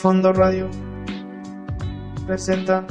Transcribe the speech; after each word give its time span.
Fondo 0.00 0.32
Radio 0.32 0.70
presenta. 2.26 2.86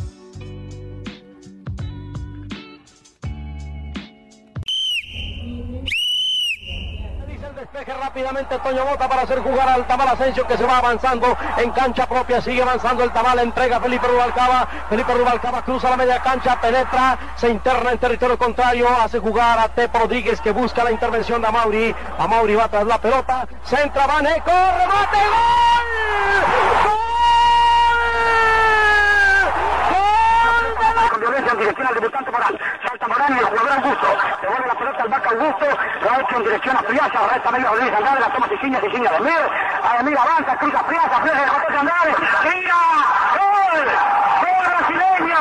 Despeje 7.55 7.93
rápidamente 7.93 8.57
Toño 8.59 8.85
Bota 8.85 9.07
para 9.09 9.23
hacer 9.23 9.39
jugar 9.39 9.69
al 9.69 9.87
Tamal 9.87 10.07
Asensio 10.09 10.45
que 10.47 10.57
se 10.57 10.65
va 10.65 10.77
avanzando 10.77 11.35
en 11.57 11.71
cancha 11.71 12.07
propia, 12.07 12.41
sigue 12.41 12.61
avanzando 12.61 13.03
el 13.03 13.11
Tamal, 13.11 13.39
entrega 13.39 13.79
Felipe 13.79 14.07
Rubalcaba, 14.07 14.67
Felipe 14.89 15.13
Rubalcaba 15.13 15.63
cruza 15.63 15.89
la 15.89 15.97
media 15.97 16.21
cancha, 16.21 16.59
penetra, 16.61 17.17
se 17.35 17.49
interna 17.49 17.91
en 17.91 17.97
territorio 17.97 18.37
contrario, 18.37 18.87
hace 19.01 19.19
jugar 19.19 19.59
a 19.59 19.69
Tepo 19.69 19.99
Rodríguez 19.99 20.41
que 20.41 20.51
busca 20.51 20.83
la 20.83 20.91
intervención 20.91 21.41
de 21.41 21.47
Amauri, 21.47 21.95
Amauri 22.17 22.55
va 22.55 22.67
tras 22.69 22.85
la 22.87 22.99
pelota, 22.99 23.47
centra, 23.63 24.07
Vaneco, 24.07 24.51
remate, 24.51 25.17
gol, 25.27 25.79
con 31.11 31.19
violencia 31.21 31.51
en 31.51 31.58
dirección 31.69 31.87
al 31.87 31.93
debutante 31.93 32.31
Morán. 32.31 32.57
Salta 32.87 33.07
Morán 33.07 33.33
y 33.33 33.39
el 33.39 33.45
jugador 33.45 33.71
Augusto. 33.71 34.07
Devuelve 34.41 34.67
la 34.67 34.73
pelota 34.75 35.03
al 35.03 35.09
vaca 35.09 35.29
Augusto. 35.29 35.65
Lo 36.01 36.11
ha 36.11 36.19
hecho 36.19 36.35
en 36.37 36.43
dirección 36.43 36.77
a 36.77 36.81
Friaza. 36.81 37.27
Resta 37.33 37.51
medio 37.51 37.69
Rodríguez 37.69 37.95
Andrade. 37.95 38.19
La 38.19 38.33
toma 38.33 38.47
Siciña, 38.49 38.81
Siciña 38.81 39.11
de 39.11 39.17
Emir. 39.17 39.43
A 39.83 39.99
Emir 39.99 40.17
avanza, 40.17 40.57
cruza 40.57 40.83
Friaza. 40.83 41.21
Friaza 41.21 41.41
de 41.41 41.47
José 41.47 41.77
Andrade. 41.77 42.15
¡Tira! 42.43 42.75
¡Gol! 43.37 43.85
¡Gol 44.41 44.65
brasileño! 44.69 45.39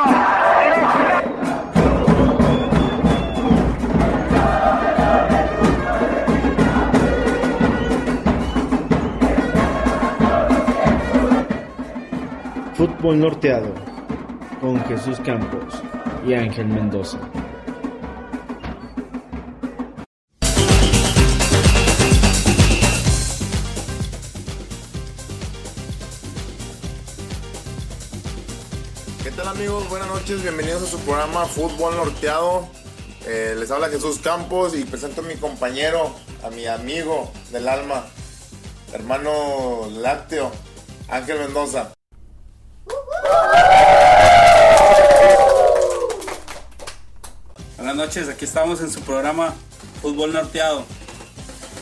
Fútbol 12.75 13.19
Norteado 13.19 13.73
con 14.61 14.79
Jesús 14.85 15.19
Campos 15.21 15.83
y 16.25 16.33
Ángel 16.33 16.67
Mendoza. 16.67 17.17
¿Qué 29.23 29.31
tal 29.31 29.47
amigos? 29.47 29.87
Buenas 29.89 30.07
noches, 30.07 30.41
bienvenidos 30.41 30.83
a 30.83 30.85
su 30.87 30.99
programa 30.99 31.45
Fútbol 31.45 31.95
Norteado. 31.95 32.67
Eh, 33.25 33.55
les 33.57 33.69
habla 33.71 33.89
Jesús 33.89 34.19
Campos 34.19 34.75
y 34.75 34.85
presento 34.85 35.21
a 35.21 35.23
mi 35.23 35.35
compañero, 35.35 36.15
a 36.43 36.49
mi 36.49 36.65
amigo 36.65 37.31
del 37.51 37.67
alma, 37.67 38.05
hermano 38.93 39.87
lácteo, 39.91 40.51
Ángel 41.09 41.39
Mendoza. 41.39 41.91
Buenas 47.77 47.88
noches, 47.99 48.29
aquí 48.29 48.45
estamos 48.45 48.79
en 48.79 48.89
su 48.89 49.01
programa 49.01 49.53
Fútbol 50.01 50.31
Norteado. 50.31 50.85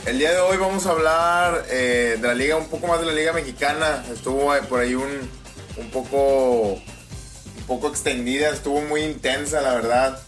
El 0.08 0.18
día 0.18 0.32
de 0.32 0.40
hoy 0.40 0.58
vamos 0.58 0.88
a 0.88 0.92
hablar 0.92 1.66
eh, 1.70 2.18
de 2.20 2.28
la 2.28 2.34
liga, 2.34 2.56
un 2.56 2.68
poco 2.70 2.88
más 2.88 3.00
de 3.00 3.06
la 3.06 3.12
liga 3.14 3.34
mexicana. 3.34 4.04
Estuvo 4.12 4.52
por 4.68 4.80
ahí 4.80 4.96
un, 4.96 5.30
un 5.78 5.92
poco 5.92 6.74
un 6.74 7.64
poco 7.68 7.88
extendida, 7.90 8.50
estuvo 8.50 8.82
muy 8.82 9.02
intensa 9.04 9.62
la 9.62 9.76
verdad. 9.76 10.20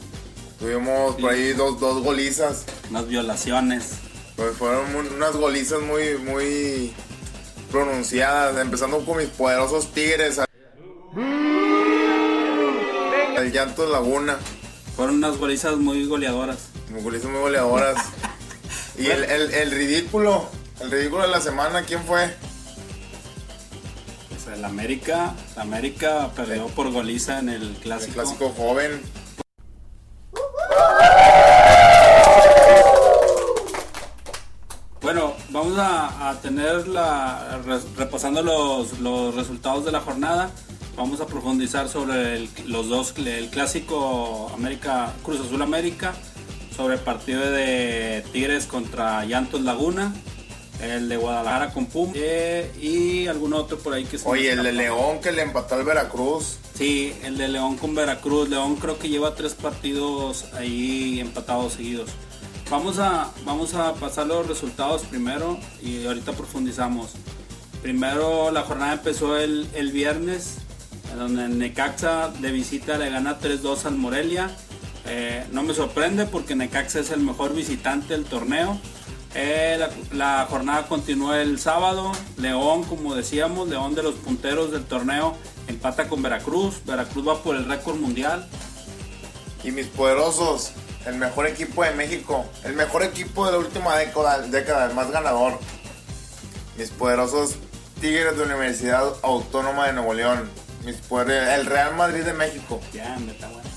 Tuvimos 0.59 1.15
por 1.15 1.31
ahí 1.31 1.53
dos, 1.53 1.79
dos 1.79 2.03
golizas. 2.03 2.65
Unas 2.91 3.07
violaciones. 3.07 3.93
Pues 4.35 4.55
fueron 4.57 4.93
un- 4.95 5.13
unas 5.15 5.35
golizas 5.37 5.81
muy, 5.81 6.17
muy 6.19 6.93
pronunciadas, 7.71 8.57
empezando 8.57 9.03
con 9.05 9.17
mis 9.17 9.29
poderosos 9.29 9.91
tigres. 9.91 10.39
El 13.37 13.51
llanto 13.51 13.85
de 13.87 13.91
Laguna, 13.91 14.37
Fueron 14.99 15.15
unas 15.15 15.37
golizas 15.37 15.77
muy 15.77 16.05
goleadoras. 16.07 16.57
golizas 17.01 17.31
muy 17.31 17.39
goleadoras. 17.39 17.95
Y 18.97 19.05
el, 19.07 19.23
el- 19.23 19.53
el 19.53 19.71
ridículo, 19.71 20.49
el 20.81 20.91
ridículo 20.91 21.21
de 21.21 21.29
la 21.29 21.39
semana, 21.39 21.83
¿quién 21.83 22.03
fue? 22.03 22.35
Pues 24.27 24.45
el 24.57 24.65
América, 24.65 25.35
el 25.55 25.61
América 25.61 26.31
perdió 26.35 26.67
por 26.67 26.91
goliza 26.91 27.39
en 27.39 27.47
el 27.47 27.61
El 27.61 27.75
clásico. 27.75 28.13
clásico 28.15 28.49
joven. 28.57 29.01
Bueno, 35.01 35.33
vamos 35.49 35.77
a, 35.77 36.29
a 36.29 36.41
tener 36.41 36.87
la 36.87 37.59
re- 37.65 37.79
repasando 37.97 38.41
los, 38.41 38.99
los 38.99 39.33
resultados 39.33 39.85
de 39.85 39.91
la 39.91 40.01
jornada. 40.01 40.51
Vamos 40.99 41.21
a 41.21 41.25
profundizar 41.27 41.87
sobre 41.87 42.35
el- 42.35 42.49
los 42.65 42.89
dos, 42.89 43.13
el 43.17 43.49
clásico 43.49 44.51
América 44.53 45.13
Cruz 45.23 45.39
Azul 45.39 45.61
América, 45.61 46.13
sobre 46.75 46.95
el 46.95 46.99
partido 46.99 47.39
de 47.49 48.21
Tigres 48.33 48.65
contra 48.65 49.23
Llantos 49.23 49.61
Laguna, 49.61 50.13
el 50.83 51.07
de 51.07 51.15
Guadalajara 51.15 51.71
con 51.73 51.85
Pum 51.85 52.11
eh, 52.15 52.69
y 52.81 53.27
algún 53.27 53.53
otro 53.53 53.77
por 53.79 53.93
ahí 53.93 54.03
que 54.03 54.17
se 54.17 54.27
Oye, 54.27 54.51
el 54.51 54.61
de. 54.61 54.73
León 54.73 55.21
que 55.21 55.31
le 55.31 55.41
empató 55.43 55.75
al 55.75 55.85
Veracruz. 55.85 56.57
Sí, 56.73 57.13
el 57.23 57.37
de 57.37 57.47
León 57.47 57.77
con 57.77 57.95
Veracruz. 57.95 58.49
León 58.49 58.75
creo 58.75 58.99
que 58.99 59.07
lleva 59.07 59.35
tres 59.35 59.53
partidos 59.53 60.45
ahí 60.53 61.21
empatados 61.21 61.73
seguidos. 61.73 62.09
Vamos 62.69 62.99
a, 62.99 63.31
vamos 63.45 63.73
a 63.73 63.93
pasar 63.93 64.27
los 64.27 64.45
resultados 64.47 65.03
primero 65.03 65.57
y 65.81 66.05
ahorita 66.05 66.33
profundizamos. 66.33 67.11
Primero 67.81 68.51
la 68.51 68.63
jornada 68.63 68.91
empezó 68.93 69.37
el, 69.37 69.65
el 69.73 69.91
viernes, 69.93 70.57
donde 71.17 71.47
Necaxa 71.47 72.29
de 72.29 72.51
visita 72.51 72.97
le 72.97 73.09
gana 73.09 73.39
3-2 73.39 73.85
al 73.85 73.95
Morelia. 73.95 74.49
Eh, 75.05 75.45
no 75.51 75.63
me 75.63 75.73
sorprende 75.73 76.25
porque 76.25 76.55
Necaxa 76.55 76.99
es 76.99 77.11
el 77.11 77.21
mejor 77.21 77.53
visitante 77.53 78.13
del 78.13 78.25
torneo. 78.25 78.79
Eh, 79.35 79.79
la, 80.11 80.47
jornada 80.49 80.87
continuó 80.87 81.33
el 81.33 81.59
sábado. 81.59 82.11
León, 82.37 82.83
como 82.83 83.15
decíamos, 83.15 83.69
León 83.69 83.95
de 83.95 84.03
los 84.03 84.15
punteros 84.15 84.71
del 84.71 84.85
torneo, 84.85 85.35
empata 85.67 86.07
con 86.07 86.21
Veracruz. 86.21 86.83
Veracruz 86.85 87.27
va 87.27 87.41
por 87.41 87.55
el 87.55 87.65
récord 87.65 87.97
mundial. 87.97 88.47
Y 89.63 89.71
mis 89.71 89.87
poderosos, 89.87 90.71
el 91.05 91.15
mejor 91.15 91.47
equipo 91.47 91.83
de 91.83 91.91
México, 91.91 92.45
el 92.63 92.73
mejor 92.73 93.03
equipo 93.03 93.45
de 93.45 93.51
la 93.53 93.57
última 93.57 93.97
década, 93.97 94.39
década 94.39 94.87
el 94.87 94.95
más 94.95 95.11
ganador. 95.11 95.59
Mis 96.77 96.89
poderosos 96.89 97.55
Tigres 97.99 98.37
de 98.37 98.43
Universidad 98.43 99.13
Autónoma 99.23 99.87
de 99.87 99.93
Nuevo 99.93 100.13
León. 100.13 100.49
Mis 100.85 100.97
el 101.11 101.65
Real 101.65 101.95
Madrid 101.95 102.23
de 102.23 102.33
México. 102.33 102.79
Ya, 102.93 103.17
me 103.19 103.31
está 103.31 103.47
bueno. 103.49 103.69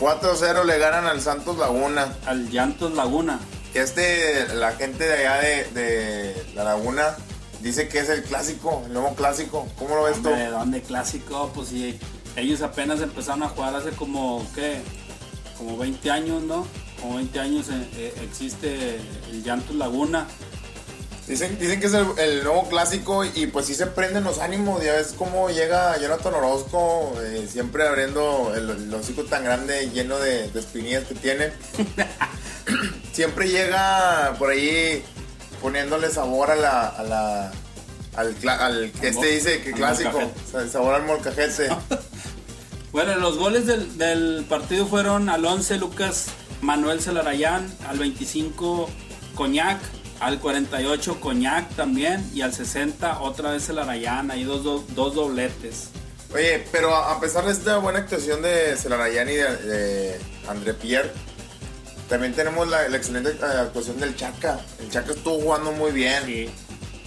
4-0 0.00 0.64
le 0.64 0.78
ganan 0.78 1.06
al 1.06 1.20
Santos 1.20 1.58
Laguna. 1.58 2.12
Al 2.26 2.50
Llantos 2.50 2.92
Laguna. 2.94 3.38
Que 3.72 3.82
este, 3.82 4.54
la 4.54 4.72
gente 4.72 5.04
de 5.04 5.26
allá 5.26 5.40
de, 5.40 5.64
de 5.72 6.46
la 6.54 6.64
Laguna 6.64 7.16
dice 7.62 7.88
que 7.88 8.00
es 8.00 8.08
el 8.08 8.22
clásico, 8.24 8.82
el 8.86 8.92
nuevo 8.92 9.14
clásico. 9.14 9.68
¿Cómo 9.78 9.94
lo 9.94 10.04
ves 10.04 10.20
tú? 10.20 10.28
Hombre, 10.28 10.48
¿dónde 10.48 10.82
clásico? 10.82 11.50
Pues 11.54 11.68
sí, 11.68 11.98
ellos 12.36 12.62
apenas 12.62 13.00
empezaron 13.00 13.44
a 13.44 13.48
jugar 13.48 13.74
hace 13.76 13.90
como, 13.90 14.44
¿qué? 14.54 14.82
Como 15.56 15.78
20 15.78 16.10
años, 16.10 16.42
¿no? 16.42 16.66
Como 17.00 17.16
20 17.16 17.40
años 17.40 17.68
eh, 17.68 17.88
eh, 17.96 18.14
existe 18.22 18.96
el 19.30 19.42
Llantos 19.44 19.76
Laguna. 19.76 20.26
Dicen, 21.26 21.56
dicen 21.58 21.78
que 21.78 21.86
es 21.86 21.94
el, 21.94 22.06
el 22.18 22.42
nuevo 22.42 22.68
clásico 22.68 23.24
y 23.24 23.46
pues 23.46 23.66
sí 23.66 23.74
se 23.74 23.86
prenden 23.86 24.24
los 24.24 24.40
ánimos. 24.40 24.82
Ya 24.82 24.94
ves 24.94 25.14
cómo 25.16 25.50
llega 25.50 25.96
Jonathan 25.98 26.34
Orozco, 26.34 27.14
eh, 27.22 27.46
siempre 27.50 27.86
abriendo 27.86 28.52
el, 28.56 28.70
el 28.70 28.94
hocico 28.94 29.24
tan 29.24 29.44
grande 29.44 29.88
lleno 29.90 30.18
de, 30.18 30.48
de 30.48 30.60
espinillas 30.60 31.04
que 31.04 31.14
tiene. 31.14 31.52
siempre 33.12 33.48
llega 33.48 34.34
por 34.38 34.50
ahí 34.50 35.04
poniéndole 35.60 36.10
sabor 36.10 36.50
a 36.50 36.56
la... 36.56 36.88
A 36.88 37.02
la 37.04 37.52
al, 38.14 38.36
que 38.92 39.08
este 39.08 39.26
dice 39.26 39.62
que 39.62 39.72
clásico, 39.72 40.20
el 40.54 40.70
sabor 40.70 40.94
al 40.94 41.04
molcajete. 41.04 41.68
Bueno, 42.92 43.16
los 43.16 43.38
goles 43.38 43.66
del, 43.66 43.96
del 43.96 44.44
partido 44.46 44.86
fueron 44.86 45.30
al 45.30 45.46
11 45.46 45.78
Lucas 45.78 46.26
Manuel 46.60 47.00
Celarayán, 47.00 47.74
al 47.88 47.98
25 47.98 48.86
Coñac, 49.34 49.80
al 50.22 50.38
48 50.38 51.20
Coñac 51.20 51.74
también 51.74 52.24
y 52.32 52.42
al 52.42 52.54
60 52.54 53.20
otra 53.20 53.50
vez 53.50 53.66
Celarayán, 53.66 54.30
ahí 54.30 54.44
dos, 54.44 54.62
dos, 54.62 54.82
dos 54.94 55.14
dobletes. 55.14 55.88
Oye, 56.32 56.64
pero 56.70 56.94
a 56.94 57.20
pesar 57.20 57.44
de 57.44 57.52
esta 57.52 57.78
buena 57.78 57.98
actuación 57.98 58.40
de 58.40 58.76
Celarayán 58.76 59.28
y 59.28 59.34
de, 59.34 59.56
de 59.56 60.20
André 60.48 60.74
Pierre, 60.74 61.10
también 62.08 62.34
tenemos 62.34 62.68
la, 62.68 62.88
la 62.88 62.96
excelente 62.96 63.30
eh, 63.30 63.60
actuación 63.60 63.98
del 63.98 64.16
Chaca. 64.16 64.60
El 64.80 64.90
Chaca 64.90 65.12
estuvo 65.12 65.40
jugando 65.40 65.72
muy 65.72 65.90
bien. 65.90 66.24
Sí, 66.24 66.50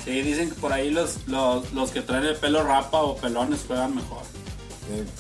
sí, 0.04 0.22
dicen 0.22 0.50
que 0.50 0.56
por 0.56 0.74
ahí 0.74 0.92
los, 0.92 1.28
los, 1.28 1.72
los 1.74 1.92
que 1.92 2.02
traen 2.02 2.26
el 2.26 2.36
pelo 2.36 2.64
rapa 2.64 3.02
o 3.02 3.16
pelones 3.16 3.62
juegan 3.66 3.96
mejor. 3.96 4.24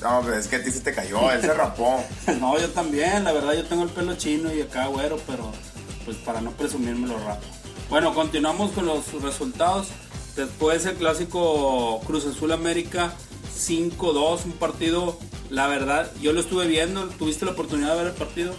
No, 0.01 0.21
pero 0.23 0.37
es 0.37 0.47
que 0.47 0.57
a 0.57 0.63
ti 0.63 0.69
se 0.69 0.81
te 0.81 0.93
cayó, 0.93 1.31
él 1.31 1.41
se 1.41 1.53
rapó. 1.53 2.03
No, 2.39 2.59
yo 2.59 2.69
también, 2.69 3.23
la 3.23 3.31
verdad 3.31 3.53
yo 3.53 3.65
tengo 3.65 3.83
el 3.83 3.89
pelo 3.89 4.15
chino 4.15 4.53
y 4.53 4.61
acá 4.61 4.87
güero, 4.87 5.17
pero 5.25 5.51
pues 6.03 6.17
para 6.17 6.41
no 6.41 6.51
presumirme 6.51 7.07
lo 7.07 7.17
rapo. 7.17 7.45
Bueno, 7.89 8.13
continuamos 8.13 8.71
con 8.71 8.85
los 8.85 9.21
resultados. 9.21 9.87
Después 10.35 10.85
el 10.85 10.95
clásico 10.95 12.01
Cruz 12.05 12.25
Azul 12.25 12.51
América 12.51 13.13
5-2, 13.57 14.45
un 14.45 14.51
partido, 14.53 15.17
la 15.49 15.67
verdad, 15.67 16.11
yo 16.21 16.33
lo 16.33 16.41
estuve 16.41 16.67
viendo, 16.67 17.07
¿tuviste 17.07 17.45
la 17.45 17.51
oportunidad 17.51 17.91
de 17.91 17.97
ver 17.97 18.07
el 18.07 18.13
partido? 18.13 18.53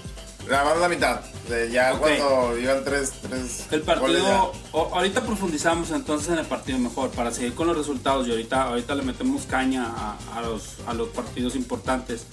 Más 0.49 0.79
la 0.79 0.89
mitad. 0.89 1.21
ya 1.73 1.99
cuando 1.99 2.57
iban 2.57 2.85
tres, 2.85 3.15
tres 3.21 3.67
El 3.73 3.83
partido, 3.83 4.53
ahorita 4.73 5.23
profundizamos 5.23 5.91
entonces 5.91 6.29
en 6.29 6.39
el 6.39 6.47
partido 6.47 6.79
mejor 6.79 7.11
para 7.11 7.33
seguir 7.33 7.55
con 7.55 7.67
los 7.67 7.77
resultados 7.77 8.29
y 8.29 8.31
ahorita, 8.31 8.69
ahorita 8.69 8.95
le 8.95 9.03
metemos 9.03 9.43
caña 9.43 9.87
a, 9.87 10.39
a 10.39 10.43
los, 10.43 10.77
a 10.87 10.95
los 10.95 11.09
partidos 11.09 11.57
importantes. 11.57 12.27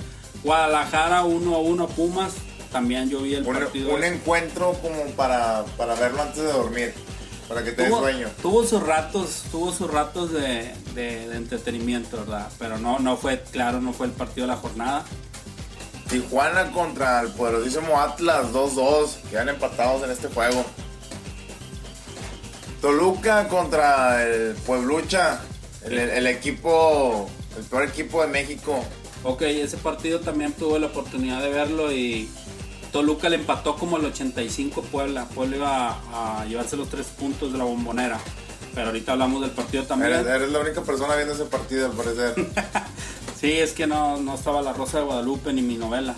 Guadalajara 0.43 1.23
1 1.23 1.55
a 1.55 1.59
1 1.59 1.83
a 1.83 1.87
Pumas, 1.87 2.33
también 2.73 3.09
yo 3.09 3.21
vi 3.21 3.35
el. 3.35 3.47
Un, 3.47 3.53
partido. 3.55 3.93
un 3.95 4.03
ese. 4.03 4.15
encuentro 4.15 4.73
como 4.81 5.05
para, 5.15 5.63
para 5.77 5.95
verlo 5.95 6.21
antes 6.23 6.43
de 6.43 6.51
dormir. 6.51 6.93
Para 7.47 7.63
que 7.63 7.71
te 7.73 7.85
tuvo, 7.85 7.99
sueño. 7.99 8.29
tuvo 8.41 8.65
sus 8.65 8.81
ratos, 8.83 9.43
tuvo 9.51 9.71
sus 9.71 9.89
ratos 9.89 10.31
de, 10.33 10.73
de- 10.95 11.27
de 11.29 11.35
entretenimiento, 11.37 12.17
¿verdad? 12.17 12.49
Pero 12.59 12.77
no, 12.79 12.99
no 12.99 13.15
fue, 13.17 13.41
claro, 13.51 13.79
no 13.79 13.93
fue 13.93 14.07
el 14.07 14.11
partido 14.13 14.47
de 14.47 14.53
la 14.53 14.59
jornada. 14.59 15.05
Tijuana 16.09 16.71
contra 16.71 17.21
el 17.21 17.29
poderosísimo 17.29 17.99
Atlas 17.99 18.47
2-2. 18.53 19.15
Quedan 19.29 19.49
empatados 19.49 20.03
en 20.03 20.11
este 20.11 20.27
juego. 20.29 20.65
Toluca 22.81 23.47
contra 23.47 24.23
el 24.25 24.53
Pueblucha. 24.65 25.41
El, 25.85 25.93
el- 25.99 26.09
el 26.11 26.27
equipo, 26.27 27.29
el 27.57 27.63
peor 27.65 27.83
equipo 27.83 28.21
de 28.21 28.27
México. 28.27 28.83
Ok, 29.23 29.41
ese 29.43 29.77
partido 29.77 30.19
también 30.21 30.53
tuve 30.53 30.79
la 30.79 30.87
oportunidad 30.87 31.41
de 31.41 31.49
verlo 31.49 31.91
y 31.91 32.29
Toluca 32.93 33.27
le 33.27 33.37
empató 33.37 33.75
como 33.75 33.97
al 33.97 34.05
85 34.05 34.83
Puebla. 34.83 35.25
Puebla 35.25 35.57
iba 35.57 36.39
a, 36.39 36.45
llevarse 36.45 36.77
los 36.77 36.89
tres 36.89 37.07
puntos 37.07 37.51
de 37.51 37.57
la 37.57 37.65
bombonera. 37.65 38.19
Pero 38.73 38.87
ahorita 38.87 39.13
hablamos 39.13 39.41
del 39.41 39.51
partido 39.51 39.83
también. 39.83 40.13
Eres, 40.13 40.27
eres 40.27 40.51
la 40.51 40.59
única 40.59 40.81
persona 40.81 41.15
viendo 41.15 41.33
ese 41.33 41.45
partido, 41.45 41.87
al 41.87 41.91
parecer. 41.91 42.35
Sí, 43.43 43.59
es 43.59 43.73
que 43.73 43.87
no, 43.87 44.15
no 44.21 44.35
estaba 44.35 44.61
la 44.61 44.71
Rosa 44.71 44.99
de 44.99 45.03
Guadalupe 45.03 45.51
ni 45.51 45.61
mi 45.61 45.75
novela. 45.75 46.15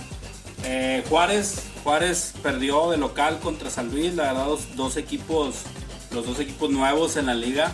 Eh, 0.63 1.03
Juárez, 1.09 1.63
Juárez 1.83 2.33
perdió 2.43 2.91
de 2.91 2.97
local 2.97 3.39
contra 3.39 3.71
San 3.71 3.89
Luis, 3.89 4.13
la 4.13 4.25
verdad 4.25 4.45
dos, 4.45 4.75
dos 4.75 4.95
equipos, 4.95 5.55
los 6.11 6.27
dos 6.27 6.39
equipos 6.39 6.69
nuevos 6.69 7.17
en 7.17 7.25
la 7.25 7.33
liga. 7.33 7.73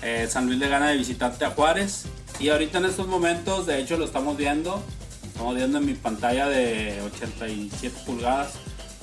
Eh, 0.00 0.26
San 0.30 0.46
Luis 0.46 0.58
le 0.58 0.70
gana 0.70 0.88
de 0.88 0.96
visitante 0.96 1.44
a 1.44 1.50
Juárez. 1.50 2.06
Y 2.38 2.48
ahorita 2.48 2.78
en 2.78 2.86
estos 2.86 3.06
momentos, 3.06 3.66
de 3.66 3.80
hecho 3.80 3.98
lo 3.98 4.06
estamos 4.06 4.38
viendo, 4.38 4.82
estamos 5.40 5.56
viendo 5.56 5.78
en 5.78 5.86
mi 5.86 5.94
pantalla 5.94 6.48
de 6.50 7.00
87 7.14 7.96
pulgadas 8.04 8.52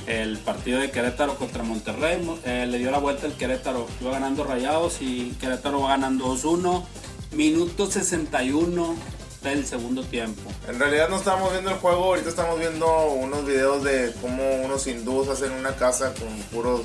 el 0.06 0.38
partido 0.38 0.80
de 0.80 0.92
Querétaro 0.92 1.34
contra 1.36 1.64
Monterrey. 1.64 2.22
Mo- 2.22 2.38
eh, 2.46 2.68
le 2.70 2.78
dio 2.78 2.92
la 2.92 3.00
vuelta 3.00 3.26
el 3.26 3.34
Querétaro, 3.34 3.88
iba 4.00 4.12
ganando 4.12 4.44
Rayados 4.44 4.98
y 5.02 5.32
Querétaro 5.42 5.82
va 5.82 5.90
ganando 5.90 6.26
2-1. 6.28 6.84
Minuto 7.32 7.90
61 7.90 8.96
del 9.42 9.66
segundo 9.66 10.04
tiempo. 10.04 10.48
En 10.68 10.78
realidad 10.78 11.10
no 11.10 11.18
estamos 11.18 11.52
viendo 11.52 11.72
el 11.72 11.78
juego, 11.78 12.04
ahorita 12.04 12.30
estamos 12.30 12.60
viendo 12.60 12.86
unos 13.14 13.44
videos 13.44 13.84
de 13.84 14.14
cómo 14.22 14.44
unos 14.64 14.86
hindús 14.86 15.30
hacen 15.30 15.52
una 15.54 15.76
casa 15.76 16.14
con 16.14 16.30
puros 16.54 16.82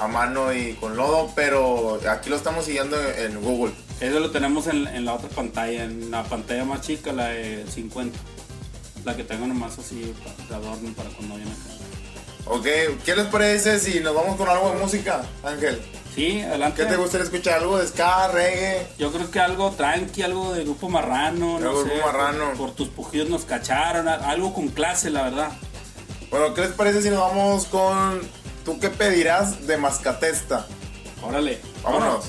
a 0.00 0.08
mano 0.08 0.52
y 0.52 0.72
con 0.74 0.96
lodo, 0.96 1.30
pero 1.36 2.00
aquí 2.10 2.28
lo 2.28 2.34
estamos 2.34 2.64
siguiendo 2.64 2.96
en 3.00 3.30
en 3.36 3.40
Google. 3.40 3.72
Eso 4.00 4.18
lo 4.18 4.32
tenemos 4.32 4.66
en, 4.66 4.86
en 4.88 5.04
la 5.04 5.14
otra 5.14 5.28
pantalla, 5.28 5.84
en 5.84 6.10
la 6.10 6.24
pantalla 6.24 6.64
más 6.64 6.80
chica, 6.80 7.12
la 7.12 7.28
de 7.28 7.64
50. 7.70 8.18
La 9.04 9.16
que 9.16 9.24
tengo 9.24 9.46
nomás 9.46 9.78
así 9.78 10.14
de 10.48 10.54
adorno 10.54 10.92
para 10.94 11.10
cuando 11.10 11.36
viene 11.36 11.50
acá. 11.52 11.70
Ok, 12.46 12.66
¿qué 13.04 13.16
les 13.16 13.26
parece 13.26 13.78
si 13.78 14.00
nos 14.00 14.14
vamos 14.14 14.36
con 14.36 14.48
algo 14.48 14.70
de 14.70 14.78
música, 14.78 15.22
Ángel? 15.42 15.80
Sí, 16.14 16.40
adelante. 16.40 16.82
¿Qué 16.82 16.88
te 16.88 16.96
gustaría 16.96 17.24
escuchar? 17.24 17.60
¿Algo 17.60 17.78
de 17.78 17.86
ska, 17.86 18.28
reggae? 18.28 18.88
Yo 18.98 19.12
creo 19.12 19.30
que 19.30 19.38
algo 19.38 19.70
tranqui, 19.70 20.22
algo 20.22 20.52
de 20.52 20.64
grupo 20.64 20.88
marrano, 20.88 21.60
no 21.60 21.82
sé. 21.82 21.88
Grupo 21.88 22.06
Marrano. 22.06 22.48
Por, 22.48 22.56
por 22.56 22.70
tus 22.72 22.88
pujidos 22.88 23.28
nos 23.28 23.44
cacharon, 23.44 24.08
algo 24.08 24.52
con 24.52 24.68
clase, 24.68 25.10
la 25.10 25.22
verdad. 25.22 25.52
Bueno, 26.30 26.52
¿qué 26.54 26.62
les 26.62 26.72
parece 26.72 27.02
si 27.02 27.10
nos 27.10 27.20
vamos 27.20 27.66
con 27.66 28.20
¿Tú 28.64 28.78
qué 28.78 28.90
pedirás 28.90 29.66
de 29.66 29.76
Mascatesta? 29.76 30.66
Órale. 31.22 31.60
Vámonos. 31.82 32.26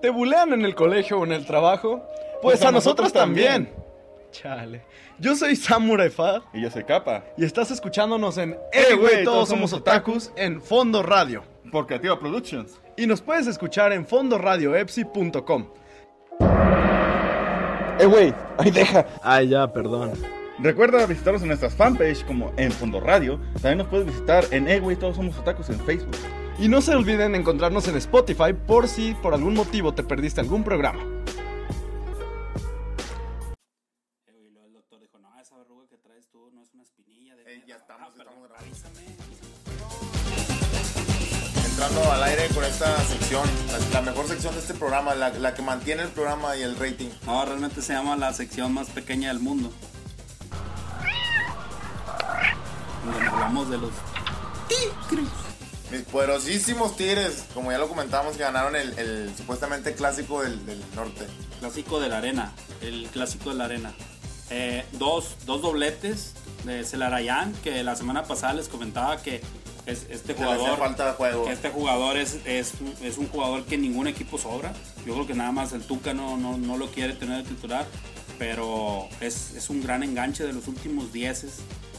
¿Te 0.00 0.10
bulean 0.10 0.52
en 0.52 0.64
el 0.64 0.74
colegio 0.74 1.18
o 1.18 1.24
en 1.24 1.32
el 1.32 1.44
trabajo? 1.44 2.04
Pues, 2.40 2.62
a, 2.62 2.70
nosotros, 2.70 3.12
también. 3.12 3.68
Chale. 4.30 4.82
Yo 5.18 5.34
soy 5.34 5.56
Samurai 5.56 6.10
Fa 6.10 6.42
Y 6.52 6.62
yo 6.62 6.70
soy 6.70 6.84
Capa, 6.84 7.24
y 7.36 7.44
estás 7.44 7.70
escuchándonos 7.70 8.38
en 8.38 8.56
Eh, 8.72 8.94
güey, 8.94 9.24
todos 9.24 9.48
somos 9.48 9.72
otakus 9.72 10.30
en 10.36 10.60
Fondo 10.60 11.02
Radio. 11.02 11.42
por 11.72 11.86
Creativa 11.86 12.18
Productions. 12.18 12.80
Y 12.96 13.06
nos 13.06 13.20
puedes 13.20 13.46
escuchar 13.46 13.92
en 13.92 14.06
fondoradioepsi.com. 14.06 15.66
Eh, 18.00 18.06
güey, 18.06 18.32
ahí 18.58 18.70
deja. 18.70 19.06
Ay, 19.22 19.48
ya, 19.48 19.72
perdón. 19.72 20.12
Recuerda 20.60 21.04
visitarnos 21.06 21.42
en 21.42 21.48
nuestras 21.48 21.74
fanpage 21.74 22.24
como 22.24 22.52
en 22.56 22.70
Fondo 22.70 23.00
Radio. 23.00 23.40
También 23.54 23.78
nos 23.78 23.88
puedes 23.88 24.06
visitar 24.06 24.44
en 24.52 24.68
Eh, 24.68 24.78
güey, 24.78 24.96
todos 24.96 25.16
somos 25.16 25.36
otakus 25.38 25.68
en 25.70 25.80
Facebook. 25.80 26.16
Y 26.60 26.66
no 26.66 26.80
se 26.80 26.92
olviden 26.92 27.36
encontrarnos 27.36 27.86
en 27.86 27.96
Spotify 27.96 28.52
por 28.52 28.88
si 28.88 29.14
por 29.14 29.32
algún 29.32 29.54
motivo 29.54 29.94
te 29.94 30.02
perdiste 30.02 30.40
algún 30.40 30.64
programa. 30.64 31.00
Y 34.26 34.50
luego 34.50 34.66
el 34.66 34.72
doctor 34.72 34.98
dijo, 35.00 35.18
no, 35.20 35.28
esa 35.40 35.56
verruga 35.56 35.86
que 35.88 35.98
traes 35.98 36.28
tú 36.32 36.50
no 36.52 36.60
es 36.62 36.74
una 36.74 36.82
espinilla. 36.82 37.36
De 37.36 37.62
ya 37.64 37.76
estamos, 37.76 38.08
pero 38.16 38.30
estamos 38.30 38.48
grabando. 38.48 38.74
avísame, 38.74 39.06
Entrando 41.64 42.12
al 42.12 42.22
aire 42.24 42.48
con 42.52 42.64
esta 42.64 42.98
sección, 43.04 43.48
la, 43.70 44.00
la 44.00 44.02
mejor 44.10 44.26
sección 44.26 44.52
de 44.54 44.60
este 44.60 44.74
programa, 44.74 45.14
la, 45.14 45.28
la 45.30 45.54
que 45.54 45.62
mantiene 45.62 46.02
el 46.02 46.08
programa 46.08 46.56
y 46.56 46.62
el 46.62 46.74
rating. 46.76 47.10
No, 47.24 47.44
realmente 47.44 47.82
se 47.82 47.92
llama 47.92 48.16
la 48.16 48.32
sección 48.32 48.74
más 48.74 48.90
pequeña 48.90 49.28
del 49.28 49.38
mundo. 49.38 49.70
Donde 53.04 53.28
hablamos 53.28 53.70
de 53.70 53.78
los 53.78 53.92
tigres. 54.66 55.47
Mis 55.90 56.02
poderosísimos 56.02 56.96
Tigres, 56.96 57.44
como 57.54 57.72
ya 57.72 57.78
lo 57.78 57.88
comentamos, 57.88 58.36
que 58.36 58.42
ganaron 58.42 58.76
el, 58.76 58.98
el 58.98 59.34
supuestamente 59.36 59.94
clásico 59.94 60.42
del, 60.42 60.64
del 60.66 60.80
norte. 60.94 61.26
Clásico 61.60 61.98
de 61.98 62.08
la 62.08 62.18
arena. 62.18 62.52
El 62.82 63.06
clásico 63.06 63.50
de 63.50 63.56
la 63.56 63.64
arena. 63.64 63.94
Eh, 64.50 64.84
dos, 64.92 65.36
dos 65.46 65.62
dobletes 65.62 66.34
de 66.64 66.84
Celarayán, 66.84 67.52
que 67.64 67.82
la 67.82 67.96
semana 67.96 68.24
pasada 68.24 68.54
les 68.54 68.68
comentaba 68.68 69.22
que 69.22 69.40
es, 69.86 70.06
este 70.10 70.34
jugador... 70.34 70.78
falta 70.78 71.14
juego. 71.14 71.46
que 71.46 71.52
este 71.52 71.70
jugador 71.70 72.18
es, 72.18 72.38
es, 72.44 72.72
es 73.02 73.16
un 73.16 73.28
jugador 73.28 73.64
que 73.64 73.78
ningún 73.78 74.08
equipo 74.08 74.36
sobra. 74.36 74.74
Yo 75.06 75.14
creo 75.14 75.26
que 75.26 75.34
nada 75.34 75.52
más 75.52 75.72
el 75.72 75.82
Tuca 75.82 76.12
no, 76.12 76.36
no, 76.36 76.58
no 76.58 76.76
lo 76.76 76.90
quiere 76.90 77.14
tener 77.14 77.42
de 77.44 77.48
titular. 77.48 77.86
Pero 78.38 79.08
es, 79.20 79.54
es 79.56 79.68
un 79.68 79.82
gran 79.82 80.04
enganche 80.04 80.44
de 80.44 80.52
los 80.52 80.68
últimos 80.68 81.12
dieces, 81.12 81.54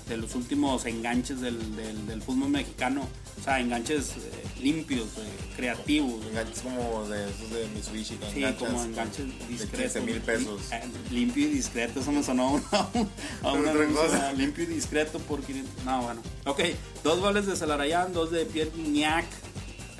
de 0.09 0.17
los 0.17 0.35
últimos 0.35 0.85
enganches 0.85 1.39
del, 1.39 1.75
del, 1.75 2.07
del 2.07 2.21
fútbol 2.21 2.49
mexicano. 2.49 3.07
O 3.39 3.43
sea, 3.43 3.59
enganches 3.61 4.09
eh, 4.17 4.43
limpios, 4.61 5.07
eh, 5.17 5.53
creativos. 5.55 6.25
Enganches 6.25 6.59
como 6.61 7.07
de 7.07 7.29
esos 7.29 7.49
de 7.51 7.67
Mitsubishi. 7.73 8.15
¿no? 8.19 8.29
Sí, 8.31 8.37
Enganches 8.43 8.67
como 8.67 8.83
enganches 8.83 9.25
discretos. 9.47 9.93
De 9.93 9.99
15 9.99 10.01
mil 10.01 10.21
pesos. 10.21 10.61
Eh, 10.73 10.81
Limpio 11.11 11.45
y 11.47 11.51
discreto, 11.51 11.99
eso 12.01 12.11
me 12.11 12.21
sonó 12.23 12.47
a, 12.47 12.51
un- 12.51 12.63
a 13.43 13.51
una 13.53 13.71
cosa. 13.93 14.33
Limpio 14.33 14.65
y 14.65 14.67
discreto 14.67 15.19
por 15.19 15.41
500. 15.41 15.85
No, 15.85 16.01
bueno. 16.03 16.21
Ok, 16.45 16.59
dos 17.03 17.19
goles 17.19 17.45
de 17.45 17.55
Celarayán, 17.55 18.11
dos 18.11 18.31
de 18.31 18.45
Pierre 18.45 18.71
Gignac. 18.75 19.25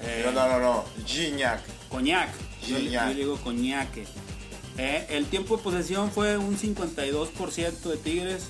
Eh, 0.01 0.23
No, 0.25 0.31
no, 0.33 0.47
no, 0.49 0.59
no. 0.59 0.85
Gignac. 1.05 1.61
Coñac. 1.89 2.29
Yo, 2.67 2.77
Gignac. 2.77 3.07
yo 3.09 3.13
le 3.13 3.19
digo 3.19 3.37
coñaque. 3.37 4.05
Eh, 4.77 5.05
el 5.09 5.25
tiempo 5.25 5.57
de 5.57 5.63
posesión 5.63 6.09
fue 6.11 6.37
un 6.37 6.57
52% 6.57 7.71
de 7.89 7.97
Tigres, 7.97 8.43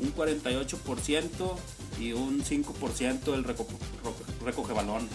un 0.00 0.14
48% 0.14 1.56
y 2.00 2.12
un 2.12 2.42
5% 2.44 3.20
del 3.32 3.44
reco- 3.44 3.66
recoge 4.44 4.72
balones. 4.72 5.10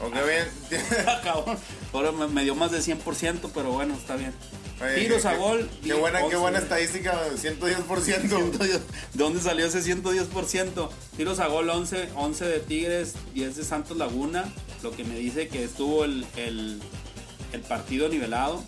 Ok, 0.00 0.12
bien. 0.12 0.48
Cabrón, 1.22 1.56
Ahora 1.92 2.12
me, 2.12 2.42
dio 2.42 2.54
más 2.54 2.72
de 2.72 2.78
100%, 2.80 3.50
pero 3.54 3.72
bueno, 3.72 3.94
está 3.94 4.16
bien. 4.16 4.34
Oye, 4.82 5.02
Tiros 5.02 5.22
qué- 5.22 5.28
a 5.28 5.36
gol. 5.36 5.70
Qué 5.80 5.84
10, 5.86 5.98
buena, 6.00 6.18
qué 6.18 6.24
11. 6.24 6.36
buena 6.38 6.58
estadística, 6.58 7.20
110%. 7.36 8.02
110. 8.28 8.58
¿De 8.68 8.80
dónde 9.12 9.40
salió 9.40 9.66
ese 9.66 9.82
110%? 9.82 10.88
Tiros 11.16 11.38
a 11.38 11.46
gol 11.46 11.70
11, 11.70 12.08
11 12.16 12.44
de 12.44 12.58
Tigres, 12.60 13.14
10 13.34 13.56
de 13.56 13.64
Santos 13.64 13.96
Laguna, 13.96 14.44
lo 14.82 14.90
que 14.90 15.04
me 15.04 15.14
dice 15.16 15.46
que 15.48 15.62
estuvo 15.64 16.04
el, 16.04 16.26
el, 16.36 16.80
el 17.52 17.60
partido 17.60 18.08
nivelado. 18.08 18.64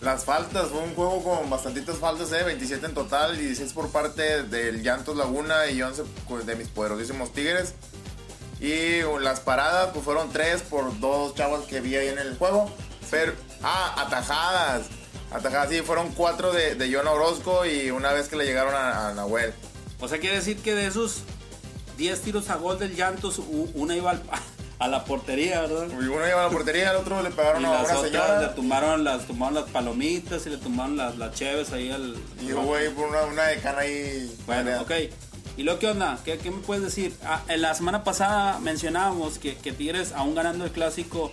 Las 0.00 0.24
faltas, 0.24 0.68
fue 0.68 0.80
un 0.80 0.94
juego 0.94 1.22
con 1.24 1.50
bastantitas 1.50 1.96
faltas, 1.96 2.30
¿eh? 2.32 2.44
27 2.44 2.86
en 2.86 2.94
total, 2.94 3.36
16 3.36 3.72
por 3.72 3.90
parte 3.90 4.44
del 4.44 4.82
Llantos 4.82 5.16
Laguna 5.16 5.66
y 5.66 5.82
11 5.82 6.04
de 6.46 6.56
mis 6.56 6.68
poderosísimos 6.68 7.32
Tigres. 7.32 7.74
Y 8.60 9.02
las 9.20 9.40
paradas, 9.40 9.90
pues 9.92 10.04
fueron 10.04 10.30
3 10.30 10.62
por 10.62 10.98
dos 11.00 11.34
chavos 11.34 11.64
que 11.66 11.80
vi 11.80 11.96
ahí 11.96 12.08
en 12.08 12.18
el 12.18 12.36
juego. 12.38 12.70
Pero, 13.10 13.32
ah, 13.62 13.94
atajadas. 14.06 14.86
Atajadas, 15.32 15.70
sí, 15.70 15.80
fueron 15.82 16.12
4 16.12 16.52
de, 16.52 16.74
de 16.76 16.94
John 16.94 17.06
Orozco 17.08 17.66
y 17.66 17.90
una 17.90 18.12
vez 18.12 18.28
que 18.28 18.36
le 18.36 18.44
llegaron 18.44 18.74
a, 18.74 19.12
Nahuel. 19.14 19.52
O 20.00 20.06
sea, 20.08 20.18
quiere 20.20 20.36
decir 20.36 20.58
que 20.62 20.74
de 20.76 20.86
esos 20.86 21.22
10 21.96 22.20
tiros 22.22 22.50
a 22.50 22.56
gol 22.56 22.78
del 22.78 22.94
Llantos, 22.94 23.40
una 23.74 23.96
iba 23.96 24.12
al- 24.12 24.22
a 24.78 24.86
la 24.88 25.04
portería, 25.04 25.62
¿verdad? 25.62 25.88
Y 25.90 26.04
uno 26.06 26.24
lleva 26.24 26.42
a 26.42 26.46
la 26.46 26.50
portería, 26.52 26.90
el 26.90 26.96
otro 26.96 27.20
le 27.22 27.30
Y 27.30 27.32
pegaron 27.32 27.64
a 27.64 27.82
las 27.82 27.90
una 27.90 28.00
señora. 28.02 28.40
le 28.42 28.48
tumbaron 28.48 29.02
las, 29.04 29.26
tumbaron 29.26 29.54
las 29.56 29.64
palomitas 29.64 30.46
y 30.46 30.50
le 30.50 30.56
tumbaron 30.58 30.96
las, 30.96 31.16
las 31.18 31.34
cheves 31.34 31.72
ahí 31.72 31.90
al... 31.90 32.16
Y 32.40 32.52
hubo 32.52 32.74
ahí 32.76 32.88
por 32.90 33.06
una, 33.08 33.22
una 33.24 33.44
decana 33.44 33.78
ahí. 33.80 34.32
Bueno, 34.46 34.80
ok. 34.82 34.92
¿Y 35.56 35.64
luego 35.64 35.80
qué 35.80 35.88
onda? 35.88 36.18
¿Qué, 36.24 36.38
qué 36.38 36.52
me 36.52 36.58
puedes 36.58 36.84
decir? 36.84 37.12
Ah, 37.24 37.42
en 37.48 37.62
la 37.62 37.74
semana 37.74 38.04
pasada 38.04 38.60
mencionábamos 38.60 39.38
que, 39.40 39.56
que 39.56 39.72
Tigres, 39.72 40.12
aún 40.12 40.36
ganando 40.36 40.64
el 40.64 40.70
clásico, 40.70 41.32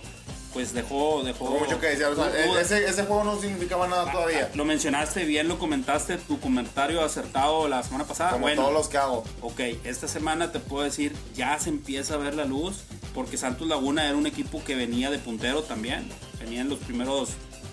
pues 0.52 0.72
dejó... 0.74 1.22
dejó 1.22 1.44
Hubo 1.44 1.60
mucho 1.60 1.78
que 1.78 1.86
decir. 1.90 2.06
O 2.06 2.16
sea, 2.16 2.24
Hubo- 2.48 2.58
ese, 2.58 2.84
ese 2.88 3.04
juego 3.04 3.22
no 3.22 3.40
significaba 3.40 3.86
nada 3.86 4.10
todavía. 4.10 4.50
Lo 4.54 4.64
mencionaste 4.64 5.24
bien, 5.24 5.46
lo 5.46 5.60
comentaste, 5.60 6.16
tu 6.16 6.40
comentario 6.40 7.04
acertado 7.04 7.68
la 7.68 7.84
semana 7.84 8.02
pasada. 8.04 8.30
Como 8.32 8.42
bueno, 8.42 8.62
todos 8.62 8.74
los 8.74 8.88
que 8.88 8.98
hago. 8.98 9.22
ok, 9.42 9.60
esta 9.84 10.08
semana 10.08 10.50
te 10.50 10.58
puedo 10.58 10.82
decir, 10.82 11.14
ya 11.36 11.56
se 11.60 11.68
empieza 11.68 12.14
a 12.14 12.16
ver 12.16 12.34
la 12.34 12.46
luz, 12.46 12.78
porque 13.16 13.38
Santos 13.38 13.66
Laguna 13.66 14.06
era 14.06 14.14
un 14.14 14.26
equipo 14.26 14.62
que 14.62 14.76
venía 14.76 15.10
de 15.10 15.18
puntero 15.18 15.62
también, 15.62 16.06
venía 16.38 16.60
en 16.60 16.68
los 16.68 16.78
primeros 16.80 17.30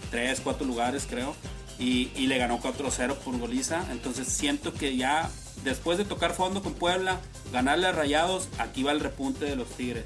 3, 0.09 0.39
4 0.41 0.65
lugares 0.65 1.05
creo, 1.07 1.35
y, 1.77 2.09
y 2.15 2.27
le 2.27 2.38
ganó 2.38 2.62
4-0 2.62 3.15
por 3.17 3.38
goliza, 3.38 3.85
entonces 3.91 4.29
siento 4.29 4.73
que 4.73 4.95
ya 4.95 5.29
después 5.65 5.97
de 5.97 6.05
tocar 6.05 6.33
fondo 6.33 6.63
con 6.63 6.73
Puebla, 6.73 7.19
ganarle 7.51 7.88
a 7.88 7.91
Rayados, 7.91 8.47
aquí 8.57 8.83
va 8.83 8.93
el 8.93 9.01
repunte 9.01 9.43
de 9.43 9.57
los 9.57 9.67
Tigres. 9.67 10.05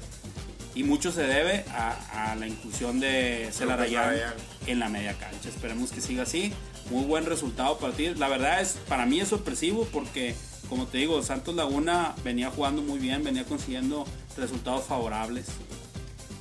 Y 0.74 0.82
mucho 0.82 1.12
se 1.12 1.22
debe 1.22 1.64
a, 1.70 2.32
a 2.32 2.36
la 2.36 2.46
inclusión 2.46 2.98
de 3.00 3.48
Celarayán 3.52 4.14
Celarayán. 4.14 4.34
en 4.66 4.78
la 4.78 4.88
media 4.88 5.14
cancha. 5.14 5.48
Esperemos 5.48 5.90
que 5.90 6.00
siga 6.00 6.22
así. 6.22 6.52
Muy 6.90 7.04
buen 7.04 7.26
resultado 7.26 7.78
para 7.78 7.92
ti. 7.94 8.14
La 8.14 8.28
verdad 8.28 8.60
es, 8.60 8.78
para 8.88 9.04
mí 9.04 9.20
es 9.20 9.28
sorpresivo 9.28 9.88
porque, 9.92 10.36
como 10.68 10.86
te 10.86 10.98
digo, 10.98 11.22
Santos 11.22 11.54
Laguna 11.54 12.14
venía 12.24 12.50
jugando 12.50 12.82
muy 12.82 12.98
bien, 12.98 13.24
venía 13.24 13.44
consiguiendo 13.44 14.04
resultados 14.36 14.84
favorables. 14.84 15.46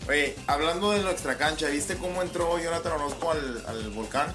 Oye, 0.07 0.36
hablando 0.48 0.91
de 0.91 1.03
lo 1.03 1.12
extracancha, 1.12 1.67
¿viste 1.67 1.98
cómo 1.98 2.22
entró 2.22 2.57
Jonathan 2.60 2.93
Orozco 2.93 3.31
al, 3.31 3.63
al 3.67 3.89
volcán? 3.91 4.34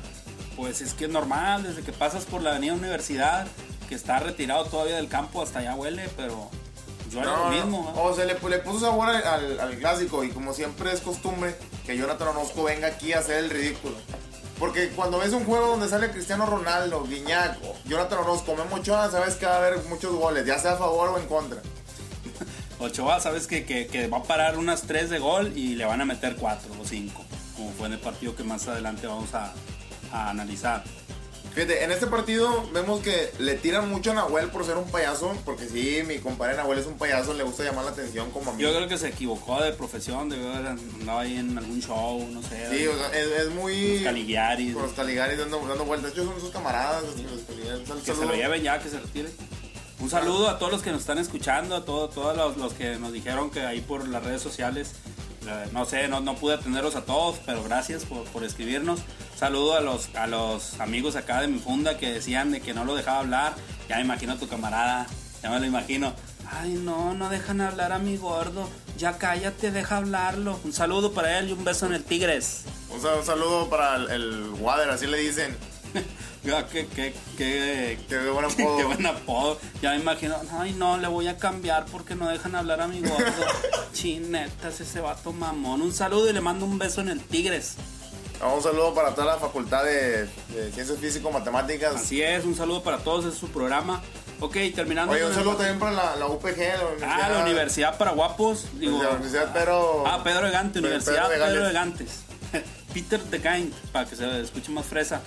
Pues 0.56 0.82
es 0.82 0.92
que 0.92 1.06
es 1.06 1.10
normal, 1.10 1.62
desde 1.62 1.82
que 1.82 1.92
pasas 1.92 2.24
por 2.24 2.42
la 2.42 2.50
avenida 2.50 2.74
Universidad, 2.74 3.46
que 3.88 3.94
está 3.94 4.18
retirado 4.18 4.64
todavía 4.66 4.96
del 4.96 5.08
campo, 5.08 5.42
hasta 5.42 5.60
allá 5.60 5.74
huele, 5.74 6.10
pero 6.16 6.50
yo 7.10 7.20
haría 7.20 7.32
lo 7.36 7.46
mismo. 7.48 7.92
O 7.96 8.14
sea, 8.14 8.26
le, 8.26 8.34
le 8.38 8.58
puso 8.58 8.80
sabor 8.80 9.08
al, 9.08 9.24
al- 9.24 9.60
al 9.60 9.78
clásico 9.78 10.24
y 10.24 10.30
como 10.30 10.52
siempre 10.52 10.92
es 10.92 11.00
costumbre 11.00 11.54
que 11.86 11.96
Jonathan 11.96 12.28
Orozco 12.28 12.64
venga 12.64 12.88
aquí 12.88 13.14
a 13.14 13.20
hacer 13.20 13.38
el 13.44 13.48
ridículo. 13.50 13.96
Porque 14.62 14.90
cuando 14.90 15.18
ves 15.18 15.32
un 15.32 15.44
juego 15.44 15.66
donde 15.66 15.88
sale 15.88 16.12
Cristiano 16.12 16.46
Ronaldo, 16.46 17.02
Guiñac, 17.02 17.58
Jonathan 17.84 18.20
Orozco, 18.20 18.54
Memo 18.54 18.76
Ochoa, 18.76 19.10
sabes 19.10 19.34
que 19.34 19.44
va 19.44 19.54
a 19.54 19.58
haber 19.58 19.82
muchos 19.88 20.14
goles, 20.14 20.46
ya 20.46 20.56
sea 20.56 20.74
a 20.74 20.76
favor 20.76 21.08
o 21.08 21.18
en 21.18 21.26
contra. 21.26 21.60
Ochoa, 22.78 23.18
sabes 23.18 23.48
que, 23.48 23.66
que- 23.66 24.06
va 24.06 24.18
a 24.18 24.22
parar 24.22 24.56
unas 24.56 24.82
3 24.82 25.10
de 25.10 25.18
gol 25.18 25.52
y 25.56 25.74
le 25.74 25.84
van 25.84 26.00
a 26.00 26.04
meter 26.04 26.36
4 26.36 26.74
o 26.80 26.84
5, 26.86 27.24
como 27.56 27.72
fue 27.72 27.88
en 27.88 27.94
el 27.94 27.98
partido 27.98 28.36
que 28.36 28.44
más 28.44 28.68
adelante 28.68 29.08
vamos 29.08 29.30
a 29.34 29.52
analizar. 30.12 30.84
Fíjate, 31.54 31.84
en 31.84 31.92
este 31.92 32.06
partido 32.06 32.66
vemos 32.72 33.00
que 33.00 33.30
le 33.38 33.54
tiran 33.56 33.88
mucho 33.90 34.12
a 34.12 34.14
Nahuel 34.14 34.48
por 34.48 34.64
ser 34.64 34.78
un 34.78 34.90
payaso, 34.90 35.36
porque 35.44 35.68
sí, 35.68 36.02
mi 36.06 36.18
compadre 36.18 36.56
Nahuel 36.56 36.78
es 36.78 36.86
un 36.86 36.96
payaso, 36.96 37.34
le 37.34 37.44
gusta 37.44 37.62
llamar 37.62 37.84
la 37.84 37.90
atención 37.90 38.30
como 38.30 38.50
a 38.50 38.54
mí. 38.54 38.62
Yo 38.62 38.74
creo 38.74 38.88
que 38.88 38.96
se 38.96 39.08
equivocó 39.08 39.62
de 39.62 39.72
profesión, 39.72 40.30
debió 40.30 40.50
haber 40.50 40.68
andado 40.68 41.18
ahí 41.18 41.36
en 41.36 41.58
algún 41.58 41.82
show, 41.82 42.26
no 42.30 42.42
sé. 42.42 42.70
Sí, 42.70 42.86
o 42.86 42.96
sea, 42.96 43.08
es, 43.08 43.26
es 43.26 43.50
muy... 43.50 43.96
Los 43.96 44.04
Caligaris. 44.04 44.72
Con 44.72 44.82
los 44.82 44.92
Caligaris 44.92 45.38
dando, 45.38 45.66
dando 45.66 45.84
vueltas. 45.84 46.12
Hecho, 46.12 46.24
son 46.24 46.40
sus 46.40 46.50
camaradas. 46.50 47.02
Los 47.02 47.42
Caligaris. 47.42 48.02
Que 48.02 48.14
se 48.14 48.24
lo 48.24 48.34
lleven 48.34 48.62
ya, 48.62 48.78
que 48.78 48.88
se 48.88 48.98
retire. 48.98 49.28
Un 50.00 50.10
saludo 50.10 50.48
a 50.48 50.58
todos 50.58 50.72
los 50.72 50.82
que 50.82 50.90
nos 50.90 51.02
están 51.02 51.18
escuchando, 51.18 51.76
a 51.76 51.84
todos, 51.84 52.12
todos 52.14 52.36
los, 52.36 52.56
los 52.56 52.72
que 52.72 52.96
nos 52.96 53.12
dijeron 53.12 53.50
que 53.50 53.60
ahí 53.60 53.80
por 53.80 54.08
las 54.08 54.24
redes 54.24 54.42
sociales, 54.42 54.94
no 55.72 55.84
sé, 55.84 56.08
no, 56.08 56.20
no 56.20 56.34
pude 56.36 56.54
atenderlos 56.54 56.94
a 56.96 57.04
todos, 57.04 57.36
pero 57.44 57.62
gracias 57.64 58.04
por, 58.04 58.24
por 58.24 58.44
escribirnos. 58.44 59.00
Saludo 59.36 59.74
a 59.74 59.80
los, 59.80 60.14
a 60.14 60.26
los 60.26 60.78
amigos 60.80 61.16
acá 61.16 61.40
de 61.40 61.48
mi 61.48 61.58
funda 61.58 61.98
que 61.98 62.12
decían 62.12 62.50
de 62.52 62.60
que 62.60 62.74
no 62.74 62.84
lo 62.84 62.94
dejaba 62.94 63.18
hablar. 63.20 63.54
Ya 63.88 63.96
me 63.96 64.02
imagino 64.02 64.34
a 64.34 64.36
tu 64.36 64.48
camarada, 64.48 65.06
ya 65.42 65.50
me 65.50 65.58
lo 65.60 65.66
imagino. 65.66 66.14
Ay, 66.50 66.74
no, 66.74 67.14
no 67.14 67.28
dejan 67.30 67.60
hablar 67.60 67.92
a 67.92 67.98
mi 67.98 68.16
gordo. 68.16 68.68
Ya 68.98 69.16
cállate, 69.18 69.70
deja 69.70 69.96
hablarlo. 69.96 70.60
Un 70.64 70.72
saludo 70.72 71.12
para 71.12 71.38
él 71.38 71.48
y 71.48 71.52
un 71.52 71.64
beso 71.64 71.86
en 71.86 71.94
el 71.94 72.04
Tigres. 72.04 72.64
Un, 72.90 73.00
sal- 73.00 73.18
un 73.18 73.24
saludo 73.26 73.68
para 73.70 73.96
el, 73.96 74.10
el 74.10 74.50
Wader, 74.60 74.90
así 74.90 75.06
le 75.06 75.18
dicen. 75.18 75.56
Ya, 76.44 76.66
qué, 76.66 76.86
qué, 76.88 77.14
qué, 77.38 77.98
Qué 78.08 78.18
buen 78.30 78.44
apodo. 78.46 78.76
Qué 78.76 78.84
buen 78.84 79.06
apodo. 79.06 79.58
Ya 79.80 79.90
me 79.90 79.96
imagino, 79.98 80.36
ay 80.58 80.72
no, 80.72 80.96
le 80.98 81.06
voy 81.08 81.28
a 81.28 81.36
cambiar 81.38 81.84
porque 81.86 82.14
no 82.16 82.28
dejan 82.28 82.54
hablar 82.56 82.80
a 82.80 82.88
mi 82.88 83.00
gordo. 83.00 83.22
Chinetas, 83.92 84.80
ese 84.80 85.00
vato 85.00 85.32
mamón. 85.32 85.82
Un 85.82 85.92
saludo 85.92 86.28
y 86.28 86.32
le 86.32 86.40
mando 86.40 86.64
un 86.66 86.78
beso 86.78 87.00
en 87.00 87.08
el 87.08 87.20
Tigres. 87.20 87.74
Un 88.42 88.60
saludo 88.60 88.92
para 88.92 89.14
toda 89.14 89.34
la 89.34 89.36
facultad 89.38 89.84
de, 89.84 90.22
de 90.48 90.72
Ciencias 90.74 90.98
Físico-Matemáticas. 90.98 91.94
Así 91.94 92.22
es, 92.22 92.44
un 92.44 92.56
saludo 92.56 92.82
para 92.82 92.98
todos, 92.98 93.24
es 93.24 93.34
su 93.38 93.48
programa. 93.50 94.02
Ok, 94.40 94.56
terminando. 94.74 95.12
Oye, 95.12 95.24
un 95.24 95.32
saludo 95.32 95.54
también 95.54 95.78
para 95.78 95.92
la, 95.92 96.16
la 96.16 96.26
UPG, 96.26 96.56
la 96.58 96.86
Universidad, 96.88 97.20
Ah, 97.22 97.28
la 97.28 97.38
Universidad 97.44 97.98
para 97.98 98.10
Guapos. 98.10 98.66
Digo, 98.80 99.00
la 99.00 99.10
Universidad 99.10 99.52
Pedro. 99.52 100.02
Ah, 100.08 100.24
Pedro 100.24 100.46
de 100.46 100.50
Gante, 100.50 100.80
Pedro- 100.80 100.88
Universidad 100.96 101.28
Pedro 101.28 101.44
Pedro. 101.46 102.62
Peter 102.92 103.22
de 103.22 103.38
Gant, 103.38 103.72
para 103.92 104.08
que 104.08 104.16
se 104.16 104.40
escuche 104.40 104.72
más 104.72 104.86
fresa. 104.86 105.20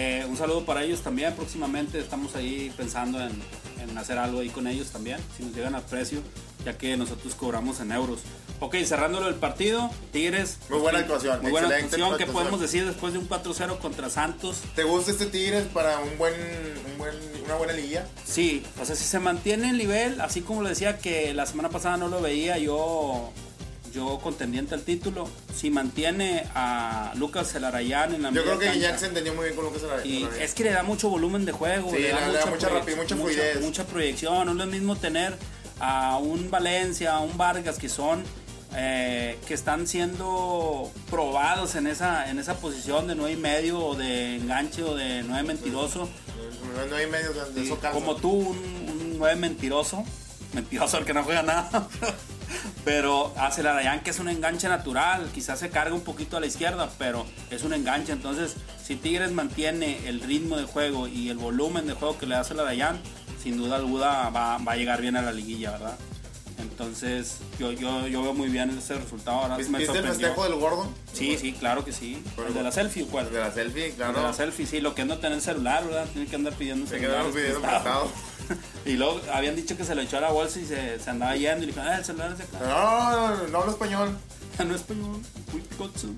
Eh, 0.00 0.24
un 0.28 0.36
saludo 0.36 0.64
para 0.64 0.84
ellos 0.84 1.00
también. 1.00 1.34
Próximamente 1.34 1.98
estamos 1.98 2.36
ahí 2.36 2.72
pensando 2.76 3.20
en, 3.20 3.32
en 3.80 3.98
hacer 3.98 4.16
algo 4.16 4.38
ahí 4.38 4.48
con 4.48 4.68
ellos 4.68 4.90
también, 4.90 5.18
si 5.36 5.42
nos 5.42 5.52
llegan 5.56 5.74
al 5.74 5.82
precio, 5.82 6.20
ya 6.64 6.78
que 6.78 6.96
nosotros 6.96 7.34
cobramos 7.34 7.80
en 7.80 7.90
euros. 7.90 8.20
Ok, 8.60 8.76
cerrándolo 8.84 9.26
el 9.26 9.34
partido, 9.34 9.90
Tigres. 10.12 10.58
Muy 10.70 10.78
buena 10.78 11.00
actuación, 11.00 11.42
Muy 11.42 11.50
buena 11.50 11.68
actuación. 11.68 12.16
¿Qué 12.16 12.26
podemos 12.26 12.60
decir 12.60 12.86
después 12.86 13.12
de 13.12 13.18
un 13.18 13.28
4-0 13.28 13.78
contra 13.78 14.08
Santos? 14.08 14.62
¿Te 14.76 14.84
gusta 14.84 15.10
este 15.10 15.26
Tigres 15.26 15.66
para 15.66 15.98
un 15.98 16.16
buen, 16.16 16.34
un 16.92 16.98
buen, 16.98 17.14
una 17.44 17.56
buena 17.56 17.72
liguilla? 17.72 18.06
Sí, 18.24 18.64
o 18.80 18.84
sea, 18.84 18.94
si 18.94 19.02
se 19.02 19.18
mantiene 19.18 19.70
el 19.70 19.78
nivel, 19.78 20.20
así 20.20 20.42
como 20.42 20.62
le 20.62 20.68
decía 20.68 20.98
que 20.98 21.34
la 21.34 21.44
semana 21.46 21.70
pasada 21.70 21.96
no 21.96 22.06
lo 22.06 22.20
veía 22.20 22.56
yo 22.58 23.32
yo 23.98 24.18
contendiente 24.22 24.74
al 24.74 24.82
título, 24.82 25.28
si 25.54 25.70
mantiene 25.70 26.44
a 26.54 27.12
Lucas 27.16 27.52
Celarayán 27.52 28.14
en 28.14 28.22
la 28.22 28.30
Yo 28.30 28.42
creo 28.42 28.58
que 28.58 28.66
cancha, 28.66 28.96
se 28.98 29.06
entendió 29.06 29.34
muy 29.34 29.44
bien 29.50 29.56
con 29.56 29.78
se 29.78 29.86
la 29.86 30.04
y 30.06 30.28
es 30.40 30.54
que 30.54 30.64
le 30.64 30.70
da 30.70 30.82
mucho 30.82 31.08
volumen 31.10 31.44
de 31.44 31.52
juego, 31.52 31.90
Sí, 31.90 31.98
le 31.98 32.08
da, 32.10 32.28
le 32.28 32.38
da 32.38 32.46
mucha 32.46 32.68
proyec- 32.68 32.72
rapidez, 32.72 32.96
mucha 32.96 33.16
fluidez. 33.16 33.60
mucha 33.60 33.84
proyección, 33.86 34.46
no 34.46 34.52
es 34.52 34.58
lo 34.58 34.66
mismo 34.66 34.96
tener 34.96 35.36
a 35.80 36.18
un 36.18 36.50
Valencia, 36.50 37.12
a 37.14 37.20
un 37.20 37.36
Vargas 37.36 37.78
que 37.78 37.88
son 37.88 38.22
eh, 38.74 39.38
que 39.46 39.54
están 39.54 39.86
siendo 39.86 40.90
probados 41.10 41.74
en 41.74 41.86
esa 41.86 42.28
en 42.30 42.38
esa 42.38 42.54
posición 42.58 43.06
de 43.06 43.14
nueve 43.14 43.32
y 43.32 43.36
medio 43.36 43.78
o 43.80 43.94
de 43.94 44.36
enganche 44.36 44.82
o 44.82 44.94
de 44.94 45.22
nueve 45.22 45.42
mentiroso. 45.48 46.08
No 46.90 46.96
hay 46.96 47.06
medio, 47.06 47.32
de 47.32 47.62
eso 47.64 47.78
como 47.92 48.16
tú, 48.16 48.30
un, 48.30 48.56
un 48.56 49.18
nueve 49.18 49.36
mentiroso. 49.36 50.04
Mentiroso 50.52 50.98
el 50.98 51.04
que 51.04 51.14
no 51.14 51.24
juega 51.24 51.42
nada. 51.42 51.88
pero 52.84 53.34
hace 53.36 53.62
la 53.62 53.74
Dayan 53.74 54.00
que 54.00 54.10
es 54.10 54.18
un 54.18 54.28
enganche 54.28 54.68
natural. 54.68 55.30
Quizás 55.32 55.58
se 55.58 55.70
carga 55.70 55.94
un 55.94 56.02
poquito 56.02 56.36
a 56.36 56.40
la 56.40 56.46
izquierda, 56.46 56.88
pero 56.98 57.26
es 57.50 57.62
un 57.62 57.72
enganche. 57.72 58.12
Entonces, 58.12 58.56
si 58.82 58.96
Tigres 58.96 59.32
mantiene 59.32 60.08
el 60.08 60.20
ritmo 60.20 60.56
de 60.56 60.64
juego 60.64 61.08
y 61.08 61.28
el 61.28 61.38
volumen 61.38 61.86
de 61.86 61.94
juego 61.94 62.18
que 62.18 62.26
le 62.26 62.34
hace 62.36 62.54
la 62.54 62.64
Dayan, 62.64 62.98
sin 63.42 63.56
duda 63.56 63.76
alguna 63.76 64.30
va, 64.30 64.58
va 64.58 64.72
a 64.72 64.76
llegar 64.76 65.00
bien 65.00 65.16
a 65.16 65.22
la 65.22 65.32
liguilla, 65.32 65.72
¿verdad? 65.72 65.98
Entonces, 66.58 67.36
yo, 67.58 67.70
yo, 67.72 68.06
yo 68.08 68.22
veo 68.22 68.34
muy 68.34 68.48
bien 68.48 68.70
ese 68.76 68.94
resultado. 68.94 69.38
Ahora 69.38 69.56
¿Viste 69.56 69.70
me 69.72 69.78
el 69.82 69.86
festejo 69.88 70.42
del 70.44 70.54
gordo? 70.56 70.88
Sí, 71.12 71.36
sí, 71.38 71.52
claro 71.52 71.84
que 71.84 71.92
sí. 71.92 72.22
¿El 72.46 72.54
de 72.54 72.62
la 72.62 72.72
selfie 72.72 73.04
o 73.04 73.06
cuál? 73.06 73.26
El 73.28 73.32
de 73.34 73.40
la 73.40 73.52
selfie, 73.52 73.86
El 73.86 73.92
claro. 73.92 74.18
de 74.18 74.22
la 74.24 74.32
selfie, 74.32 74.66
sí, 74.66 74.80
lo 74.80 74.94
que 74.94 75.02
es 75.02 75.08
no 75.08 75.18
tener 75.18 75.40
celular, 75.40 75.84
¿verdad? 75.84 76.06
Tiene 76.12 76.28
que 76.28 76.34
andar 76.36 76.52
pidiendo 76.54 76.86
Se 76.86 76.94
celular. 76.98 77.10
quedaron 77.10 77.32
pidiendo 77.32 77.60
prestado. 77.60 78.10
Y 78.86 78.92
luego 78.94 79.20
habían 79.34 79.54
dicho 79.56 79.76
que 79.76 79.84
se 79.84 79.94
lo 79.94 80.00
echó 80.00 80.16
a 80.16 80.20
la 80.22 80.30
bolsa 80.30 80.58
y 80.58 80.64
se, 80.64 80.98
se 80.98 81.10
andaba 81.10 81.36
yendo 81.36 81.58
y 81.64 81.66
le 81.66 81.72
dijeron, 81.72 81.88
ah, 81.92 81.98
el 81.98 82.04
celular 82.04 82.32
es 82.32 82.38
de 82.38 82.44
acá. 82.44 82.58
No, 82.60 83.36
no, 83.36 83.48
no, 83.48 83.58
hablo 83.58 83.72
español. 83.72 84.16
No 84.66 84.74
es 84.74 84.80
español, 84.80 85.20
muy 85.52 85.60
picoso. 85.60 86.08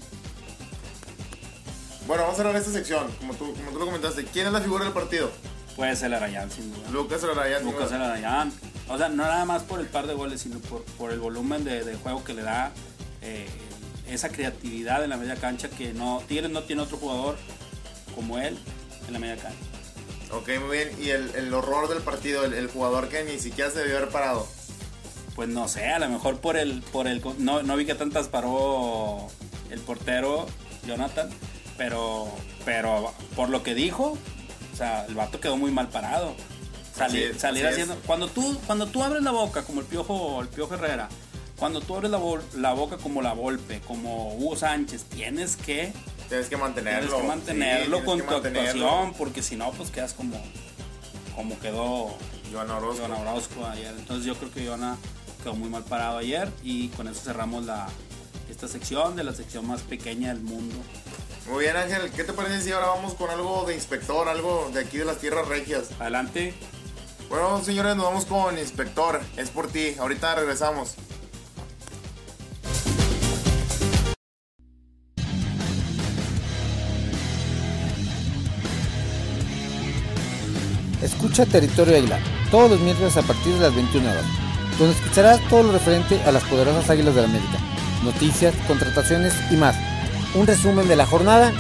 Bueno, 2.07 2.23
vamos 2.23 2.35
a 2.35 2.43
cerrar 2.43 2.57
esta 2.57 2.71
sección, 2.73 3.07
como 3.19 3.35
tú, 3.35 3.53
como 3.55 3.71
tú 3.73 3.79
lo 3.81 3.87
comentaste. 3.87 4.25
¿Quién 4.25 4.47
es 4.47 4.53
la 4.53 4.61
figura 4.61 4.85
del 4.85 4.93
partido? 4.95 5.31
Puede 5.77 5.95
ser 5.97 6.07
el 6.09 6.15
Arayán, 6.15 6.51
sin 6.51 6.73
duda. 6.73 6.89
Lucas 6.91 7.23
Arayán. 7.25 7.65
Lucas 7.65 7.93
el 7.93 8.03
Arayán. 8.03 8.53
O 8.91 8.99
sea, 8.99 9.09
no 9.09 9.23
nada 9.23 9.45
más 9.45 9.63
por 9.63 9.81
el 9.81 9.87
par 9.87 10.07
de 10.07 10.15
goles, 10.15 10.41
sino 10.43 10.59
por, 10.59 10.83
por 10.99 11.13
el 11.13 11.21
volumen 11.21 11.65
de, 11.65 11.85
de 11.85 11.95
juego 11.97 12.25
que 12.25 12.35
le 12.35 12.43
da, 12.43 12.73
eh, 13.23 13.49
esa 14.09 14.31
creatividad 14.31 15.05
en 15.05 15.11
la 15.11 15.17
media 15.17 15.37
cancha 15.37 15.71
que 15.71 15.93
no 15.93 16.23
Tigres 16.27 16.51
no 16.51 16.65
tiene 16.65 16.83
otro 16.83 16.97
jugador 16.97 17.37
como 18.15 18.39
él 18.39 18.59
en 19.07 19.13
la 19.13 19.19
media 19.21 19.37
cancha. 19.37 19.59
Ok, 20.33 20.49
muy 20.67 20.77
bien. 20.77 20.91
Y 21.01 21.11
el, 21.11 21.35
el 21.37 21.55
horror 21.55 21.89
del 21.89 22.03
partido, 22.03 22.45
el, 22.45 22.55
el 22.55 22.69
jugador 22.69 23.09
que 23.09 23.23
ni 23.25 23.39
siquiera 23.39 23.71
se 23.71 23.79
debió 23.79 23.99
haber 23.99 24.11
parado. 24.11 24.47
Pues 25.37 25.49
no 25.49 25.69
sé, 25.69 25.87
a 25.87 25.99
lo 26.01 26.09
mejor 26.09 26.41
por 26.41 26.57
el, 26.57 26.83
por 26.83 27.07
el, 27.07 27.23
no, 27.39 27.63
no 27.63 27.77
vi 27.77 27.87
que 27.87 27.95
tantas 27.95 28.29
paró 28.29 29.29
el 29.71 29.81
portero 29.81 30.47
Jonathan, 30.87 31.31
pero, 31.79 32.29
pero 32.65 33.15
por 33.37 33.49
lo 33.49 33.63
que 33.63 33.75
dijo, 33.75 34.19
o 34.73 34.77
sea, 34.77 35.07
el 35.07 35.15
vato 35.15 35.41
quedó 35.41 35.57
muy 35.57 35.71
mal 35.71 35.89
parado. 35.89 36.35
Salir, 36.97 37.27
Así 37.29 37.37
es, 37.37 37.41
salir 37.41 37.67
así 37.67 37.75
es. 37.81 37.83
haciendo. 37.83 38.07
Cuando 38.07 38.29
tú, 38.29 38.59
cuando 38.67 38.87
tú 38.87 39.03
abres 39.03 39.23
la 39.23 39.31
boca, 39.31 39.63
como 39.63 39.81
el 39.81 39.87
piojo, 39.87 40.41
el 40.43 40.49
piojo 40.49 40.75
Herrera, 40.75 41.09
cuando 41.57 41.81
tú 41.81 41.95
abres 41.95 42.11
la, 42.11 42.19
bol- 42.19 42.43
la 42.57 42.73
boca 42.73 42.97
como 42.97 43.23
la 43.23 43.33
Volpe, 43.33 43.81
como 43.81 44.35
Hugo 44.35 44.57
Sánchez, 44.57 45.05
tienes 45.05 45.57
que, 45.57 45.93
Tienes 46.29 46.49
que 46.49 46.57
mantenerlo. 46.57 47.09
tienes 47.09 47.23
que 47.23 47.29
mantenerlo 47.29 47.99
sí, 47.99 48.05
con 48.05 48.19
tu 48.21 48.25
mantenerlo. 48.25 48.87
actuación, 48.89 49.15
porque 49.19 49.43
si 49.43 49.57
no, 49.57 49.71
pues 49.73 49.91
quedas 49.91 50.13
como, 50.15 50.41
como 51.37 51.59
quedó 51.61 52.15
Joana 52.53 52.79
Orozco. 52.79 53.07
Joana 53.07 53.31
Orozco 53.31 53.67
ayer. 53.67 53.95
Entonces 53.99 54.27
yo 54.27 54.35
creo 54.37 54.51
que 54.53 54.67
Joana 54.67 54.97
quedó 55.43 55.55
muy 55.55 55.69
mal 55.69 55.85
parado 55.85 56.19
ayer 56.19 56.51
y 56.63 56.89
con 56.89 57.09
eso 57.09 57.21
cerramos 57.23 57.65
la 57.67 57.89
esta 58.51 58.67
sección 58.67 59.15
de 59.15 59.23
la 59.25 59.33
sección 59.33 59.67
más 59.67 59.83
pequeña 59.83 60.33
del 60.35 60.43
mundo. 60.43 60.75
Muy 61.51 61.65
bien, 61.65 61.77
Ángel. 61.77 62.11
¿Qué 62.11 62.25
te 62.25 62.33
parece 62.33 62.61
si 62.63 62.73
ahora 62.73 62.89
vamos 62.89 63.15
con 63.15 63.31
algo 63.31 63.65
de 63.67 63.75
inspector, 63.75 64.29
algo 64.29 64.71
de 64.75 64.81
aquí 64.81 64.99
de 64.99 65.05
las 65.05 65.19
tierras 65.19 65.47
regias? 65.49 65.89
Adelante. 66.01 66.53
Bueno, 67.31 67.63
señores, 67.63 67.95
nos 67.95 68.07
vamos 68.07 68.25
con 68.25 68.59
inspector. 68.59 69.21
Es 69.37 69.51
por 69.51 69.69
ti. 69.69 69.95
Ahorita 70.01 70.35
regresamos. 70.35 70.97
Escucha 81.01 81.47
Territorio 81.47 81.97
Águila 81.97 82.19
todos 82.51 82.73
los 82.73 82.81
miércoles 82.81 83.17
a 83.17 83.23
partir 83.23 83.55
de 83.55 83.61
las 83.61 83.75
21 83.75 84.11
horas, 84.11 84.25
donde 84.77 84.95
escucharás 84.97 85.41
todo 85.49 85.63
lo 85.63 85.73
referente 85.73 86.21
a 86.25 86.33
las 86.33 86.43
poderosas 86.45 86.91
Águilas 86.91 87.15
de 87.15 87.23
la 87.23 87.29
América, 87.29 87.59
noticias, 88.03 88.55
contrataciones 88.67 89.33
y 89.53 89.57
más. 89.57 89.77
Un 90.35 90.47
resumen 90.47 90.89
de 90.89 90.97
la 90.97 91.07
jornada 91.07 91.53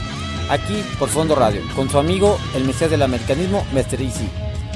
aquí 0.50 0.84
por 0.98 1.08
Fondo 1.08 1.36
Radio, 1.36 1.62
con 1.76 1.88
su 1.88 1.98
amigo 1.98 2.38
el 2.54 2.64
Mesías 2.64 2.90
del 2.90 3.02
Americanismo, 3.02 3.64
Mr. 3.72 4.02
Easy. 4.02 4.28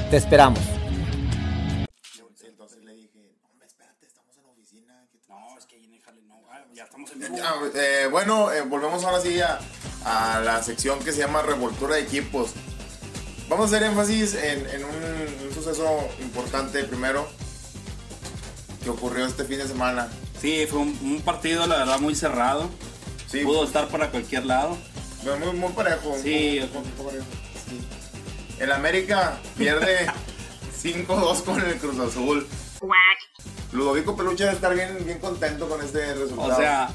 Te 0.09 0.17
esperamos. 0.17 0.74
Eh, 7.75 8.07
bueno, 8.11 8.51
eh, 8.51 8.61
volvemos 8.61 9.03
ahora 9.03 9.21
sí 9.21 9.39
a, 9.41 9.59
a 10.05 10.39
la 10.41 10.61
sección 10.63 10.99
que 10.99 11.11
se 11.11 11.19
llama 11.19 11.41
revoltura 11.41 11.95
de 11.95 12.01
equipos. 12.01 12.51
Vamos 13.49 13.71
a 13.71 13.75
hacer 13.75 13.87
énfasis 13.87 14.33
en, 14.35 14.67
en 14.69 14.83
un, 14.85 15.47
un 15.47 15.53
suceso 15.53 15.85
importante 16.19 16.83
primero 16.83 17.27
que 18.83 18.89
ocurrió 18.89 19.25
este 19.25 19.45
fin 19.45 19.57
de 19.59 19.67
semana. 19.67 20.07
Sí, 20.41 20.65
fue 20.69 20.79
un, 20.79 20.97
un 21.01 21.21
partido, 21.21 21.65
la 21.67 21.77
verdad, 21.77 21.99
muy 21.99 22.15
cerrado. 22.15 22.69
Sí, 23.27 23.43
Pudo 23.43 23.63
estar 23.65 23.87
para 23.87 24.11
cualquier 24.11 24.45
lado. 24.45 24.77
fue 25.23 25.37
muy, 25.37 25.53
muy 25.53 25.71
parejo. 25.73 26.15
Sí. 26.21 26.59
muy- 26.73 26.81
muy- 26.83 26.91
muy 26.91 27.05
parejo, 27.05 27.25
sí. 27.69 27.81
El 28.59 28.71
América 28.71 29.37
pierde 29.57 30.07
5-2 30.83 31.43
con 31.43 31.61
el 31.61 31.77
Cruz 31.77 31.99
Azul. 31.99 32.47
Ludovico 33.71 34.15
Peluche 34.15 34.43
debe 34.43 34.55
estar 34.55 34.73
bien, 34.73 34.97
bien 35.03 35.19
contento 35.19 35.67
con 35.67 35.81
este 35.83 36.13
resultado. 36.13 36.53
O 36.53 36.55
sea, 36.55 36.89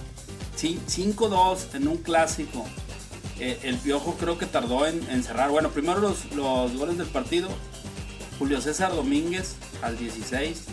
sí, 0.61 0.79
5-2 0.88 1.75
en 1.75 1.88
un 1.88 1.97
clásico. 1.97 2.67
Eh, 3.38 3.59
el 3.62 3.76
Piojo 3.79 4.17
creo 4.21 4.37
que 4.37 4.45
tardó 4.47 4.87
en, 4.87 5.02
en 5.11 5.23
cerrar. 5.25 5.50
Bueno, 5.50 5.71
primero 5.71 6.00
los, 6.00 6.31
los 6.35 6.76
goles 6.76 6.99
del 6.99 7.07
partido. 7.07 7.49
Julio 8.38 8.61
César 8.61 8.95
Domínguez 8.95 9.55
al 9.83 9.97
16. 9.99 10.64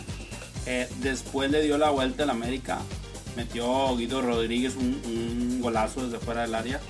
Eh, 0.66 0.88
después 1.00 1.50
le 1.50 1.62
dio 1.62 1.78
la 1.78 1.90
vuelta 1.90 2.24
al 2.24 2.30
América. 2.30 2.80
Metió 3.36 3.96
Guido 3.96 4.20
Rodríguez 4.20 4.74
un, 4.76 5.00
un 5.06 5.60
golazo 5.62 6.04
desde 6.06 6.18
fuera 6.18 6.42
del 6.42 6.54
área. 6.54 6.80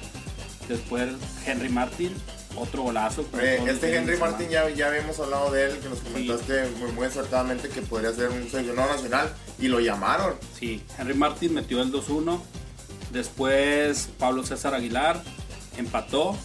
Después 0.69 1.11
Henry 1.47 1.69
Martin, 1.69 2.13
otro 2.57 2.83
golazo. 2.83 3.25
Eh, 3.41 3.63
este 3.69 3.97
Henry. 3.97 4.17
Martin 4.17 4.49
ya, 4.49 4.69
ya 4.71 4.89
habíamos 4.89 5.19
hablado 5.21 5.53
de 5.53 5.67
él, 5.67 5.79
que 5.79 5.89
nos 5.89 6.01
comentaste 6.01 6.69
muy, 6.81 6.93
muy 6.93 7.07
acertadamente 7.07 7.69
que 7.69 7.83
podría 7.83 8.13
ser 8.13 8.31
un 8.31 8.49
seleccionado 8.51 8.93
nacional 8.93 9.33
y 9.61 9.69
lo 9.69 9.79
llamaron. 9.81 10.35
Sí, 10.59 10.83
Henry 10.99 11.15
Martin 11.15 11.55
metió 11.55 11.81
el 11.83 11.93
2-1. 11.93 12.41
Después 13.13 14.09
Pablo 14.19 14.45
César 14.45 14.75
Aguilar 14.75 15.23
empató. 15.77 16.37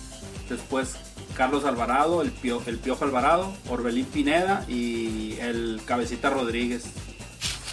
Después 0.50 0.96
Carlos 1.36 1.66
Alvarado, 1.66 2.22
el, 2.22 2.32
Pio- 2.32 2.62
el 2.68 2.78
Piojo 2.78 3.06
Alvarado, 3.06 3.54
Orbelín 3.70 4.06
Pineda 4.06 4.66
y 4.68 5.38
el 5.40 5.82
Cabecita 5.86 6.30
Rodríguez. 6.30 6.84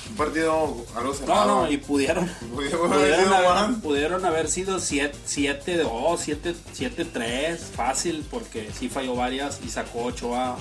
Un 0.09 0.17
partido 0.17 0.85
algo 0.97 1.11
No, 1.11 1.15
cerrado. 1.15 1.47
no, 1.67 1.71
y 1.71 1.77
pudieron, 1.77 2.27
Pudieron 2.55 2.93
haber 2.93 2.99
pudieron, 3.11 3.25
sido 3.25 3.37
haber, 3.37 3.71
más. 3.71 3.81
pudieron 3.83 4.25
haber 4.25 4.49
sido 4.49 4.79
7-2, 4.79 6.41
7-3, 6.77 7.57
fácil, 7.59 8.25
porque 8.31 8.71
sí 8.77 8.89
falló 8.89 9.15
varias 9.15 9.61
y 9.65 9.69
sacó 9.69 10.05
8 10.05 10.35
a 10.35 10.57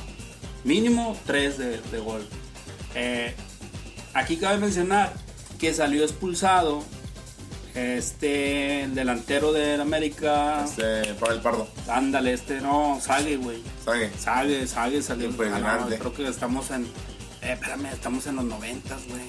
mínimo 0.63 1.17
3 1.25 1.57
de, 1.57 1.81
de 1.81 1.99
gol. 1.99 2.27
Eh, 2.95 3.33
aquí 4.13 4.37
cabe 4.37 4.57
mencionar 4.57 5.13
que 5.59 5.73
salió 5.73 6.03
expulsado 6.03 6.83
este 7.79 8.83
el 8.83 8.95
delantero 8.95 9.51
del 9.51 9.79
América. 9.81 10.63
Este, 10.65 11.01
el 11.09 11.15
Pardo. 11.15 11.67
Ándale, 11.87 12.33
este 12.33 12.59
no, 12.61 12.99
Sague, 13.01 13.37
güey. 13.37 13.61
¿Sabe? 13.83 14.11
Sague, 14.17 14.67
Sague 14.67 15.01
salió. 15.01 15.29
Ah, 15.53 15.77
no, 15.81 15.95
creo 15.97 16.13
que 16.13 16.27
estamos 16.27 16.69
en. 16.71 16.83
Eh, 17.41 17.53
espérame, 17.53 17.85
estamos 17.93 18.25
en 18.27 18.35
los 18.35 18.45
noventas, 18.45 19.01
güey. 19.07 19.21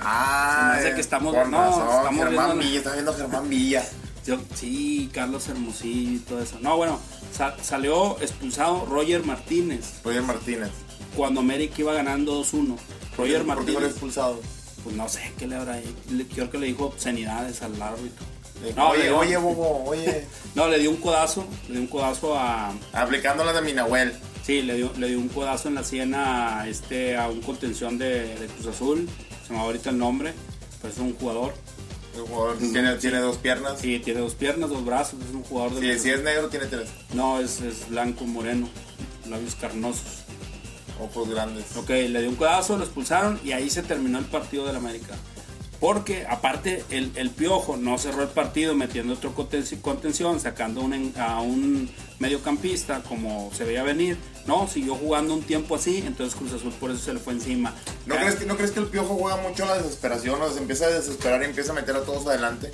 Ah, 0.00 0.74
Se 0.76 0.80
me 0.82 0.86
hace 0.88 0.94
que 0.94 1.00
estamos- 1.00 1.34
con 1.34 1.50
no, 1.50 1.58
razón, 1.58 1.88
estamos 1.98 2.24
Germán 2.26 2.46
viendo- 2.46 2.64
Villa, 2.64 2.78
está 2.78 2.92
viendo 2.92 3.14
Germán 3.14 3.48
Villa. 3.48 3.84
Yo- 4.26 4.38
sí, 4.54 5.08
Carlos 5.12 5.48
Hermosillo 5.48 6.12
y 6.16 6.18
todo 6.18 6.42
eso. 6.42 6.58
No, 6.60 6.76
bueno, 6.76 7.00
sa- 7.32 7.56
salió 7.62 8.16
expulsado 8.20 8.84
Roger 8.86 9.24
Martínez 9.24 10.00
Roger 10.04 10.22
Martínez. 10.22 10.68
cuando 11.16 11.40
América 11.40 11.74
iba 11.78 11.94
ganando 11.94 12.32
2-1. 12.34 12.76
Roger 13.16 13.16
¿Por 13.16 13.26
qué 13.26 13.34
fue 13.36 13.44
Martínez, 13.72 13.90
expulsado? 13.90 14.40
Pues 14.82 14.94
no 14.96 15.08
sé 15.08 15.32
qué 15.38 15.46
le 15.46 15.56
habrá 15.56 15.80
Creo 16.34 16.50
que 16.50 16.58
le 16.58 16.66
dijo 16.66 16.86
obscenidades 16.86 17.62
al 17.62 17.80
árbitro. 17.80 18.24
Dijo, 18.64 18.74
No, 18.76 18.90
oye, 18.90 19.02
dio- 19.04 19.18
oye, 19.18 19.36
bobo, 19.36 19.84
oye. 19.86 20.26
No, 20.54 20.68
le 20.68 20.78
dio 20.78 20.90
un 20.90 20.96
codazo, 20.96 21.46
le 21.68 21.74
dio 21.74 21.82
un 21.82 21.86
codazo 21.88 22.36
a. 22.38 22.72
Aplicando 22.92 23.44
la 23.44 23.52
de 23.52 23.62
Minahuel. 23.62 24.12
Sí, 24.44 24.62
le 24.62 24.76
dio, 24.76 24.92
le 24.96 25.08
dio 25.08 25.18
un 25.18 25.28
codazo 25.28 25.68
en 25.68 25.74
la 25.74 25.84
sien 25.84 26.14
a, 26.14 26.66
este, 26.68 27.16
a 27.16 27.28
un 27.28 27.40
contención 27.42 27.98
de, 27.98 28.34
de 28.36 28.46
Cruz 28.46 28.66
Azul. 28.74 29.08
Se 29.46 29.52
me 29.52 29.58
va 29.58 29.64
ahorita 29.66 29.90
el 29.90 29.98
nombre, 29.98 30.32
pero 30.80 30.92
es 30.92 30.98
un 30.98 31.14
jugador. 31.14 31.54
El 32.16 32.22
jugador 32.22 32.56
tiene, 32.58 32.94
tiene 32.96 33.18
dos 33.18 33.36
piernas. 33.36 33.78
Sí, 33.80 34.00
tiene 34.00 34.20
dos 34.20 34.34
piernas, 34.34 34.70
dos 34.70 34.84
brazos, 34.84 35.20
es 35.28 35.34
un 35.34 35.42
jugador 35.44 35.74
de 35.74 35.80
Si, 35.82 35.88
Cruz 35.90 36.02
si 36.02 36.10
es 36.10 36.22
negro, 36.22 36.48
tiene 36.48 36.66
tres. 36.66 36.88
No, 37.14 37.38
es, 37.40 37.60
es 37.60 37.88
blanco 37.88 38.24
moreno, 38.24 38.68
labios 39.28 39.54
carnosos. 39.54 40.17
Ojos 41.00 41.28
grandes. 41.30 41.76
Ok, 41.76 41.90
le 41.90 42.20
dio 42.20 42.28
un 42.30 42.36
codazo, 42.36 42.76
lo 42.76 42.84
expulsaron 42.84 43.40
y 43.44 43.52
ahí 43.52 43.70
se 43.70 43.82
terminó 43.82 44.18
el 44.18 44.24
partido 44.24 44.66
del 44.66 44.76
América. 44.76 45.14
Porque 45.80 46.26
aparte 46.28 46.82
el, 46.90 47.12
el 47.14 47.30
Piojo 47.30 47.76
no 47.76 47.98
cerró 47.98 48.22
el 48.22 48.28
partido 48.30 48.74
metiendo 48.74 49.14
otro 49.14 49.32
conten- 49.36 49.80
contención, 49.80 50.40
sacando 50.40 50.80
un 50.80 50.92
en- 50.92 51.14
a 51.16 51.40
un 51.40 51.88
mediocampista 52.18 53.00
como 53.04 53.52
se 53.54 53.62
veía 53.62 53.84
venir. 53.84 54.16
No, 54.46 54.66
siguió 54.66 54.96
jugando 54.96 55.34
un 55.34 55.42
tiempo 55.42 55.76
así, 55.76 55.98
entonces 56.04 56.34
Cruz 56.34 56.52
Azul 56.52 56.72
por 56.80 56.90
eso 56.90 56.98
se 57.04 57.14
le 57.14 57.20
fue 57.20 57.32
encima. 57.34 57.74
¿No 58.06 58.16
crees, 58.16 58.34
que, 58.34 58.44
¿No 58.46 58.56
crees 58.56 58.72
que 58.72 58.80
el 58.80 58.86
piojo 58.86 59.14
juega 59.14 59.36
mucho 59.36 59.62
a 59.64 59.68
la 59.68 59.76
desesperación? 59.78 60.42
O 60.42 60.50
se 60.50 60.58
empieza 60.58 60.86
a 60.86 60.90
desesperar 60.90 61.42
y 61.42 61.44
empieza 61.44 61.70
a 61.70 61.74
meter 61.76 61.94
a 61.94 62.02
todos 62.02 62.26
adelante. 62.26 62.72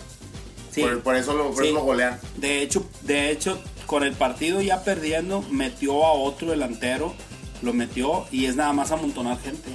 Sí. 0.71 0.81
Por, 0.81 1.03
por 1.03 1.15
eso, 1.17 1.35
lo, 1.35 1.51
por 1.51 1.63
Sí. 1.63 1.67
eso 1.69 1.75
lo 1.75 1.83
golean. 1.85 2.19
De 2.39 2.63
hecho, 2.63 2.87
de 3.03 3.31
hecho, 3.31 3.59
con 3.85 4.03
el 4.03 4.15
partido 4.15 4.63
ya 4.63 4.83
perdiendo, 4.83 5.43
metió 5.51 6.07
a 6.07 6.13
otro 6.15 6.51
delantero, 6.53 7.15
lo 7.65 7.73
metió 7.73 8.27
y 8.31 8.47
es 8.47 8.57
nada 8.57 8.73
más 8.73 8.91
amontonar 8.93 9.39
gente. 9.41 9.71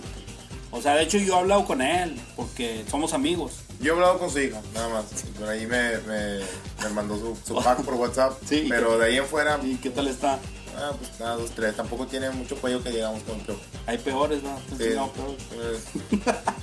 O 0.71 0.81
sea, 0.81 0.95
de 0.95 1.03
hecho 1.03 1.17
yo 1.17 1.35
he 1.35 1.39
hablado 1.39 1.65
con 1.65 1.81
él, 1.81 2.19
porque 2.35 2.85
somos 2.89 3.13
amigos. 3.13 3.53
Yo 3.81 3.93
he 3.93 3.95
hablado 3.95 4.19
con 4.19 4.29
su 4.29 4.39
hija, 4.39 4.61
nada 4.73 4.89
más. 4.89 5.05
Por 5.37 5.49
ahí 5.49 5.65
me, 5.65 5.97
me, 5.99 6.39
me 6.83 6.89
mandó 6.93 7.17
su, 7.17 7.37
su 7.43 7.55
pack 7.55 7.81
por 7.81 7.95
WhatsApp. 7.95 8.33
Sí, 8.45 8.63
¿y 8.65 8.69
pero 8.69 8.97
de 8.97 9.07
ahí 9.07 9.17
en 9.17 9.25
fuera, 9.25 9.59
¿Y 9.63 9.75
qué 9.77 9.89
tal 9.89 10.07
está? 10.07 10.39
ah, 10.77 10.91
pues 10.97 11.19
nada, 11.19 11.35
dos, 11.35 11.51
tres. 11.51 11.75
Tampoco 11.75 12.05
tiene 12.05 12.29
mucho 12.29 12.55
cuello 12.55 12.83
que 12.83 12.91
digamos 12.91 13.23
con 13.23 13.39
el 13.39 13.45
piojo. 13.45 13.61
Hay 13.87 13.97
peores, 13.97 14.43
¿no? 14.43 14.57
Sí. 14.77 14.89
No, 14.95 15.11
peores. 15.11 15.83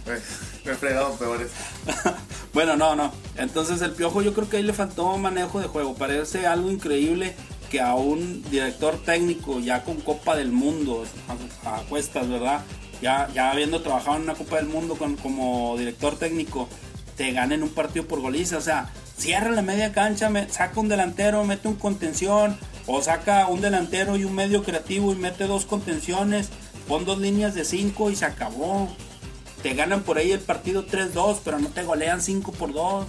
Me, 0.07 0.13
me 0.65 0.73
he 0.73 0.75
fregado 0.77 1.13
peores. 1.17 1.51
Bueno, 2.57 2.75
no, 2.75 2.97
no. 2.97 3.13
Entonces 3.37 3.83
el 3.83 3.91
Piojo 3.91 4.23
yo 4.23 4.33
creo 4.33 4.49
que 4.49 4.57
ahí 4.57 4.63
le 4.63 4.73
faltó 4.73 5.19
manejo 5.19 5.61
de 5.61 5.67
juego. 5.67 5.95
Parece 5.95 6.47
algo 6.47 6.71
increíble 6.71 7.37
a 7.81 7.95
un 7.95 8.43
director 8.51 8.97
técnico 9.05 9.61
ya 9.61 9.83
con 9.85 9.97
Copa 10.01 10.37
del 10.37 10.53
Mundo, 10.53 11.05
a, 11.65 11.81
cuestas, 11.89 12.29
¿verdad? 12.29 12.63
Ya, 13.03 13.29
ya 13.35 13.51
habiendo 13.51 13.83
trabajado 13.83 14.17
en 14.17 14.23
una 14.23 14.35
Copa 14.35 14.57
del 14.57 14.67
Mundo 14.67 14.97
con- 14.97 15.17
como 15.17 15.77
director 15.77 16.17
técnico, 16.19 16.69
te 17.17 17.33
ganen 17.33 17.63
un 17.63 17.69
partido 17.71 18.07
por 18.07 18.21
goliza. 18.21 18.57
O 18.59 18.61
sea, 18.61 18.91
cierra 19.17 19.51
la 19.51 19.63
media 19.63 19.93
cancha, 19.93 20.31
saca 20.51 20.81
un 20.81 20.89
delantero, 20.89 21.45
mete 21.45 21.69
un 21.69 21.75
contención, 21.77 22.57
o 22.87 23.03
saca 23.03 23.47
un 23.49 23.61
delantero 23.61 24.17
y 24.17 24.25
un 24.25 24.35
medio 24.35 24.63
creativo 24.63 25.13
y 25.13 25.17
mete 25.17 25.45
dos 25.47 25.67
contenciones, 25.67 26.49
pon 26.89 27.05
dos 27.05 27.19
líneas 27.19 27.55
de 27.55 27.65
cinco 27.65 28.11
y 28.11 28.17
se 28.17 28.25
acabó. 28.25 28.89
Te 29.63 29.75
ganan 29.75 30.03
por 30.03 30.19
ahí 30.19 30.31
el 30.33 30.41
partido 30.41 30.87
3-2, 30.87 31.39
pero 31.45 31.59
no 31.59 31.69
te 31.71 31.83
golean 31.83 32.21
5 32.23 32.53
por 32.53 32.73
2. 32.73 33.07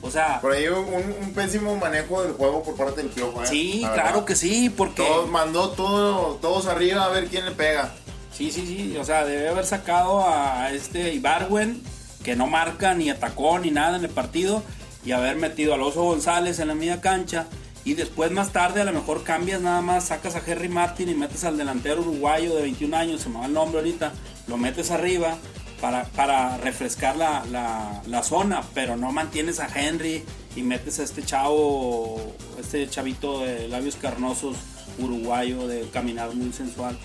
O 0.00 0.10
sea, 0.10 0.40
Por 0.40 0.52
ahí 0.52 0.68
un, 0.68 0.84
un 1.20 1.32
pésimo 1.34 1.74
manejo 1.76 2.22
del 2.22 2.32
juego 2.32 2.62
por 2.62 2.76
parte 2.76 3.02
del 3.02 3.10
piojo, 3.10 3.42
¿eh? 3.42 3.46
sí, 3.46 3.80
La 3.82 3.92
claro 3.94 4.08
verdad. 4.10 4.24
que 4.26 4.36
sí, 4.36 4.70
porque... 4.70 5.02
Todos, 5.02 5.28
mandó 5.28 5.70
todo, 5.70 6.36
todos 6.40 6.66
arriba 6.66 7.04
a 7.04 7.08
ver 7.08 7.26
quién 7.26 7.44
le 7.44 7.50
pega. 7.50 7.92
Sí, 8.32 8.52
sí, 8.52 8.64
sí. 8.66 8.96
O 8.96 9.04
sea, 9.04 9.24
debe 9.24 9.48
haber 9.48 9.66
sacado 9.66 10.24
a 10.28 10.70
este 10.72 11.12
Ibarwen, 11.14 11.82
que 12.22 12.36
no 12.36 12.46
marca 12.46 12.94
ni 12.94 13.10
atacó 13.10 13.58
ni 13.58 13.70
nada 13.72 13.96
en 13.96 14.04
el 14.04 14.10
partido, 14.10 14.62
y 15.04 15.10
haber 15.12 15.36
metido 15.36 15.74
al 15.74 15.82
Oso 15.82 16.04
González 16.04 16.60
en 16.60 16.68
la 16.68 16.74
media 16.74 17.00
cancha. 17.00 17.46
Y 17.84 17.94
después, 17.94 18.30
más 18.30 18.52
tarde, 18.52 18.82
a 18.82 18.84
lo 18.84 18.92
mejor 18.92 19.24
cambias 19.24 19.60
nada 19.60 19.80
más, 19.80 20.04
sacas 20.08 20.36
a 20.36 20.42
Henry 20.46 20.68
Martin 20.68 21.08
y 21.08 21.14
metes 21.14 21.42
al 21.44 21.56
delantero 21.56 22.02
uruguayo 22.02 22.54
de 22.54 22.62
21 22.62 22.96
años, 22.96 23.22
se 23.22 23.28
me 23.30 23.38
va 23.40 23.46
el 23.46 23.52
nombre 23.54 23.78
ahorita, 23.78 24.12
lo 24.46 24.56
metes 24.58 24.90
arriba 24.90 25.36
para, 25.80 26.04
para 26.04 26.56
refrescar 26.58 27.16
la, 27.16 27.44
la- 27.50 28.02
la 28.06 28.22
zona, 28.22 28.62
pero 28.74 28.96
no 28.96 29.12
mantienes 29.12 29.60
a 29.60 29.68
Henry 29.68 30.24
y 30.56 30.62
metes 30.62 30.98
a 30.98 31.04
este 31.04 31.22
chavo, 31.22 32.34
este 32.60 32.88
chavito 32.88 33.40
de 33.40 33.68
labios 33.68 33.96
carnosos 33.96 34.56
uruguayo 34.98 35.66
de 35.68 35.88
caminar 35.92 36.34
muy 36.34 36.52
sensual. 36.52 36.98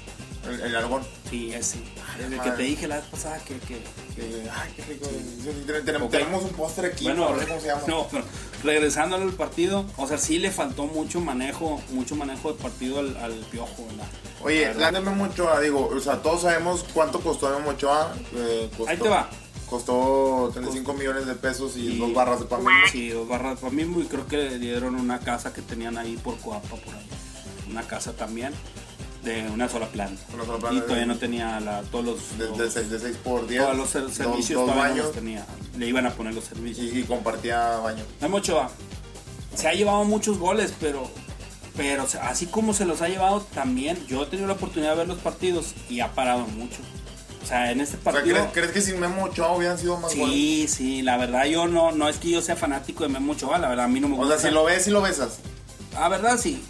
El, 0.47 0.59
el 0.61 0.75
algón. 0.75 1.03
Sí, 1.29 1.53
ese. 1.53 1.77
El 2.19 2.39
que 2.39 2.51
te 2.51 2.63
dije 2.63 2.87
la 2.87 2.97
vez 2.97 3.05
pasada 3.05 3.37
que... 3.39 3.57
que- 3.59 3.83
Eh, 4.15 4.47
ay, 4.53 4.71
qué 4.75 4.83
rico. 4.83 5.07
Tenemos, 5.83 6.05
Ok. 6.07 6.11
tenemos 6.11 6.43
un 6.43 6.49
póster 6.51 6.85
aquí, 6.85 7.05
Bueno, 7.05 7.29
no 7.31 7.39
sé 7.39 7.47
cómo 7.47 7.59
se 7.61 7.67
llama. 7.67 7.81
no, 7.87 8.07
pero 8.11 8.23
regresando 8.63 9.15
al 9.15 9.31
partido, 9.33 9.85
o 9.97 10.07
sea, 10.07 10.17
sí 10.19 10.37
le 10.37 10.51
faltó 10.51 10.85
mucho 10.85 11.19
manejo, 11.19 11.81
mucho 11.89 12.15
manejo 12.15 12.53
de 12.53 12.59
partido 12.61 12.99
al, 12.99 13.17
al 13.17 13.33
piojo, 13.51 13.87
¿verdad? 13.89 14.07
Oye, 14.43 14.73
la 14.75 14.91
de 14.91 15.01
Memo 15.01 15.23
Ochoa, 15.23 15.59
digo, 15.61 15.87
o 15.87 15.99
sea, 15.99 16.21
todos 16.21 16.43
sabemos 16.43 16.85
cuánto 16.93 17.21
costó 17.21 17.49
Memo 17.57 17.71
Ochoa. 17.71 18.13
eh, 18.35 18.69
costó- 18.77 18.89
Ahí 18.91 18.97
te 18.97 19.09
va. 19.09 19.29
Costó 19.67 20.51
35 20.53 20.93
millones 20.93 21.25
de 21.25 21.33
pesos 21.33 21.75
y, 21.77 21.93
Y- 21.93 21.97
dos 21.97 22.13
barras 22.13 22.39
de 22.39 22.45
pan. 22.45 22.61
Sí, 22.91 23.09
dos 23.09 23.27
barras 23.27 23.59
para 23.59 23.73
mismo 23.73 23.99
y 24.01 24.05
creo 24.05 24.27
que 24.27 24.37
le 24.37 24.59
dieron 24.59 24.93
una 24.95 25.19
casa 25.19 25.51
que 25.51 25.63
tenían 25.63 25.97
ahí 25.97 26.15
por 26.17 26.37
Coapa, 26.37 26.67
por 26.75 26.93
ahí. 26.93 27.07
Una 27.71 27.81
casa 27.81 28.13
también 28.13 28.53
de 29.23 29.49
una 29.49 29.69
sola 29.69 29.87
planta. 29.87 30.21
Una 30.33 30.45
sola 30.45 30.57
planta 30.59 30.73
y 30.77 30.81
de- 30.81 30.85
todavía 30.85 31.05
no 31.05 31.17
tenía 31.17 31.59
la, 31.59 31.81
todos 31.83 32.05
los... 32.05 32.37
De, 32.37 32.45
los- 32.49 32.57
de, 32.57 32.69
seis- 32.71 32.89
de 32.89 32.99
6 32.99 33.17
por 33.23 33.47
10. 33.47 33.61
todos 33.63 33.77
los 33.77 33.93
dos- 33.93 34.13
servicios 34.13 34.59
dos, 34.59 34.69
todavía 34.69 34.83
no 34.83 34.89
baños 34.89 35.05
los 35.05 35.15
tenía. 35.15 35.45
Le 35.77 35.87
iban 35.87 36.05
a 36.05 36.11
poner 36.11 36.33
los 36.33 36.43
servicios. 36.45 36.85
y, 36.93 36.99
y 36.99 37.03
compartía 37.03 37.77
baño. 37.77 38.03
Memo 38.21 38.37
Ochoa 38.37 38.69
se 39.55 39.67
ha 39.67 39.73
llevado 39.73 40.03
muchos 40.03 40.37
goles, 40.39 40.73
pero, 40.79 41.09
pero 41.77 42.05
así 42.21 42.47
como 42.47 42.73
se 42.73 42.85
los 42.85 43.01
ha 43.01 43.07
llevado 43.07 43.41
también, 43.53 44.05
yo 44.07 44.23
he 44.23 44.25
tenido 44.25 44.47
la 44.47 44.53
oportunidad 44.55 44.91
de 44.91 44.97
ver 44.97 45.07
los 45.07 45.19
partidos 45.19 45.73
y 45.89 45.99
ha 46.01 46.11
parado 46.13 46.45
mucho. 46.47 46.77
O 47.41 47.45
sea, 47.45 47.71
en 47.71 47.81
este 47.81 47.97
O 47.97 48.01
sea, 48.01 48.11
partido... 48.13 48.35
¿crees, 48.37 48.51
crees 48.53 48.71
que 48.71 48.81
sin 48.81 48.99
Memo 48.99 49.23
Ochoa 49.25 49.55
hubieran 49.55 49.77
sido 49.77 49.97
más 49.97 50.15
goles? 50.15 50.33
Sí, 50.35 50.67
sí, 50.67 51.01
la 51.01 51.17
verdad 51.17 51.45
yo 51.45 51.67
no, 51.67 51.91
no 51.91 52.07
es 52.09 52.17
que 52.17 52.29
yo 52.29 52.41
sea 52.41 52.55
fanático 52.55 53.03
de 53.03 53.09
Memo 53.09 53.33
Ochoa, 53.33 53.57
la 53.57 53.67
verdad 53.69 53.85
a 53.85 53.89
mí 53.89 53.99
no 53.99 54.07
me 54.07 54.15
O 54.15 54.17
gusta. 54.19 54.39
sea, 54.39 54.49
si 54.49 54.53
lo 54.55 54.63
ves, 54.63 54.83
si 54.85 54.91
lo 54.91 55.01
besas. 55.01 55.39
La 55.93 56.07
verdad 56.09 56.37
sí. 56.39 56.63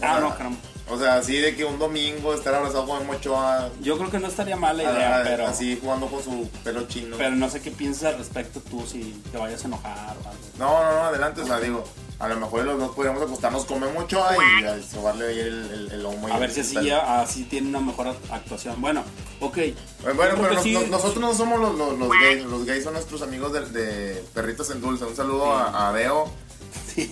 Ah, 0.00 0.18
no, 0.20 0.30
caramba. 0.36 0.58
O 0.90 0.98
sea, 0.98 1.14
así 1.16 1.36
de 1.36 1.54
que 1.54 1.64
un 1.64 1.78
domingo 1.78 2.34
estar 2.34 2.54
abrazado 2.54 2.86
con 2.86 2.98
Memo 3.00 3.12
Ochoa. 3.12 3.70
Yo 3.80 3.96
creo 3.98 4.10
que 4.10 4.18
no 4.18 4.28
estaría 4.28 4.56
mal 4.56 4.76
la 4.76 4.82
idea, 4.82 5.18
ah, 5.18 5.22
pero, 5.24 5.46
Así 5.46 5.78
jugando 5.80 6.06
con 6.08 6.22
su 6.22 6.48
pelo 6.64 6.86
chino. 6.88 7.16
pero 7.16 7.30
no 7.36 7.48
sé 7.48 7.60
qué 7.60 7.70
piensas 7.70 8.12
al 8.12 8.18
respecto 8.18 8.60
tú, 8.60 8.84
si 8.86 9.20
te 9.30 9.38
vayas 9.38 9.62
a 9.64 9.68
enojar 9.68 10.16
o 10.24 10.28
algo. 10.28 10.40
No, 10.58 10.84
no, 10.84 10.92
no, 10.92 11.04
adelante. 11.04 11.42
O 11.42 11.46
sea, 11.46 11.60
digo, 11.60 11.84
a 12.18 12.28
lo 12.28 12.36
mejor 12.40 12.64
los 12.64 12.78
dos 12.78 12.90
podríamos 12.94 13.22
acostarnos 13.22 13.64
con 13.64 13.80
Memo 13.80 14.00
Ochoa 14.00 14.34
y 14.36 14.82
sobarle 14.82 15.28
ahí 15.28 15.38
el, 15.38 15.70
el, 15.70 15.90
el 15.92 16.02
lomo. 16.02 16.28
y 16.28 16.32
A 16.32 16.38
ver 16.38 16.50
si 16.50 16.60
así, 16.60 16.74
ya- 16.84 17.20
así 17.20 17.44
tiene 17.44 17.68
una 17.68 17.80
mejor 17.80 18.08
actuación. 18.30 18.80
Bueno, 18.80 19.04
ok. 19.40 19.56
Bueno, 19.56 19.74
Yo 20.02 20.14
bueno, 20.14 20.34
pero 20.42 20.62
sí- 20.62 20.76
nosotros 20.90 21.18
no 21.20 21.34
somos 21.34 21.60
los, 21.60 21.74
los, 21.76 21.98
los 21.98 22.10
gays. 22.10 22.44
Los 22.44 22.64
gays 22.66 22.82
son 22.84 22.94
nuestros 22.94 23.22
amigos 23.22 23.52
de, 23.52 23.60
de 23.66 24.24
Perritos 24.34 24.70
en 24.70 24.80
Dulce. 24.80 25.04
Un 25.04 25.14
saludo 25.16 25.52
a, 25.54 25.88
a 25.88 25.92
Deo. 25.92 26.30
Sí, 26.94 27.10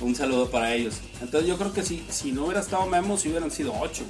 un 0.00 0.14
saludo 0.14 0.50
para 0.50 0.74
ellos. 0.74 0.96
Entonces 1.20 1.48
yo 1.48 1.56
creo 1.56 1.72
que 1.72 1.82
si, 1.82 2.04
si 2.10 2.32
no 2.32 2.44
hubiera 2.44 2.60
estado 2.60 2.86
Memo, 2.86 3.16
si 3.16 3.28
hubieran 3.28 3.50
sido 3.50 3.72
8. 3.78 4.04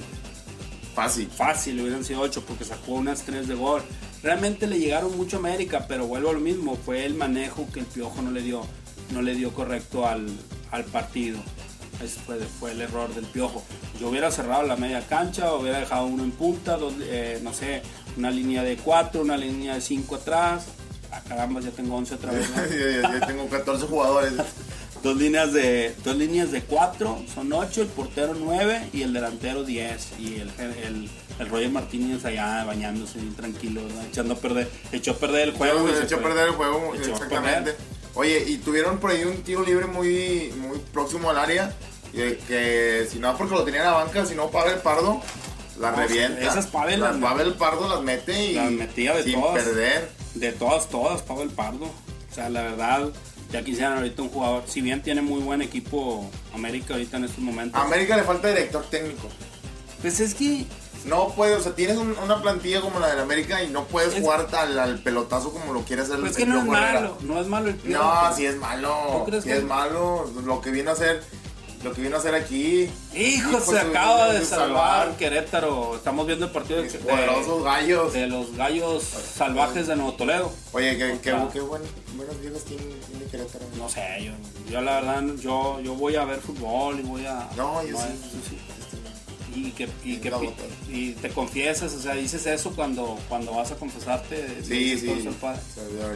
Fácil. 0.93 1.29
Fácil, 1.29 1.79
hubieran 1.81 2.03
sido 2.03 2.21
8 2.21 2.43
porque 2.47 2.65
sacó 2.65 2.93
unas 2.93 3.23
3 3.23 3.47
de 3.47 3.55
gol. 3.55 3.81
Realmente 4.23 4.67
le 4.67 4.79
llegaron 4.79 5.15
mucho 5.15 5.37
a 5.37 5.39
América, 5.39 5.85
pero 5.87 6.07
vuelvo 6.07 6.31
a 6.31 6.33
lo 6.33 6.39
mismo. 6.39 6.75
Fue 6.75 7.05
el 7.05 7.13
manejo 7.13 7.67
que 7.71 7.81
el 7.81 7.85
Piojo 7.85 8.21
no 8.21 8.31
le 8.31 8.41
dio, 8.41 8.65
no 9.13 9.21
le 9.21 9.35
dio 9.35 9.53
correcto 9.53 10.07
al, 10.07 10.27
al 10.71 10.83
partido. 10.85 11.39
Ese 12.03 12.19
fue, 12.19 12.37
fue 12.39 12.71
el 12.71 12.81
error 12.81 13.13
del 13.13 13.25
Piojo. 13.25 13.63
Yo 13.99 14.09
hubiera 14.09 14.31
cerrado 14.31 14.63
la 14.63 14.75
media 14.75 15.05
cancha, 15.07 15.53
hubiera 15.53 15.79
dejado 15.79 16.05
uno 16.05 16.23
en 16.23 16.31
punta, 16.31 16.77
dos, 16.77 16.93
eh, 17.01 17.39
no 17.43 17.53
sé, 17.53 17.81
una 18.17 18.29
línea 18.29 18.63
de 18.63 18.77
4, 18.77 19.21
una 19.21 19.37
línea 19.37 19.75
de 19.75 19.81
5 19.81 20.15
atrás. 20.15 20.65
Ah, 21.17 21.21
caramba, 21.27 21.61
ya 21.61 21.71
tengo 21.71 21.95
11 21.95 22.15
otra 22.15 22.31
vez. 22.31 22.47
yo 22.49 23.25
tengo 23.27 23.47
14 23.47 23.85
jugadores. 23.87 24.33
Dos 25.03 25.15
líneas 25.15 25.53
de 25.53 25.95
dos 26.03 26.15
líneas 26.17 26.51
de 26.51 26.63
cuatro, 26.63 27.21
son 27.33 27.53
ocho, 27.53 27.83
el 27.83 27.87
portero 27.87 28.33
nueve 28.37 28.89
y 28.91 29.03
el 29.03 29.13
delantero 29.13 29.63
10 29.63 30.07
y 30.19 30.35
el, 30.39 30.51
el, 30.57 31.09
el 31.39 31.49
Roger 31.49 31.69
Martínez 31.69 32.25
allá 32.25 32.63
bañándose 32.65 33.19
bien 33.19 33.35
tranquilo, 33.35 33.81
¿no? 33.83 34.01
echando 34.01 34.33
a 34.33 34.37
perder, 34.37 34.67
echó 34.91 35.11
a 35.11 35.17
perder 35.17 35.49
el 35.49 35.53
juego. 35.53 35.87
echó 35.87 36.15
a 36.15 36.19
perder 36.19 36.47
el 36.47 36.53
juego, 36.55 36.95
Echó 36.95 37.11
exactamente. 37.13 37.75
Oye, 38.15 38.43
y 38.47 38.57
tuvieron 38.57 38.97
por 38.99 39.11
ahí 39.11 39.23
un 39.23 39.43
tiro 39.43 39.63
libre 39.63 39.85
muy, 39.85 40.51
muy 40.57 40.79
próximo 40.91 41.29
al 41.29 41.37
área. 41.37 41.71
Que, 42.11 42.39
que 42.47 43.07
si 43.09 43.19
no 43.19 43.37
porque 43.37 43.53
lo 43.53 43.63
tenía 43.63 43.81
en 43.81 43.85
la 43.87 43.93
banca, 43.93 44.25
si 44.25 44.33
no 44.33 44.49
Pavel 44.49 44.79
Pardo, 44.79 45.21
la 45.79 45.91
No, 45.91 45.97
revienta. 45.97 46.41
esas 46.41 46.65
Pavel 46.67 46.99
las 47.01 47.15
las- 47.17 47.21
Pavel 47.31 47.53
Pardo 47.53 47.87
las 47.87 48.01
mete 48.01 48.45
y 48.47 48.53
Las 48.55 48.71
metía 48.71 49.13
de 49.15 49.23
sin 49.23 49.39
todas. 49.39 49.63
perder. 49.63 50.09
De 50.39 50.51
todas, 50.51 50.87
todas, 50.89 51.21
Pablo 51.21 51.43
el 51.43 51.49
Pardo. 51.49 51.85
O 51.85 52.33
sea, 52.35 52.49
la 52.49 52.61
verdad, 52.63 53.09
ya 53.51 53.63
quisieran 53.63 53.97
ahorita 53.97 54.21
un 54.21 54.29
jugador, 54.29 54.63
si 54.67 54.81
bien 54.81 55.01
tiene 55.01 55.21
muy 55.21 55.39
buen 55.41 55.61
equipo 55.61 56.29
América 56.53 56.93
ahorita 56.93 57.17
en 57.17 57.23
estos 57.25 57.39
momentos. 57.39 57.79
A 57.79 57.85
América 57.85 58.15
le 58.17 58.23
falta 58.23 58.49
director 58.49 58.85
técnico. 58.89 59.27
Pues 60.01 60.19
es 60.19 60.35
que 60.35 60.65
No 61.05 61.29
puedes, 61.29 61.59
o 61.59 61.63
sea, 61.63 61.73
tienes 61.73 61.95
un- 61.95 62.17
una 62.21 62.41
plantilla 62.41 62.81
como 62.81 62.99
la 62.99 63.07
del 63.07 63.19
América 63.19 63.63
y 63.63 63.69
no 63.69 63.85
puedes 63.85 64.13
Es- 64.13 64.19
jugar 64.21 64.47
al, 64.53 64.77
al 64.77 64.99
pelotazo 64.99 65.53
como 65.53 65.71
lo 65.71 65.81
quiere 65.83 66.01
hacer 66.01 66.19
pues 66.19 66.31
es 66.33 66.37
el 66.39 66.43
que 66.45 66.49
no 66.49 66.59
es 66.59 66.65
malo, 66.65 67.17
no 67.21 67.39
es 67.39 67.47
malo 67.47 67.69
el 67.69 67.75
Piojo. 67.75 68.03
No, 68.03 68.35
si 68.35 68.45
es 68.45 68.57
malo. 68.57 68.93
¿Tú 69.19 69.25
crees 69.25 69.43
Si 69.43 69.49
que- 69.49 69.57
es 69.57 69.63
malo. 69.63 70.29
Lo 70.43 70.59
que 70.59 70.69
vino 70.71 70.89
a 70.89 70.93
hacer, 70.93 71.23
lo 71.83 71.93
que 71.93 72.01
vino 72.01 72.15
a 72.15 72.19
hacer 72.19 72.33
aquí. 72.35 72.89
Hijo, 73.15 73.59
se 73.59 73.73
de- 73.73 73.79
acaba 73.81 74.33
de 74.33 74.43
salvar 74.45 75.05
salvar. 75.05 75.17
Querétaro. 75.17 75.95
Estamos 75.95 76.25
viendo 76.27 76.45
el 76.45 76.51
partido 76.51 76.81
de, 76.81 76.89
poderosos 76.89 77.63
gallos. 77.63 78.13
de 78.13 78.27
los 78.27 78.55
gallos 78.55 79.03
salvajes 79.03 79.87
de 79.87 79.95
Nuevo 79.95 80.13
Toledo. 80.13 80.51
Oye, 80.73 80.97
qué, 80.97 81.19
qué, 81.21 81.35
qué 81.53 81.59
buen, 81.61 81.81
buenas 82.15 82.39
viejas 82.41 82.63
tiene, 82.63 82.83
tiene 83.09 83.25
Querétaro. 83.25 83.65
No 83.77 83.89
sé, 83.89 84.01
yo, 84.23 84.31
yo 84.71 84.81
la 84.81 84.95
verdad, 85.01 85.23
yo, 85.39 85.79
yo 85.81 85.93
voy 85.95 86.15
a 86.15 86.25
ver 86.25 86.39
fútbol 86.39 86.99
y 86.99 87.03
voy 87.03 87.25
a... 87.25 87.47
No, 87.55 87.83
yo 87.85 87.91
no, 87.93 87.99
sí. 87.99 88.05
eso 88.13 88.49
sí. 88.49 88.57
Y 89.55 89.71
que, 89.71 89.89
y, 90.03 90.17
que 90.17 90.31
y 90.87 91.11
te 91.13 91.29
confiesas, 91.29 91.91
o 91.93 91.99
sea, 91.99 92.13
dices 92.13 92.45
eso 92.45 92.73
cuando, 92.75 93.17
cuando 93.27 93.53
vas 93.53 93.71
a 93.71 93.75
confesarte. 93.75 94.61
Sí, 94.63 94.95
todo 95.03 95.15
sí. 95.15 95.21
eso 95.27 95.31
padre. 95.39 95.59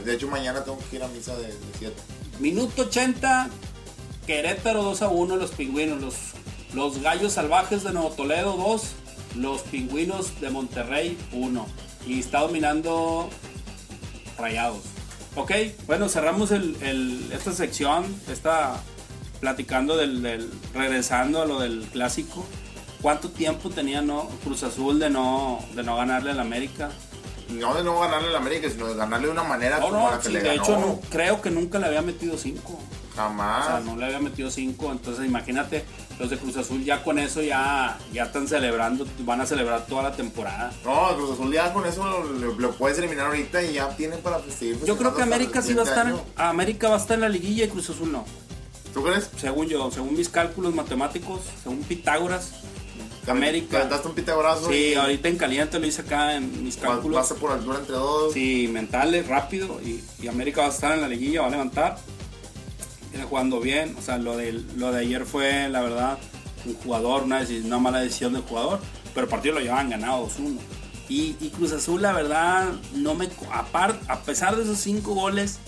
De 0.06 0.14
hecho, 0.14 0.28
mañana 0.28 0.64
tengo 0.64 0.78
que 0.90 0.98
ir 0.98 1.04
a 1.04 1.08
misa 1.08 1.36
de 1.38 1.52
7. 1.80 1.96
Minuto 2.40 2.84
80, 2.84 3.50
Querétaro 4.36 4.82
2 4.84 5.02
a 5.02 5.10
1, 5.10 5.36
los 5.36 5.52
pingüinos, 5.52 6.00
los, 6.00 6.16
los 6.74 7.02
gallos 7.02 7.34
salvajes 7.34 7.84
de 7.84 7.92
Nuevo 7.92 8.12
Toledo 8.12 8.56
2, 8.56 8.82
los 9.36 9.60
pingüinos 9.64 10.40
de 10.40 10.50
Monterrey 10.50 11.18
1. 11.34 11.66
Y 12.08 12.22
está 12.22 12.40
dominando 12.40 13.30
Rayados. 14.38 14.84
Ok, 15.36 15.52
bueno, 15.86 16.08
cerramos 16.08 16.52
el, 16.52 16.78
el- 16.82 17.30
esta 17.34 17.52
sección, 17.52 18.06
está 18.32 18.82
platicando 19.42 19.98
del, 19.98 20.22
del- 20.22 20.50
regresando 20.74 21.42
a 21.42 21.46
lo 21.46 21.60
del 21.60 21.82
clásico. 21.92 22.46
¿Cuánto 23.02 23.32
tiempo 23.32 23.70
tenía 23.70 24.02
no, 24.02 24.30
Cruz 24.46 24.64
Azul 24.64 24.98
de 24.98 25.10
no, 25.10 25.60
de 25.76 25.84
no 25.84 25.98
ganarle 25.98 26.32
al 26.32 26.40
América? 26.40 26.90
No 27.50 27.74
de 27.74 27.84
no 27.84 28.00
ganarle 28.00 28.30
al 28.30 28.38
América, 28.38 28.70
sino 28.70 28.88
de 28.88 28.96
ganarle 28.96 29.26
de 29.28 29.34
una 29.34 29.44
manera 29.44 29.80
No, 29.80 29.90
como 29.90 30.10
la 30.10 30.16
no, 30.16 30.22
que 30.22 30.28
sí, 30.28 30.32
le 30.32 30.40
de 30.42 30.56
hecho 30.56 30.80
no, 30.80 31.02
creo 31.10 31.42
que 31.42 31.52
nunca 31.52 31.80
le 31.80 31.88
había 31.88 32.02
metido 32.02 32.38
5. 32.38 32.80
Jamás. 33.16 33.66
O 33.66 33.70
sea, 33.70 33.80
no 33.82 33.96
le 33.98 34.06
había 34.06 34.20
metido 34.20 34.50
5, 34.50 34.92
entonces 34.92 35.26
imagínate, 35.26 35.84
los 36.20 36.30
de 36.30 36.38
Cruz 36.38 36.56
Azul 36.58 36.84
ya 36.84 37.04
con 37.04 37.20
eso 37.20 37.42
ya, 37.42 37.98
ya 38.14 38.24
están 38.24 38.48
celebrando, 38.48 39.06
van 39.20 39.42
a 39.42 39.46
celebrar 39.46 39.86
toda 39.86 40.04
la 40.04 40.12
temporada. 40.14 40.72
No, 40.86 41.16
Cruz 41.16 41.32
Azul 41.32 41.52
ya 41.54 41.74
con 41.74 41.86
eso 41.86 42.08
lo, 42.08 42.54
lo- 42.54 42.72
puedes 42.74 42.98
eliminar 43.00 43.28
ahorita 43.28 43.62
y 43.64 43.74
ya 43.74 43.90
tienen 43.98 44.20
para 44.22 44.40
seguir 44.50 44.80
Yo 44.86 44.98
creo 44.98 45.14
que 45.16 45.22
América 45.24 45.62
sí 45.62 45.74
va 45.74 45.82
a 45.82 45.86
estar, 45.86 46.14
América 46.38 46.90
va 46.90 46.96
a 46.96 47.00
estar 47.00 47.16
en 47.16 47.22
la 47.22 47.30
liguilla 47.30 47.66
y 47.66 47.68
Cruz 47.68 47.90
Azul 47.90 48.12
no. 48.12 48.26
¿Tú 48.94 49.04
crees? 49.04 49.30
Según 49.38 49.68
yo, 49.68 49.90
según 49.92 50.16
mis 50.18 50.28
cálculos 50.30 50.74
matemáticos, 50.76 51.42
según 51.64 51.80
Pitágoras. 51.84 52.52
América. 53.28 53.78
Calentaste 53.78 54.08
un 54.08 54.16
pitagorazo 54.16 54.68
Sí, 54.70 54.76
y 54.76 54.94
ahorita 54.96 55.28
en 55.28 55.38
caliente 55.38 55.80
lo 55.80 55.86
hice 55.86 56.02
acá 56.02 56.36
en 56.36 56.64
mis 56.64 56.76
cálculos. 56.78 57.22
pasa 57.22 57.36
por 57.40 57.52
altura 57.52 57.78
entre 57.80 57.96
dos. 57.96 58.34
Sí, 58.34 58.68
mentales, 58.72 59.28
rápido. 59.28 59.80
Y, 59.86 60.04
y 60.22 60.28
América 60.28 60.62
va 60.62 60.68
a 60.68 60.72
estar 60.72 60.94
en 60.94 61.02
la 61.02 61.08
liguilla, 61.08 61.42
va 61.42 61.48
a 61.48 61.52
levantar. 61.52 61.98
Viene 63.12 63.26
jugando 63.26 63.60
bien. 63.60 63.96
O 63.98 64.02
sea, 64.02 64.18
lo 64.18 64.38
de, 64.38 64.54
lo 64.76 64.92
de 64.92 65.02
ayer 65.02 65.26
fue, 65.26 65.70
la 65.70 65.82
verdad, 65.82 66.18
un 66.66 66.76
jugador, 66.76 67.24
una, 67.24 67.44
mala 67.80 68.00
decisión 68.00 68.34
del 68.34 68.42
jugador. 68.44 68.80
Pero 69.14 69.26
el 69.26 69.30
partido 69.30 69.56
lo 69.56 69.62
llevaban 69.62 69.90
ganado 69.90 70.28
2-1. 70.28 70.58
Y, 71.10 71.36
y 71.42 71.50
Cruz 71.50 71.74
Azul, 71.74 72.02
la 72.02 72.14
verdad, 72.14 72.70
no 72.94 73.14
me. 73.16 73.30
Apart, 73.52 74.02
a 74.10 74.22
pesar 74.22 74.56
de 74.56 74.64
esos 74.64 74.78
cinco 74.80 75.14
goles, 75.14 75.60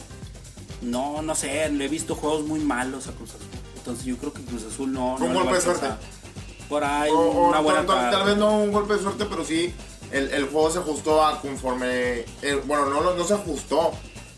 No, 0.81 1.21
no 1.21 1.35
sé, 1.35 1.69
le 1.69 1.85
he 1.85 1.87
visto 1.89 2.15
juegos 2.15 2.45
muy 2.45 2.59
malos 2.61 3.07
a 3.07 3.11
Cruz 3.11 3.31
Azul. 3.31 3.47
Entonces 3.77 4.05
yo 4.05 4.17
creo 4.17 4.31
que 4.33 4.41
Cruz 4.43 4.63
Azul 4.63 4.91
no. 4.93 5.15
Fue 5.17 5.27
un 5.27 5.33
no 5.33 5.39
golpe 5.39 5.55
de 5.55 5.61
suerte. 5.61 5.87
Por 6.69 6.83
ahí, 6.83 7.11
O- 7.11 7.15
o 7.19 7.49
una 7.49 7.59
buena 7.59 7.85
tal, 7.85 8.09
tal- 8.11 8.25
vez 8.25 8.37
no 8.37 8.57
un 8.59 8.71
golpe 8.71 8.93
de 8.93 9.01
suerte, 9.01 9.25
pero 9.29 9.43
sí 9.43 9.73
el, 10.11 10.29
el 10.29 10.45
juego 10.47 10.69
se 10.71 10.79
ajustó 10.79 11.25
a 11.25 11.41
conforme. 11.41 12.23
el- 12.41 12.61
bueno, 12.65 12.85
no, 12.89 13.13
no 13.13 13.23
se 13.25 13.33
ajustó. 13.33 13.91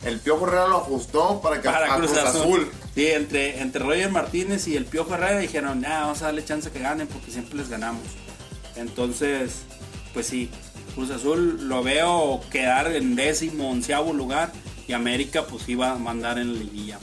El 0.05 0.19
Piojo 0.19 0.47
Herrera 0.47 0.67
lo 0.67 0.77
ajustó 0.77 1.41
para 1.41 1.61
que 1.61 1.69
Para 1.69 1.93
a 1.93 1.97
Cruz, 1.97 2.11
Cruz 2.11 2.23
Azul. 2.23 2.41
Azul. 2.41 2.71
Sí, 2.93 3.07
entre, 3.07 3.59
entre 3.59 3.83
Roger 3.83 4.11
Martínez 4.11 4.67
y 4.67 4.77
el 4.77 4.85
Piojo 4.85 5.15
Herrera 5.15 5.39
dijeron, 5.39 5.83
ah, 5.85 6.01
vamos 6.01 6.21
a 6.21 6.25
darle 6.25 6.45
chance 6.45 6.71
que 6.71 6.79
ganen 6.79 7.07
porque 7.07 7.31
siempre 7.31 7.57
les 7.57 7.69
ganamos. 7.69 8.03
Entonces, 8.75 9.63
pues 10.13 10.27
sí, 10.27 10.49
Cruz 10.93 11.09
Azul 11.09 11.67
lo 11.67 11.83
veo 11.83 12.39
quedar 12.51 12.91
en 12.91 13.15
décimo, 13.15 13.69
onceavo 13.69 14.13
lugar 14.13 14.51
y 14.87 14.93
América 14.93 15.45
pues 15.47 15.67
iba 15.67 15.91
a 15.91 15.95
mandar 15.95 16.37
en 16.37 16.53
la 16.53 16.59
liguilla. 16.59 16.99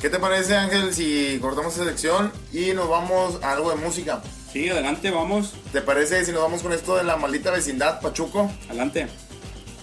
¿Qué 0.00 0.08
te 0.08 0.18
parece, 0.18 0.56
Ángel, 0.56 0.94
si 0.94 1.38
cortamos 1.42 1.74
esta 1.74 1.84
sección 1.84 2.32
y 2.54 2.72
nos 2.72 2.88
vamos 2.88 3.38
a 3.42 3.52
algo 3.52 3.68
de 3.68 3.76
música? 3.76 4.22
Sí, 4.50 4.68
adelante, 4.68 5.10
vamos, 5.10 5.52
¿Te 5.72 5.82
parece 5.82 6.24
si 6.24 6.32
nos 6.32 6.40
vamos 6.40 6.62
con 6.62 6.72
esto 6.72 6.96
de 6.96 7.04
la 7.04 7.16
maldita 7.16 7.50
vecindad, 7.50 8.00
Pachuco? 8.00 8.50
adelante. 8.68 9.08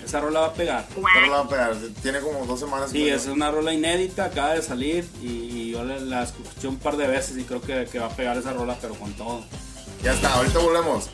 Esa 0.08 0.22
rola 0.22 0.40
va 0.40 0.46
a 0.48 0.54
pegar. 0.54 0.86
Pero 0.96 1.28
la 1.28 1.40
va 1.40 1.44
a 1.44 1.50
pegar, 1.50 1.76
Tiene 2.02 2.22
como 2.22 2.46
dos 2.46 2.62
semanas. 2.62 2.92
Sí, 2.92 3.10
es 3.10 3.26
una 3.26 3.52
rola 3.52 3.74
inédita, 3.74 4.24
acaba 4.24 4.54
de 4.54 4.62
salir 4.62 5.06
y, 5.22 5.28
y 5.28 5.72
yo 5.72 5.84
la, 5.84 6.00
la 6.00 6.24
escuché 6.24 6.70
un 6.70 6.78
par 6.78 6.96
de 6.96 7.08
veces 7.08 7.38
y 7.38 7.44
creo 7.44 7.60
que, 7.60 7.86
que 7.92 8.00
va 8.00 8.06
a 8.06 8.10
pegar 8.16 8.38
esa 8.38 8.54
rola, 8.54 8.78
pero 8.80 8.94
con 8.94 9.12
todo. 9.16 9.44
Ya 10.02 10.14
está, 10.14 10.34
ahorita 10.36 10.60
volvemos. 10.60 11.10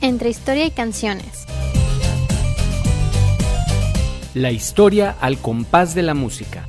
Entre 0.00 0.30
historia 0.30 0.66
y 0.66 0.70
canciones. 0.70 1.44
La 4.34 4.52
historia 4.52 5.16
al 5.20 5.38
compás 5.38 5.96
de 5.96 6.02
la 6.02 6.14
música. 6.14 6.68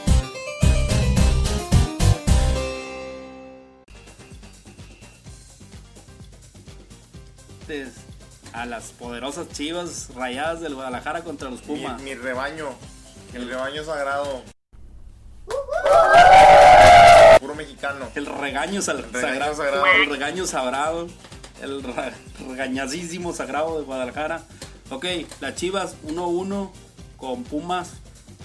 A 8.53 8.65
las 8.65 8.91
poderosas 8.91 9.47
chivas 9.49 10.09
rayadas 10.15 10.59
del 10.61 10.75
Guadalajara 10.75 11.21
contra 11.23 11.49
los 11.49 11.61
Pumas. 11.61 12.01
mi 12.01 12.13
rebaño, 12.15 12.69
el 13.33 13.47
rebaño 13.47 13.83
sagrado. 13.85 14.43
Puro 17.39 17.55
mexicano. 17.55 18.07
El 18.15 18.25
regaño, 18.25 18.81
sal- 18.81 19.03
regaño 19.11 19.21
sagrado, 19.31 19.55
sagrado. 19.55 19.85
El 19.87 20.09
regaño 20.09 20.45
sagrado. 20.45 21.07
El 21.61 21.83
regañacísimo 22.47 23.33
sagrado 23.33 23.77
de 23.79 23.85
Guadalajara. 23.85 24.43
Ok, 24.89 25.05
las 25.39 25.55
Chivas 25.55 25.95
1-1 26.03 26.71
con 27.17 27.43
Pumas. 27.43 27.91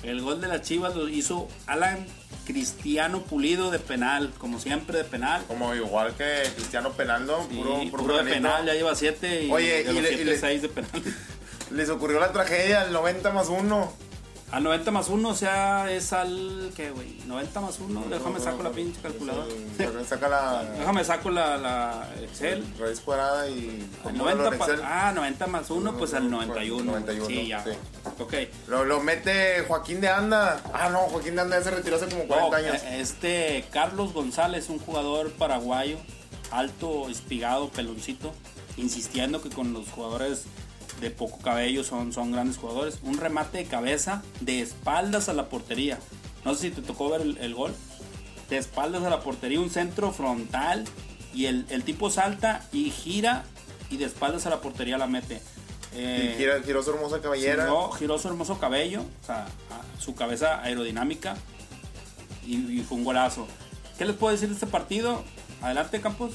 El 0.03 0.21
gol 0.23 0.41
de 0.41 0.49
las 0.49 0.63
Chivas 0.63 0.95
lo 0.95 1.09
hizo 1.09 1.49
Alan 1.67 2.07
Cristiano 2.47 3.23
Pulido 3.23 3.71
de 3.71 3.79
penal, 3.79 4.33
como 4.39 4.59
siempre 4.61 4.99
de 4.99 5.05
penal. 5.05 5.43
Como 5.49 5.75
igual 5.75 6.15
que 6.15 6.43
Cristiano 6.55 6.93
Penaldo, 6.93 7.47
Sí, 7.51 7.57
puro, 7.57 7.79
puro 7.91 8.03
puro 8.05 8.17
de 8.25 8.33
penal, 8.33 8.65
ya 8.65 8.75
lleva 8.75 8.95
7 8.95 9.45
y 9.47 9.51
Oye, 9.51 9.83
de 9.85 9.91
y 9.91 9.95
los 9.95 9.95
le- 9.95 10.01
y 10.01 10.07
siete, 10.17 10.25
le- 10.25 10.39
seis 10.39 10.63
de 10.63 10.69
penal. 10.69 10.91
Les 11.73 11.89
ocurrió 11.91 12.21
la 12.21 12.31
tragedia 12.33 12.83
al 12.83 12.93
90 12.93 13.31
más 13.33 13.49
1. 13.49 13.93
Al 14.53 14.63
90 14.63 14.91
más 14.93 15.09
1, 15.09 15.29
o 15.29 15.35
sea, 15.35 15.91
es 15.91 16.13
al. 16.13 16.71
¿Qué, 16.77 16.91
güey? 16.93 17.19
90 17.27 17.61
más 17.61 17.81
1, 17.81 18.05
déjame 18.09 18.39
saco 18.39 18.63
la 18.63 18.71
pinche 18.71 19.01
calculadora. 19.03 19.47
Saca, 19.77 20.05
saca 20.05 20.29
la 20.29 20.63
Déjame 20.79 21.05
saco 21.05 21.31
la, 21.31 21.57
la 21.57 22.09
Excel. 22.23 22.65
raíz 22.79 23.01
cuadrada 23.01 23.49
y 23.51 23.85
Al 24.05 24.13
compútalo 24.15 24.35
90 24.37 24.49
en 24.53 24.59
pa- 24.59 24.65
Excel. 24.67 24.81
ah, 24.85 25.13
90 25.17 25.47
más 25.49 25.69
1, 25.71 25.99
pues 25.99 26.15
al 26.15 26.31
91. 26.31 26.85
91, 26.93 27.27
Sí, 27.27 27.49
ya. 27.49 27.65
sí. 27.65 27.71
Ok. 28.21 28.35
Lo, 28.69 28.85
lo 28.85 29.01
mete 29.01 29.65
Joaquín 29.67 30.01
de 30.01 30.09
Anda. 30.11 30.61
Ah, 30.73 30.91
no, 30.91 30.99
Joaquín 31.01 31.35
de 31.35 31.41
Anda 31.43 31.59
ya 31.59 31.65
se 31.65 31.71
retiró 31.73 31.97
hace 31.97 32.07
como 32.07 32.25
40 32.29 32.49
No, 32.49 32.57
años. 32.69 32.83
eh, 32.85 33.01
Este 33.01 33.65
Carlos 33.73 34.13
González, 34.13 34.69
un 34.69 34.79
jugador 34.79 35.33
paraguayo, 35.33 35.99
alto, 36.53 37.09
espigado, 37.09 37.69
peloncito, 37.71 38.33
insistiendo 38.77 39.43
que 39.43 39.51
con 39.51 39.73
los 39.73 39.89
jugadores 39.91 40.45
de 41.01 41.11
poco 41.11 41.39
cabello 41.39 41.85
son, 41.85 42.13
son 42.13 42.33
grandes 42.33 42.57
jugadores. 42.57 42.99
Un 43.03 43.19
remate 43.19 43.59
de 43.59 43.65
cabeza 43.65 44.23
de 44.41 44.61
espaldas 44.61 45.29
a 45.29 45.33
la 45.35 45.49
portería. 45.49 45.99
No 46.45 46.55
sé 46.55 46.63
si 46.63 46.71
te 46.71 46.83
tocó 46.83 47.11
ver 47.11 47.21
el, 47.23 47.39
el 47.39 47.55
gol. 47.55 47.75
De 48.51 48.57
espaldas 48.57 49.03
a 49.03 49.11
la 49.11 49.21
portería, 49.21 49.61
un 49.61 49.71
centro 49.71 50.13
frontal 50.13 50.85
y 51.35 51.47
el, 51.47 51.67
el 51.69 51.83
tipo 51.83 52.11
salta 52.11 52.65
y 52.73 52.91
gira 52.91 53.45
y 53.91 53.97
de 53.97 54.05
espaldas 54.05 54.47
a 54.47 54.51
la 54.51 54.61
portería 54.61 54.97
la 54.99 55.07
mete. 55.07 55.41
Eh, 55.95 56.35
Y 56.35 56.39
gira- 56.43 56.63
giró 56.63 56.83
su 56.83 56.91
hermosa 56.91 57.21
cabellera. 57.21 57.65
Giró, 57.65 57.91
giró 57.93 58.19
su 58.19 58.29
hermoso 58.29 58.59
cabello, 58.59 59.03
o 59.23 59.27
sea, 59.27 59.47
a- 59.71 60.01
su 60.01 60.15
cabeza 60.15 60.63
aerodinámica 60.63 61.37
y, 62.47 62.57
y 62.79 62.83
fue 62.83 62.99
un 62.99 63.05
golazo. 63.05 63.47
¿Qué 63.99 64.05
les 64.05 64.15
puedo 64.15 64.33
decir 64.33 64.49
de 64.49 64.55
este 64.55 64.67
partido? 64.67 65.25
Adelante, 65.63 66.01
Campos. 66.01 66.33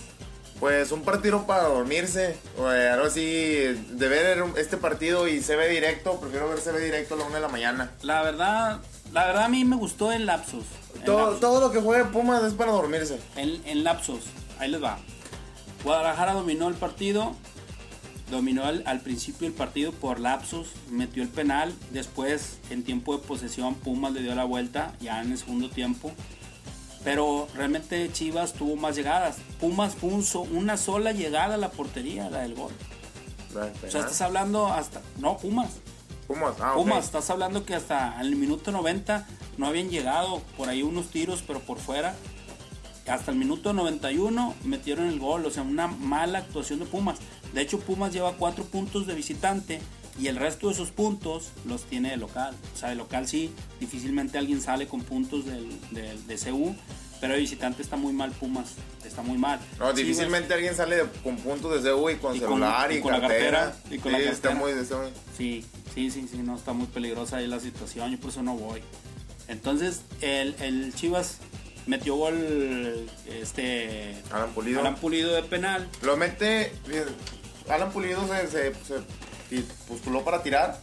Pues 0.61 0.91
un 0.91 1.01
partido 1.01 1.47
para 1.47 1.63
dormirse. 1.63 2.37
O, 2.55 2.71
eh, 2.71 2.87
algo 2.87 3.07
así, 3.07 3.21
de 3.23 4.07
ver 4.07 4.43
este 4.57 4.77
partido 4.77 5.27
y 5.27 5.41
se 5.41 5.55
ve 5.55 5.67
directo, 5.67 6.19
prefiero 6.19 6.47
ver 6.49 6.59
se 6.59 6.71
ve 6.71 6.85
directo 6.85 7.15
a 7.15 7.17
la 7.17 7.25
1 7.25 7.33
de 7.33 7.41
la 7.41 7.47
mañana. 7.47 7.91
La 8.03 8.21
verdad, 8.21 8.79
la 9.11 9.25
verdad 9.25 9.45
a 9.45 9.49
mí 9.49 9.65
me 9.65 9.75
gustó 9.75 10.11
en 10.11 10.27
lapsos. 10.27 10.63
En 10.95 11.03
Todo, 11.03 11.37
todo 11.37 11.61
lo 11.61 11.71
que 11.71 11.81
juegue 11.81 12.05
Pumas 12.05 12.43
es 12.43 12.53
para 12.53 12.71
dormirse. 12.73 13.19
En, 13.35 13.59
en 13.65 13.83
lapsos, 13.83 14.19
ahí 14.59 14.69
les 14.69 14.83
va. 14.83 14.99
Guadalajara 15.83 16.33
dominó 16.33 16.67
el 16.67 16.75
partido, 16.75 17.35
dominó 18.29 18.63
al, 18.63 18.83
al 18.85 18.99
principio 18.99 19.47
el 19.47 19.53
partido 19.53 19.91
por 19.93 20.19
lapsos, 20.19 20.73
metió 20.91 21.23
el 21.23 21.29
penal, 21.29 21.73
después 21.89 22.59
en 22.69 22.83
tiempo 22.83 23.17
de 23.17 23.23
posesión 23.23 23.73
Pumas 23.73 24.13
le 24.13 24.21
dio 24.21 24.35
la 24.35 24.43
vuelta 24.43 24.93
ya 25.01 25.23
en 25.23 25.31
el 25.31 25.39
segundo 25.39 25.71
tiempo. 25.71 26.11
Pero 27.03 27.47
realmente 27.55 28.11
Chivas 28.13 28.53
tuvo 28.53 28.75
más 28.75 28.95
llegadas. 28.95 29.37
Pumas 29.59 29.95
fue 29.95 30.09
un 30.11 30.23
so- 30.23 30.41
una 30.41 30.77
sola 30.77 31.11
llegada 31.11 31.55
a 31.55 31.57
la 31.57 31.71
portería, 31.71 32.29
la 32.29 32.39
del 32.41 32.53
gol. 32.55 32.71
La 33.55 33.65
O 33.65 33.91
sea, 33.91 34.01
estás 34.01 34.21
hablando 34.21 34.67
hasta... 34.67 35.01
No, 35.17 35.37
Pumas. 35.37 35.69
Pumas, 36.27 36.55
ah. 36.61 36.73
Pumas, 36.75 37.05
estás 37.05 37.29
hablando 37.29 37.65
que 37.65 37.75
hasta 37.75 38.19
el 38.21 38.35
minuto 38.35 38.71
90 38.71 39.27
no 39.57 39.65
habían 39.67 39.89
llegado 39.89 40.41
por 40.57 40.69
ahí 40.69 40.83
unos 40.83 41.07
tiros, 41.07 41.43
pero 41.45 41.59
por 41.59 41.79
fuera. 41.79 42.15
Hasta 43.07 43.31
el 43.31 43.37
minuto 43.37 43.73
91 43.73 44.53
metieron 44.63 45.07
el 45.07 45.19
gol, 45.19 45.45
o 45.45 45.51
sea, 45.51 45.63
una 45.63 45.87
mala 45.87 46.37
actuación 46.37 46.79
de 46.79 46.85
Pumas. 46.85 47.17
De 47.53 47.61
hecho, 47.61 47.79
Pumas 47.79 48.13
lleva 48.13 48.33
cuatro 48.33 48.63
puntos 48.63 49.07
de 49.07 49.15
visitante 49.15 49.81
y 50.19 50.27
el 50.27 50.35
resto 50.35 50.67
de 50.67 50.73
esos 50.73 50.91
puntos 50.91 51.49
los 51.65 51.83
tiene 51.83 52.11
de 52.11 52.17
local. 52.17 52.55
O 52.75 52.77
sea, 52.77 52.89
de 52.89 52.95
local 52.95 53.27
sí, 53.27 53.51
difícilmente 53.79 54.37
alguien 54.37 54.61
sale 54.61 54.87
con 54.87 55.01
puntos 55.01 55.45
del, 55.45 55.69
del- 55.91 56.25
de 56.27 56.37
CU, 56.37 56.75
pero 57.19 57.33
de 57.33 57.39
visitante 57.39 57.81
está 57.81 57.95
muy 57.97 58.13
mal 58.13 58.31
Pumas, 58.31 58.69
está 59.05 59.21
muy 59.21 59.37
mal. 59.37 59.59
No, 59.79 59.93
difícilmente 59.93 60.53
alguien 60.53 60.75
sale 60.75 61.03
con 61.23 61.37
puntos 61.37 61.83
de 61.83 61.91
CU 61.91 62.09
y 62.09 62.15
con 62.17 62.35
Y 62.35 62.39
con- 62.39 62.49
celular 62.49 62.91
y, 62.91 62.95
y 62.97 63.01
con 63.01 63.11
la 63.13 63.21
cartera. 63.21 63.75
y 63.89 63.97
con 63.99 64.11
Sí, 64.13 64.17
la 64.19 64.31
está 64.31 64.49
cartera. 64.49 64.55
muy, 64.55 64.71
está 64.71 64.97
muy- 64.97 65.11
Sí, 65.37 65.65
sí, 65.93 66.11
sí, 66.11 66.27
sí, 66.31 66.37
no, 66.39 66.55
está 66.55 66.73
muy 66.73 66.87
peligrosa 66.87 67.37
ahí 67.37 67.47
la 67.47 67.59
situación, 67.59 68.11
yo 68.11 68.19
por 68.19 68.31
eso 68.31 68.43
no 68.43 68.55
voy. 68.55 68.81
Entonces, 69.47 70.01
el, 70.21 70.55
el 70.59 70.93
Chivas 70.95 71.37
metió 71.87 72.15
gol, 72.15 73.09
este, 73.27 74.15
Alan 74.31 74.51
Pulido. 74.51 74.79
Alan 74.81 74.95
Pulido 74.95 75.33
de 75.33 75.43
penal. 75.43 75.87
Lo 76.01 76.15
mete. 76.17 76.71
fíjate, 76.85 77.11
Alan 77.69 77.91
Pulido 77.91 78.25
se, 78.27 78.47
se- 78.47 78.73
se 78.85 78.95
ti- 79.51 79.67
postuló 79.87 80.23
para 80.23 80.41
tirar. 80.41 80.79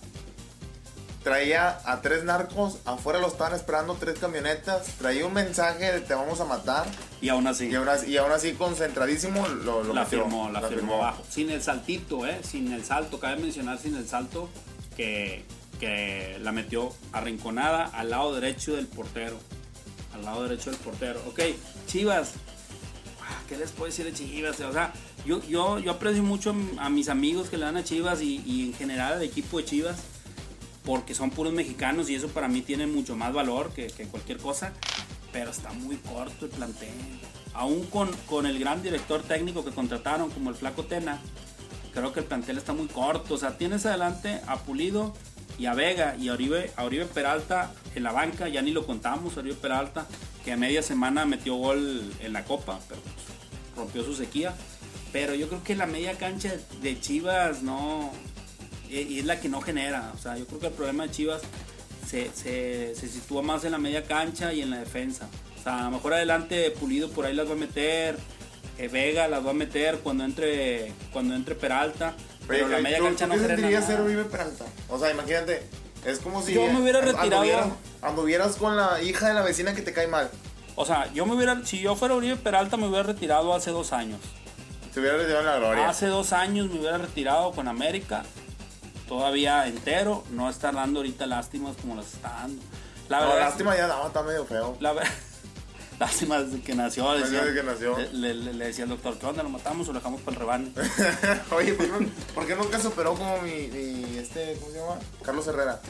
Traía 1.25 1.81
a 1.85 2.01
tres 2.01 2.23
narcos. 2.25 2.79
Afuera 2.85 3.19
lo 3.19 3.27
estaban 3.27 3.55
esperando 3.55 3.95
tres 3.95 4.19
camionetas. 4.19 4.87
Traía 4.99 5.27
un 5.27 5.35
mensaje 5.35 5.93
de 5.93 6.01
te 6.01 6.15
vamos 6.15 6.41
a 6.41 6.45
matar. 6.45 6.87
Y 7.21 7.29
aún 7.29 7.47
así, 7.47 7.67
Y 7.69 7.75
aún 7.75 7.89
así, 7.89 8.11
y 8.13 8.17
aún 8.17 8.31
así 8.33 8.53
concentradísimo 8.53 9.47
lo, 9.49 9.83
lo 9.83 9.93
la 9.95 10.05
metió, 10.05 10.23
firmó, 10.25 10.49
la, 10.51 10.63
firmó. 10.63 11.13
Sin 11.29 11.51
el 11.51 11.61
saltito, 11.63 12.25
¿eh? 12.27 12.41
Sin 12.49 12.73
el 12.73 12.85
salto, 12.85 13.19
cabe 13.19 13.37
mencionar 13.43 13.79
sin 13.79 13.97
el 13.97 14.07
salto 14.09 14.49
que, 14.97 15.45
que 15.81 16.39
la 16.41 16.53
metió 16.53 16.95
arrinconada 17.13 17.85
al 17.87 18.11
lado 18.11 18.35
derecho 18.35 18.77
del 18.77 18.87
portero. 18.87 19.39
Al 20.15 20.25
lado 20.25 20.45
derecho 20.45 20.71
del 20.71 20.79
portero. 20.79 21.21
Ok, 21.27 21.41
Chivas. 21.87 22.31
¿Qué 23.49 23.57
les 23.57 23.73
puedo 23.73 23.87
decir 23.87 24.05
de 24.05 24.13
Chivas? 24.13 24.61
O 24.61 24.73
sea, 24.73 24.93
yo, 25.25 25.43
yo, 25.45 25.79
yo 25.79 25.93
aprecio 25.93 26.23
mucho 26.23 26.55
a 26.79 26.89
mis 26.89 27.09
amigos 27.09 27.49
que 27.49 27.57
le 27.57 27.65
dan 27.65 27.77
a 27.77 27.85
Chivas 27.85 28.21
y, 28.23 28.67
en 28.67 28.75
general 28.75 29.15
al 29.15 29.23
equipo 29.23 29.59
de 29.59 29.65
Chivas 29.65 29.99
porque 30.85 31.15
son 31.15 31.31
puros 31.31 31.53
mexicanos 31.53 32.09
y 32.09 32.15
eso 32.15 32.29
para 32.29 32.49
mí 32.49 32.63
tiene 32.63 32.87
mucho 32.87 33.15
más 33.15 33.33
valor 33.33 33.73
que, 33.73 33.89
cualquier 34.11 34.39
cosa, 34.39 34.73
pero 35.33 35.51
está 35.51 35.71
muy 35.73 35.97
corto 35.97 36.47
el 36.47 36.51
plantel. 36.51 36.89
Aún 37.53 37.85
con, 37.87 38.11
con 38.27 38.47
el 38.47 38.59
gran 38.59 38.83
director 38.83 39.23
técnico 39.23 39.65
que 39.65 39.71
contrataron 39.71 40.31
como 40.31 40.49
el 40.49 40.57
Flaco 40.57 40.85
Tena, 40.85 41.21
creo 41.93 42.13
que 42.13 42.21
el 42.21 42.27
plantel 42.27 42.57
está 42.57 42.73
muy 42.73 42.87
corto. 42.87 43.35
O 43.35 43.39
sea, 43.39 43.59
tienes 43.59 43.85
adelante 43.85 44.41
a 44.47 44.57
Pulido 44.59 45.13
y 45.59 45.67
a 45.67 45.75
Vega 45.75 46.17
y 46.17 46.29
a 46.29 46.33
Oribe, 46.33 46.71
a 46.77 46.85
Oribe 46.85 47.05
Peralta 47.05 47.75
en 47.95 48.05
la 48.05 48.13
banca, 48.13 48.49
ya 48.49 48.63
ni 48.63 48.71
lo 48.71 48.87
contamos, 48.87 49.37
Oribe 49.37 49.57
Peralta, 49.57 50.07
que 50.45 50.53
a 50.53 50.57
media 50.57 50.83
semana 50.83 51.27
metió 51.27 51.57
gol 51.57 52.11
en 52.21 52.33
la 52.33 52.45
Copa, 52.45 52.79
pero 52.89 53.01
rompió 53.79 54.05
su 54.05 54.15
sequía. 54.15 54.55
Pero 55.13 55.35
yo 55.35 55.49
creo 55.49 55.63
que 55.65 55.75
la 55.75 55.87
media 55.87 56.19
cancha 56.19 56.53
de 56.83 57.01
Chivas 57.01 57.63
no. 57.63 58.13
Y 58.91 58.99
y 59.01 59.19
es 59.21 59.25
la 59.25 59.41
que 59.41 59.49
no 59.49 59.61
genera. 59.63 60.13
O 60.15 60.19
sea, 60.19 60.37
yo 60.37 60.47
creo 60.47 60.61
que 60.61 60.67
el 60.67 60.73
problema 60.75 61.05
de 61.05 61.11
Chivas 61.13 61.41
se, 62.07 62.31
se, 62.35 62.95
se 62.95 63.09
sitúa 63.09 63.43
más 63.43 63.65
en 63.65 63.73
la 63.73 63.79
media 63.79 64.05
cancha 64.05 64.53
y 64.53 64.61
en 64.63 64.71
la 64.71 64.79
defensa. 64.79 65.29
O 65.59 65.63
sea, 65.63 65.81
a 65.81 65.85
lo 65.85 65.91
mejor 65.93 66.15
adelante 66.15 66.71
Pulido 66.73 67.11
por 67.11 67.25
ahí 67.27 67.35
las 67.35 67.49
va 67.49 67.53
a 67.53 67.57
meter. 67.57 68.17
eh, 68.79 68.89
Vega 68.89 69.29
las 69.29 69.45
va 69.45 69.51
a 69.51 69.55
meter 69.55 69.99
cuando 69.99 70.25
entre 70.25 70.93
cuando 71.13 71.35
entre 71.35 71.55
Peralta. 71.55 72.15
Pero 72.47 72.67
Oye, 72.67 72.77
la 72.77 72.81
media 72.83 72.99
¿tú- 72.99 73.05
cancha 73.05 73.27
no 73.27 73.35
genera 73.39 73.83
ser 73.87 74.01
Oribe 74.01 74.25
Peralta? 74.25 74.65
O 74.89 74.99
sea, 74.99 75.11
imagínate, 75.11 75.63
es 76.07 76.19
como 76.21 76.41
si... 76.43 76.55
Yo 76.55 76.67
me 76.73 76.81
hubiera 76.81 77.01
retirado. 77.03 77.35
Anduvieras, 77.43 77.69
anduvieras 78.01 78.57
con 78.57 78.75
la 78.77 79.03
hija 79.03 79.29
de 79.29 79.35
la 79.35 79.43
vecina 79.43 79.75
que 79.75 79.83
te 79.83 79.93
cae 79.93 80.07
mal. 80.07 80.31
O 80.81 80.87
sea, 80.87 81.13
yo 81.13 81.27
me 81.27 81.35
hubiera, 81.35 81.65
si 81.67 81.81
yo 81.81 81.97
fuera 81.97 82.15
Oribe 82.15 82.37
Peralta 82.37 82.77
me 82.77 82.87
hubiera 82.87 83.03
retirado 83.03 83.53
hace 83.53 83.71
dos 83.73 83.93
años. 83.93 84.21
Te 84.95 85.01
hubiera 85.01 85.17
retirado 85.17 85.41
en 85.41 85.47
la 85.47 85.57
gloria. 85.57 85.89
Hace 85.89 86.07
dos 86.07 86.33
años 86.33 86.69
me 86.71 86.79
hubiera 86.79 86.99
retirado 86.99 87.51
con 87.51 87.67
América, 87.67 88.23
todavía 89.09 89.67
entero, 89.67 90.23
no 90.31 90.49
estar 90.49 90.75
dando 90.75 91.01
ahorita 91.01 91.27
lástimas 91.27 91.77
como 91.81 91.97
las 91.97 92.15
está 92.15 92.29
dando. 92.31 92.63
La 93.09 93.21
no, 93.21 93.29
verdad, 93.29 93.41
lástima 93.49 93.77
ya, 93.77 93.87
no, 93.89 94.07
está 94.07 94.23
medio 94.23 94.45
feo. 94.45 94.77
La 94.81 94.93
ver- 94.93 95.07
lástima 95.99 96.41
desde 96.43 96.61
que 96.63 96.75
nació. 96.75 97.11
decía- 97.15 97.43
Desde 97.43 97.55
que 97.61 97.67
nació. 97.67 97.99
Le, 98.13 98.35
le- 98.35 98.53
le 98.53 98.65
decía 98.67 98.85
el 98.85 98.91
doctor, 98.91 99.19
¿qué 99.19 99.27
onda? 99.27 99.43
¿Lo 99.43 99.49
matamos 99.49 99.89
o 99.89 99.93
lo 99.93 99.99
dejamos 99.99 100.21
para 100.21 100.35
el 100.37 100.41
rebane? 100.41 100.73
Oye, 101.51 101.73
¿por 101.75 101.87
qué, 101.87 102.09
por 102.35 102.47
qué 102.47 102.55
nunca 102.55 102.79
superó 102.79 103.15
como 103.15 103.41
mi, 103.43 103.67
mi, 103.69 104.17
este, 104.19 104.57
¿cómo 104.61 104.73
se 104.73 104.79
llama? 104.79 104.99
Carlos 105.25 105.47
Herrera. 105.49 105.81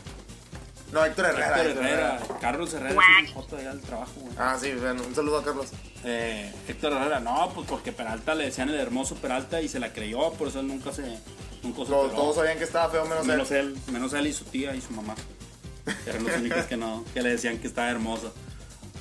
No, 0.93 1.05
Héctor 1.05 1.27
Herrera. 1.27 1.63
Héctor 1.63 1.85
Herrera, 1.85 2.19
Carlos 2.41 2.73
Herrera 2.75 3.01
es 3.23 3.33
foto 3.33 3.57
allá 3.57 3.71
del 3.71 3.81
trabajo, 3.81 4.13
güey. 4.21 4.33
Ah, 4.39 4.57
sí, 4.61 4.73
bueno, 4.73 5.03
un 5.07 5.15
saludo 5.15 5.39
a 5.39 5.45
Carlos. 5.45 5.69
Eh, 6.05 6.53
Héctor 6.67 6.93
Herrera, 6.93 7.21
no, 7.21 7.51
pues 7.55 7.67
porque 7.69 7.93
Peralta 7.93 8.35
le 8.35 8.47
decían 8.47 8.69
el 8.71 8.77
hermoso 8.77 9.15
Peralta 9.17 9.61
y 9.61 9.69
se 9.69 9.81
la 9.81 9.93
creyó, 9.93 10.33
por 10.33 10.49
eso 10.49 10.61
él 10.61 10.69
nunca 10.69 10.93
se, 10.93 11.03
nunca 11.63 11.81
se 11.85 11.91
Todos, 11.91 12.37
sabían 12.37 12.57
que 12.59 12.65
estaba 12.65 12.89
feo 12.91 13.05
menos, 13.05 13.27
menos 13.27 13.51
él. 13.51 13.77
él, 13.87 13.93
menos 13.93 14.13
él 14.15 14.27
y 14.29 14.33
su 14.33 14.45
tía 14.45 14.75
y 14.75 14.81
su 14.81 14.93
mamá. 14.93 15.15
Eran 16.07 16.25
los 16.25 16.37
únicos 16.37 16.65
que 16.65 16.77
no, 16.77 17.05
que 17.13 17.23
le 17.23 17.31
decían 17.31 17.59
que 17.59 17.67
estaba 17.67 17.91
hermoso. 17.91 18.33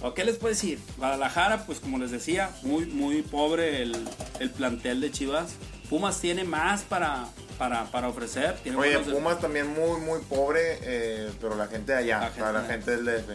¿O 0.01 0.13
qué 0.13 0.23
les 0.25 0.37
puedo 0.37 0.53
decir? 0.53 0.79
Guadalajara, 0.97 1.65
pues 1.65 1.79
como 1.79 1.97
les 1.97 2.11
decía, 2.11 2.49
muy, 2.63 2.85
muy 2.85 3.21
pobre 3.23 3.81
el, 3.81 4.07
el 4.39 4.49
plantel 4.51 5.01
de 5.01 5.11
Chivas. 5.11 5.53
Pumas 5.89 6.19
tiene 6.19 6.43
más 6.43 6.83
para, 6.83 7.27
para, 7.57 7.85
para 7.91 8.07
ofrecer. 8.09 8.55
Tiene 8.63 8.77
Oye, 8.77 8.99
Pumas 8.99 9.39
también 9.39 9.67
muy, 9.67 9.99
muy 10.01 10.19
pobre, 10.21 10.79
eh, 10.83 11.29
pero 11.41 11.55
la 11.55 11.67
gente 11.67 11.91
de 11.93 11.97
allá, 11.99 12.19
La 12.19 12.25
gente 12.27 12.39
para 12.41 12.61
la 12.61 12.67
gente 12.67 12.91
del 12.97 13.05
DF, 13.05 13.29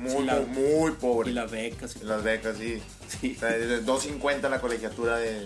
muy, 0.00 0.14
muy, 0.14 0.24
la- 0.24 0.40
muy 0.40 0.92
pobre. 0.92 1.30
Y 1.30 1.34
las 1.34 1.50
becas. 1.50 1.96
y 2.00 2.04
las 2.04 2.22
becas, 2.22 2.56
sí. 2.58 2.82
Sí. 3.20 3.34
O 3.36 3.40
sea, 3.40 3.50
de 3.50 3.84
2.50 3.84 4.48
la 4.48 4.60
colegiatura 4.60 5.16
de. 5.18 5.44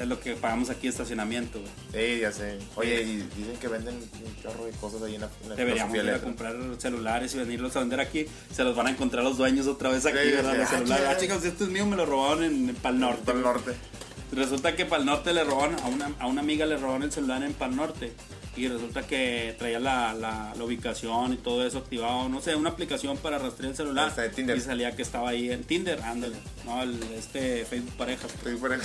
Es 0.00 0.06
lo 0.06 0.18
que 0.18 0.34
pagamos 0.34 0.70
aquí 0.70 0.88
estacionamiento. 0.88 1.60
güey. 1.60 1.70
Sí, 2.14 2.20
ya 2.20 2.32
sé. 2.32 2.58
Oye, 2.76 3.02
y 3.02 3.16
dicen 3.36 3.56
que 3.60 3.68
venden 3.68 3.96
un 3.96 4.42
carro 4.42 4.64
de 4.64 4.70
cosas 4.72 5.02
ahí 5.02 5.16
en 5.16 5.20
la, 5.22 5.28
en 5.42 5.48
la 5.50 5.54
Deberíamos 5.56 5.94
ir 5.94 6.08
a 6.10 6.20
comprar 6.20 6.54
celulares 6.78 7.34
y 7.34 7.38
venirlos 7.38 7.76
a 7.76 7.80
vender 7.80 8.00
aquí. 8.00 8.26
Se 8.54 8.64
los 8.64 8.74
van 8.76 8.86
a 8.86 8.90
encontrar 8.90 9.24
los 9.24 9.36
dueños 9.36 9.66
otra 9.66 9.90
vez 9.90 10.06
aquí, 10.06 10.16
Sí, 10.22 10.30
¿verdad? 10.32 10.52
sí. 10.52 10.58
Los 10.58 10.66
Ah, 10.68 10.78
celulares. 10.78 11.06
Ah, 11.10 11.16
chicos, 11.18 11.44
esto 11.44 11.64
es 11.64 11.70
mío, 11.70 11.84
me 11.84 11.96
lo 11.96 12.06
robaron 12.06 12.44
en, 12.44 12.68
en 12.70 12.74
Pal 12.76 12.98
Norte. 12.98 13.30
Güey. 13.32 13.44
norte. 13.44 13.72
Resulta 14.32 14.74
que 14.74 14.86
para 14.86 15.00
el 15.00 15.06
norte 15.06 15.32
le 15.34 15.44
robaron, 15.44 15.76
a 15.80 15.86
una, 15.88 16.10
a 16.18 16.26
una 16.26 16.40
amiga 16.40 16.64
le 16.66 16.76
robaron 16.78 17.02
el 17.02 17.12
celular 17.12 17.42
en 17.42 17.52
Pal 17.52 17.76
Norte. 17.76 18.12
Y 18.54 18.68
resulta 18.68 19.06
que 19.06 19.54
traía 19.58 19.80
la, 19.80 20.12
la- 20.12 20.52
la 20.54 20.64
ubicación 20.64 21.32
y 21.32 21.36
todo 21.36 21.66
eso 21.66 21.78
activado, 21.78 22.28
no 22.28 22.40
sé, 22.42 22.54
una 22.54 22.68
aplicación 22.70 23.16
para 23.16 23.38
rastrear 23.38 23.70
el 23.70 23.76
celular. 23.76 24.08
Hasta 24.10 24.22
de 24.22 24.28
Tinder. 24.30 24.56
Y 24.58 24.60
salía 24.60 24.94
que 24.94 25.00
estaba 25.02 25.30
ahí 25.30 25.50
en 25.50 25.64
Tinder, 25.64 26.02
ándale. 26.02 26.36
No, 26.66 26.82
el, 26.82 27.02
este 27.16 27.64
Facebook 27.64 27.94
Parejas. 27.96 28.30
Por 28.60 28.74
eso. 28.74 28.84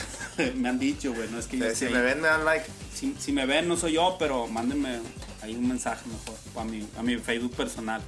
me 0.55 0.69
han 0.69 0.79
dicho, 0.79 1.13
güey, 1.13 1.29
no 1.29 1.37
es 1.39 1.47
que 1.47 1.57
esté 1.57 1.75
si 1.75 1.85
ahí. 1.85 1.93
me 1.93 2.01
ven, 2.01 2.21
me 2.21 2.27
dan 2.29 2.45
like. 2.45 2.65
Si, 2.93 3.13
si 3.19 3.33
me 3.33 3.45
ven, 3.45 3.67
no 3.67 3.75
soy 3.75 3.93
yo, 3.93 4.15
pero 4.17 4.47
mándenme 4.47 4.99
ahí 5.41 5.53
un 5.55 5.67
mensaje 5.67 6.05
mejor 6.09 6.35
a 6.61 6.63
mi, 6.65 6.87
a 6.97 7.03
mi 7.03 7.17
Facebook 7.17 7.53
personal. 7.55 8.01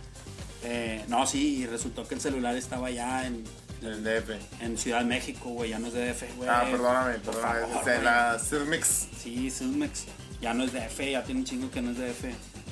Eh, 0.63 1.03
no, 1.09 1.25
sí, 1.25 1.57
y 1.57 1.65
resultó 1.67 2.07
que 2.07 2.15
el 2.15 2.21
celular 2.21 2.55
estaba 2.55 2.87
allá 2.87 3.25
en, 3.27 3.43
El 3.81 4.03
DF. 4.03 4.31
en 4.61 4.77
Ciudad 4.77 4.99
de 4.99 5.05
México, 5.05 5.49
güey, 5.49 5.69
ya 5.71 5.79
no 5.79 5.87
es 5.87 5.93
DF, 5.93 6.35
güey. 6.37 6.49
Ah, 6.49 6.65
perdóname, 6.69 7.19
perdóname. 7.19 7.59
favor, 7.61 7.77
es 7.79 7.85
de 7.85 8.01
la 8.03 8.39
Silmix. 8.39 9.07
Sí, 9.21 9.49
Silmex. 9.49 10.05
Ya 10.41 10.53
no 10.53 10.63
es 10.63 10.71
DF, 10.73 10.99
ya 11.11 11.23
tiene 11.23 11.41
un 11.41 11.45
chingo 11.45 11.69
que 11.71 11.81
no 11.81 11.91
es 11.91 11.97
DF. 11.97 12.25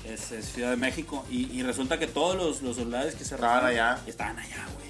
Es, 0.06 0.32
es 0.32 0.46
Ciudad 0.54 0.70
de 0.72 0.78
México. 0.78 1.26
Y, 1.30 1.52
y 1.52 1.64
resulta 1.64 2.00
que 2.00 2.08
todos 2.08 2.36
los, 2.36 2.62
los 2.62 2.76
celulares 2.78 3.16
que 3.16 3.26
se 3.26 3.36
Estaban 3.36 3.66
allá. 3.66 4.00
Estaban 4.08 4.38
allá, 4.40 4.66
güey. 4.76 4.88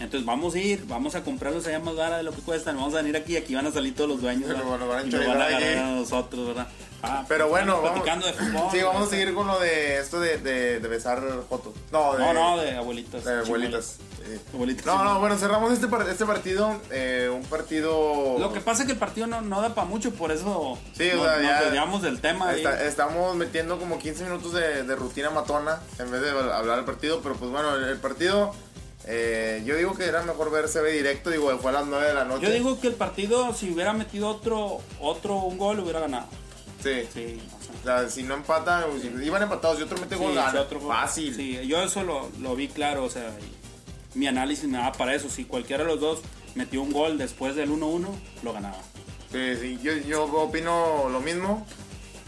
Entonces 0.00 0.24
vamos 0.24 0.54
a 0.54 0.58
ir, 0.58 0.86
vamos 0.86 1.14
a 1.14 1.22
comprarlos 1.22 1.66
allá 1.66 1.78
más 1.78 1.94
barato 1.94 2.16
de 2.18 2.22
lo 2.22 2.32
que 2.32 2.40
cuestan. 2.40 2.76
Vamos 2.76 2.94
a 2.94 2.98
venir 2.98 3.16
aquí 3.18 3.36
aquí 3.36 3.54
van 3.54 3.66
a 3.66 3.70
salir 3.70 3.94
todos 3.94 4.08
los 4.08 4.22
dueños. 4.22 4.46
Pero 4.50 4.64
bueno, 4.64 4.88
van 4.88 5.04
a 5.04 5.06
y 5.06 5.10
nos 5.10 5.26
van 5.26 5.40
a 5.42 5.46
agarrar 5.46 5.76
a 5.78 5.90
nosotros, 5.90 6.46
¿verdad? 6.48 6.68
Ah, 7.02 7.24
Pero 7.28 7.48
bueno, 7.48 7.76
estamos 7.76 7.82
vamos, 7.90 8.02
platicando 8.02 8.26
de 8.26 8.32
fútbol. 8.32 8.70
sí, 8.72 8.82
vamos 8.82 9.06
a 9.06 9.10
seguir 9.10 9.34
con 9.34 9.46
lo 9.46 9.58
de 9.60 9.98
esto 9.98 10.20
de, 10.20 10.38
de, 10.38 10.80
de 10.80 10.88
besar 10.88 11.22
fotos. 11.50 11.74
No, 11.92 12.14
de, 12.14 12.18
No, 12.24 12.32
no, 12.32 12.58
de 12.58 12.76
abuelitas. 12.76 13.24
de 13.24 13.38
abuelitas. 13.40 13.96
Sí. 14.36 14.40
Abuelitas 14.54 14.86
No, 14.86 15.04
no, 15.04 15.20
bueno, 15.20 15.36
cerramos 15.36 15.72
este, 15.72 15.88
par- 15.88 16.08
este 16.08 16.24
partido. 16.26 16.80
eh, 16.90 17.30
un 17.34 17.42
partido. 17.42 18.36
Lo 18.38 18.52
que 18.52 18.60
pasa 18.60 18.82
es 18.82 18.86
que 18.86 18.92
el 18.92 18.98
partido 18.98 19.26
no, 19.26 19.40
no 19.40 19.60
da 19.60 19.74
para 19.74 19.86
mucho, 19.86 20.12
por 20.12 20.30
eso 20.32 20.78
Sí, 20.96 21.10
o 21.10 21.16
nos, 21.16 21.24
sea, 21.26 21.38
nos 21.42 21.64
desviamos 21.64 22.02
del 22.02 22.20
tema. 22.20 22.54
Está- 22.54 22.84
estamos 22.84 23.34
metiendo 23.36 23.78
como 23.78 23.98
15 23.98 24.24
minutos 24.24 24.52
de, 24.52 24.82
de 24.84 24.96
rutina 24.96 25.30
matona 25.30 25.80
en 25.98 26.10
vez 26.10 26.20
de 26.22 26.30
hablar 26.30 26.76
del 26.76 26.84
partido, 26.84 27.20
pero 27.22 27.34
pues 27.36 27.50
bueno, 27.50 27.74
el, 27.76 27.84
el 27.84 27.98
partido, 27.98 28.52
eh, 29.06 29.62
yo 29.64 29.76
digo 29.76 29.94
que 29.96 30.04
era 30.04 30.22
mejor 30.22 30.50
ver 30.50 30.68
CB 30.68 30.92
directo, 30.92 31.30
digo, 31.30 31.56
fue 31.58 31.70
a 31.70 31.74
las 31.74 31.86
9 31.86 32.06
de 32.06 32.14
la 32.14 32.24
noche. 32.24 32.46
Yo 32.46 32.52
digo 32.52 32.80
que 32.80 32.88
el 32.88 32.94
partido, 32.94 33.52
si 33.54 33.70
hubiera 33.72 33.92
metido 33.92 34.28
otro, 34.28 34.78
otro 35.00 35.36
un 35.36 35.58
gol, 35.58 35.80
hubiera 35.80 36.00
ganado. 36.00 36.26
Sí, 36.82 37.06
Sí, 37.12 37.38
o 37.58 37.84
sea. 37.84 37.98
o 37.98 38.00
sea, 38.02 38.08
si 38.10 38.22
no 38.22 38.34
empatan, 38.34 38.84
o 38.84 38.98
si 38.98 39.08
iban 39.24 39.42
empatados 39.42 39.78
y 39.80 39.82
otro 39.82 39.98
mete 39.98 40.16
gol, 40.16 40.30
Sí, 40.30 40.36
gana. 40.36 40.50
sí, 40.52 40.56
otro 40.56 40.80
gol. 40.80 40.94
Fácil. 40.94 41.34
Sí, 41.34 41.66
yo 41.66 41.82
eso 41.82 42.02
lo, 42.04 42.30
lo 42.40 42.56
vi 42.56 42.68
claro, 42.68 43.04
o 43.04 43.10
sea, 43.10 43.28
y 43.38 43.59
mi 44.14 44.26
análisis 44.26 44.68
me 44.68 44.78
daba 44.78 44.92
para 44.92 45.14
eso. 45.14 45.28
Si 45.30 45.44
cualquiera 45.44 45.84
de 45.84 45.90
los 45.90 46.00
dos 46.00 46.20
metió 46.54 46.82
un 46.82 46.92
gol 46.92 47.18
después 47.18 47.54
del 47.56 47.70
1-1, 47.70 48.06
lo 48.42 48.52
ganaba. 48.52 48.78
Sí, 49.32 49.56
sí, 49.60 49.78
yo, 49.82 49.92
yo 49.98 50.24
opino 50.24 51.08
lo 51.08 51.20
mismo. 51.20 51.66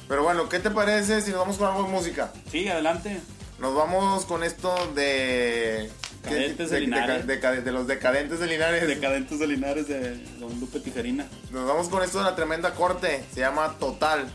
Pero 0.09 0.23
bueno, 0.25 0.49
¿qué 0.49 0.59
te 0.59 0.71
parece 0.71 1.21
si 1.23 1.31
nos 1.31 1.41
vamos 1.41 1.57
con 1.59 1.69
algo 1.69 1.85
de 1.85 1.89
música? 1.91 2.33
Sí, 2.51 2.69
adelante. 2.69 3.21
Nos 3.59 3.75
vamos 3.75 4.25
con 4.27 4.43
esto 4.43 4.75
de... 4.95 5.91
Cadentes 6.23 6.71
de, 6.71 6.77
de 6.77 6.81
Linares. 6.83 7.27
de- 7.27 7.73
los 7.73 7.87
decadentes 7.89 8.39
de 8.39 8.47
Linares. 8.47 8.87
Decadentes 8.87 9.39
de 9.41 9.47
Linares 9.49 9.89
de 9.89 10.17
Don 10.39 10.59
Lupe 10.61 10.79
Tijerina. 10.81 11.27
Nos 11.51 11.67
vamos 11.67 11.89
con 11.89 12.03
esto 12.03 12.19
de 12.19 12.25
la 12.25 12.37
tremenda 12.37 12.75
corte. 12.75 13.25
Se 13.35 13.41
llama 13.41 13.77
Total. 13.79 14.29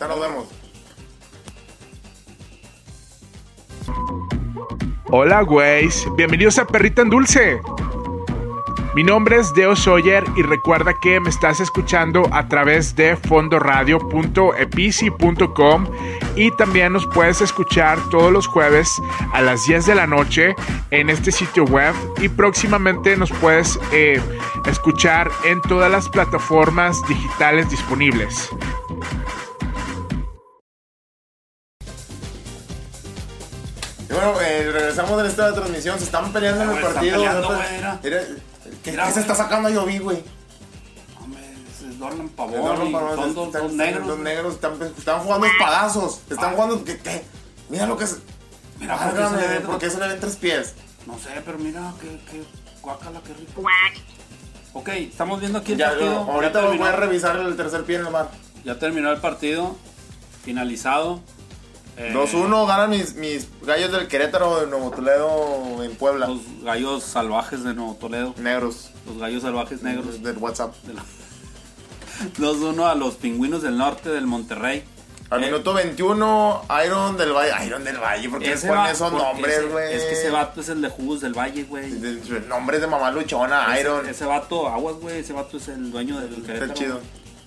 Ya 0.00 0.08
nos 0.08 0.20
vemos. 0.20 0.46
Hola, 5.10 5.42
güeyes. 5.42 6.08
Bienvenidos 6.16 6.58
a 6.58 6.66
Perrita 6.66 7.02
en 7.02 7.10
Dulce. 7.10 7.60
Mi 8.94 9.02
nombre 9.02 9.36
es 9.36 9.52
Deo 9.52 9.76
Sawyer 9.76 10.24
y 10.34 10.40
recuerda 10.42 10.94
que 10.94 11.20
me 11.20 11.28
estás 11.28 11.60
escuchando 11.60 12.26
a 12.32 12.48
través 12.48 12.96
de 12.96 13.14
fondoradio.epici.com 13.16 15.86
y 16.36 16.50
también 16.52 16.94
nos 16.94 17.06
puedes 17.06 17.42
escuchar 17.42 17.98
todos 18.10 18.32
los 18.32 18.46
jueves 18.46 19.02
a 19.32 19.42
las 19.42 19.66
10 19.66 19.84
de 19.86 19.94
la 19.94 20.06
noche 20.06 20.56
en 20.90 21.10
este 21.10 21.32
sitio 21.32 21.64
web 21.64 21.94
y 22.22 22.30
próximamente 22.30 23.14
nos 23.16 23.32
puedes 23.32 23.78
eh, 23.92 24.22
escuchar 24.64 25.28
en 25.44 25.60
todas 25.60 25.90
las 25.90 26.08
plataformas 26.08 27.06
digitales 27.08 27.68
disponibles. 27.68 28.48
Bueno, 34.32 34.40
eh, 34.40 34.70
regresamos 34.72 35.22
de 35.22 35.28
esta 35.28 35.52
transmisión. 35.54 35.98
Se 35.98 36.04
están 36.04 36.32
peleando 36.32 36.62
en 36.64 36.70
el 36.70 36.76
están 36.76 36.92
partido. 36.94 37.16
peleando, 37.16 37.48
Mira, 37.50 37.56
güey, 37.64 37.78
era. 37.78 38.00
mira, 38.02 38.20
¿Qué, 38.82 38.90
Mira, 38.90 39.04
qué 39.04 39.08
se 39.10 39.20
güey. 39.20 39.22
está 39.30 39.34
sacando 39.34 39.68
yo 39.68 39.84
vi, 39.84 39.98
güey? 39.98 40.22
Dorlan 41.98 42.28
Pavón. 42.30 42.92
Pavón, 42.92 43.16
son 43.16 43.34
dos, 43.34 43.46
están- 43.46 43.62
dos 43.62 43.70
están- 43.72 44.22
negros. 44.24 44.54
Están, 44.54 44.82
están 44.82 45.20
jugando 45.20 45.46
espadazos. 45.46 46.20
Están 46.30 46.50
Ah. 46.50 46.52
jugando. 46.54 46.84
¿qué, 46.84 46.98
qué? 46.98 47.24
Mira 47.68 47.86
lo 47.86 47.96
que 47.96 48.04
es. 48.04 48.18
Mira, 48.80 48.96
¿por 48.98 49.06
qué 49.06 49.12
se 49.14 49.16
le 49.18 49.22
Válgame, 49.28 49.46
ve- 49.48 49.60
¿por 49.60 49.78
qué 49.78 49.90
se 49.90 50.00
le 50.00 50.08
ven 50.08 50.20
tres 50.20 50.36
pies? 50.36 50.74
No 51.06 51.18
sé, 51.18 51.30
pero 51.44 51.58
mira, 51.58 51.92
qué, 52.00 52.08
qué 52.30 52.42
guácala, 52.82 53.20
qué 53.24 53.32
rico. 53.34 53.62
Ok, 54.72 54.88
estamos 54.88 55.38
viendo 55.40 55.58
aquí 55.60 55.72
el 55.72 55.78
Ya, 55.78 55.90
partido. 55.90 56.18
ahorita 56.18 56.60
voy 56.60 56.68
terminó. 56.70 56.84
a 56.86 56.92
revisar 56.92 57.36
el 57.36 57.56
tercer 57.56 57.84
pie 57.84 57.96
en 57.96 58.06
el 58.06 58.12
mar. 58.12 58.30
Ya 58.64 58.78
terminó 58.78 59.10
el 59.12 59.20
partido. 59.20 59.76
Finalizado. 60.44 61.20
Eh, 61.96 62.12
2-1 62.12 62.66
ganan 62.66 62.90
mis, 62.90 63.14
mis 63.14 63.46
gallos 63.62 63.92
del 63.92 64.08
Querétaro 64.08 64.60
de 64.60 64.66
Nuevo 64.66 64.90
Toledo 64.90 65.82
en 65.84 65.94
Puebla. 65.96 66.26
Los 66.26 66.40
gallos 66.62 67.04
salvajes 67.04 67.62
de 67.62 67.74
Nuevo 67.74 67.94
Toledo. 67.94 68.34
Negros. 68.38 68.90
Los 69.06 69.18
gallos 69.18 69.42
salvajes 69.42 69.82
negros. 69.82 70.22
Del 70.22 70.36
WhatsApp. 70.38 70.74
2-1 72.38 72.84
a 72.90 72.94
los 72.94 73.14
pingüinos 73.14 73.62
del 73.62 73.76
norte 73.76 74.10
del 74.10 74.26
Monterrey. 74.26 74.84
Al 75.30 75.42
Eh, 75.42 75.46
minuto 75.46 75.72
21, 75.72 76.62
Iron 76.84 77.16
del 77.16 77.32
Valle. 77.32 77.66
Iron 77.66 77.82
del 77.82 77.96
Valle, 77.98 78.28
porque 78.28 78.48
les 78.48 78.58
ese 78.58 78.68
ponen 78.68 78.86
esos 78.86 79.12
nombres, 79.12 79.70
güey. 79.70 79.94
Es 79.94 80.02
que 80.04 80.12
ese 80.12 80.30
vato 80.30 80.60
es 80.60 80.68
el 80.68 80.82
de 80.82 80.88
Jugos 80.90 81.20
del 81.22 81.32
Valle, 81.32 81.64
güey. 81.64 81.90
Nombres 82.48 82.80
de 82.82 82.86
mamá 82.86 83.10
luchona, 83.10 83.66
Ese- 83.72 83.80
Iron. 83.80 84.08
Ese, 84.08 84.24
vato, 84.26 84.68
aguas, 84.68 84.96
güey. 84.96 85.18
Ese 85.20 85.32
vato 85.32 85.56
es 85.56 85.68
el 85.68 85.90
dueño 85.90 86.20
del 86.20 86.42
Querétaro. 86.42 86.74
chido. 86.74 87.00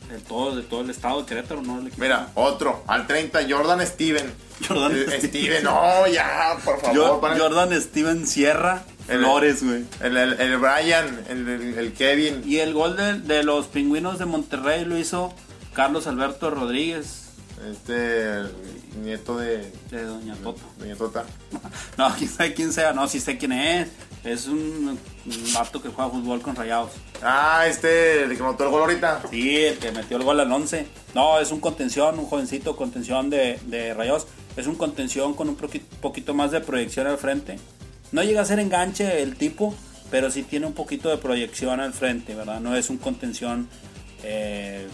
De 0.09 0.19
todo, 0.19 0.55
de 0.55 0.61
todo 0.63 0.81
el 0.81 0.89
estado 0.89 1.19
de 1.21 1.25
Querétaro, 1.27 1.61
¿no? 1.61 1.79
El. 1.79 1.91
Mira, 1.97 2.29
otro. 2.35 2.83
Al 2.87 3.07
30, 3.07 3.41
Jordan 3.49 3.85
Steven. 3.85 4.31
Jordan 4.67 4.91
Eh, 4.95 5.19
Steven, 5.21 5.63
no, 5.63 6.07
ya, 6.07 6.57
por 6.63 6.79
favor. 6.81 7.37
Jordan 7.37 7.81
Steven 7.81 8.25
Sierra 8.25 8.83
El- 9.09 9.19
Flores, 9.19 9.63
güey. 9.63 9.83
El, 10.01 10.15
el, 10.17 10.33
el 10.39 10.57
Brian, 10.57 11.25
el, 11.29 11.47
el- 11.47 11.77
el 11.77 11.93
Kevin. 11.93 12.41
Y 12.45 12.57
el 12.59 12.73
gol 12.73 12.95
de, 12.95 13.19
de 13.19 13.43
los 13.43 13.67
pingüinos 13.67 14.17
de 14.17 14.25
Monterrey 14.25 14.85
lo 14.85 14.97
hizo 14.97 15.33
Carlos 15.73 16.07
Alberto 16.07 16.49
Rodríguez, 16.49 17.26
Este, 17.71 18.33
el 18.41 18.51
nieto 19.03 19.37
de. 19.37 19.71
de 19.89 20.03
Doña 20.03 20.35
Tota. 20.35 20.61
Doña 20.79 20.95
Tota. 20.95 21.25
No, 21.97 22.13
quién 22.15 22.29
sabe 22.29 22.53
quién 22.53 22.71
sea, 22.71 22.93
no, 22.93 23.07
sí 23.07 23.19
sé 23.19 23.37
quién 23.37 23.51
es. 23.53 23.87
Es 24.23 24.47
un, 24.47 24.99
un 25.25 25.53
vato 25.53 25.81
que 25.81 25.89
juega 25.89 26.11
fútbol 26.11 26.41
con 26.41 26.55
rayados. 26.55 26.91
Ah, 27.23 27.65
este, 27.67 28.23
el 28.23 28.35
que 28.37 28.43
notó 28.43 28.65
el 28.65 28.69
gol 28.71 28.81
ahorita. 28.81 29.21
Sí, 29.31 29.57
el 29.57 29.77
que 29.77 29.91
metió 29.91 30.17
el 30.17 30.23
gol 30.23 30.39
al 30.39 30.51
11. 30.51 30.85
No, 31.15 31.39
es 31.39 31.51
un 31.51 31.59
contención, 31.59 32.19
un 32.19 32.25
jovencito 32.25 32.75
contención 32.75 33.29
de, 33.29 33.59
de 33.65 33.93
Rayados. 33.93 34.27
Es 34.57 34.67
un 34.67 34.75
contención 34.75 35.33
con 35.33 35.49
un 35.49 35.57
poqui- 35.57 35.81
poquito 36.01 36.33
más 36.33 36.51
de 36.51 36.59
proyección 36.61 37.07
al 37.07 37.17
frente. 37.17 37.57
No 38.11 38.21
llega 38.23 38.41
a 38.41 38.45
ser 38.45 38.59
enganche 38.59 39.21
el 39.23 39.35
tipo, 39.37 39.73
pero 40.11 40.29
sí 40.29 40.43
tiene 40.43 40.65
un 40.65 40.73
poquito 40.73 41.09
de 41.09 41.17
proyección 41.17 41.79
al 41.79 41.93
frente, 41.93 42.35
¿verdad? 42.35 42.59
No 42.59 42.75
es 42.75 42.89
un 42.89 42.97
contención 42.97 43.69
eh, 44.23 44.87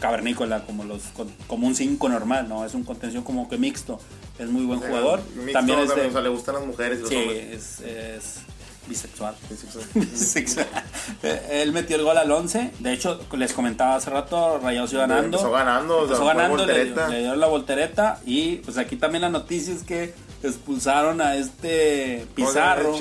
cavernícola 0.00 0.64
como 0.64 0.84
los 0.84 1.02
como 1.46 1.66
un 1.66 1.74
5 1.74 2.08
normal, 2.08 2.48
¿no? 2.48 2.64
Es 2.64 2.74
un 2.74 2.84
contención 2.84 3.22
como 3.24 3.48
que 3.48 3.58
mixto. 3.58 3.98
Es 4.38 4.48
muy 4.48 4.64
buen 4.64 4.80
jugador. 4.80 5.20
Mixto, 5.34 5.52
también 5.52 5.78
es 5.80 5.94
de- 5.94 6.06
o 6.06 6.12
sea, 6.12 6.20
le 6.20 6.28
gustan 6.28 6.54
las 6.56 6.66
mujeres 6.66 6.98
y 6.98 7.00
los 7.02 7.10
Sí, 7.10 7.16
hombres. 7.16 7.54
es, 7.54 7.80
es 7.80 8.34
bisexual. 8.88 9.34
Bisexual. 9.94 10.66
Eh, 11.22 11.62
Él 11.62 11.72
metió 11.72 11.96
el 11.96 12.02
gol 12.02 12.16
al 12.16 12.30
11. 12.30 12.72
De 12.78 12.92
hecho, 12.92 13.20
les 13.36 13.52
comentaba 13.52 13.96
hace 13.96 14.10
rato, 14.10 14.58
Rayados 14.58 14.92
iba 14.92 15.02
ganando. 15.02 15.38
Empezó 15.38 15.50
ganando, 15.50 16.02
Empezó 16.04 16.24
ganando, 16.24 16.66
le, 16.66 16.84
dieron 16.84 17.40
la 17.40 17.46
voltereta. 17.46 18.20
Y 18.24 18.56
pues 18.56 18.78
aquí 18.78 18.96
también 18.96 19.22
la 19.22 19.28
noticia 19.28 19.74
es 19.74 19.82
que 19.82 20.14
expulsaron 20.42 21.20
a 21.20 21.36
este 21.36 22.26
Pizarro. 22.34 22.96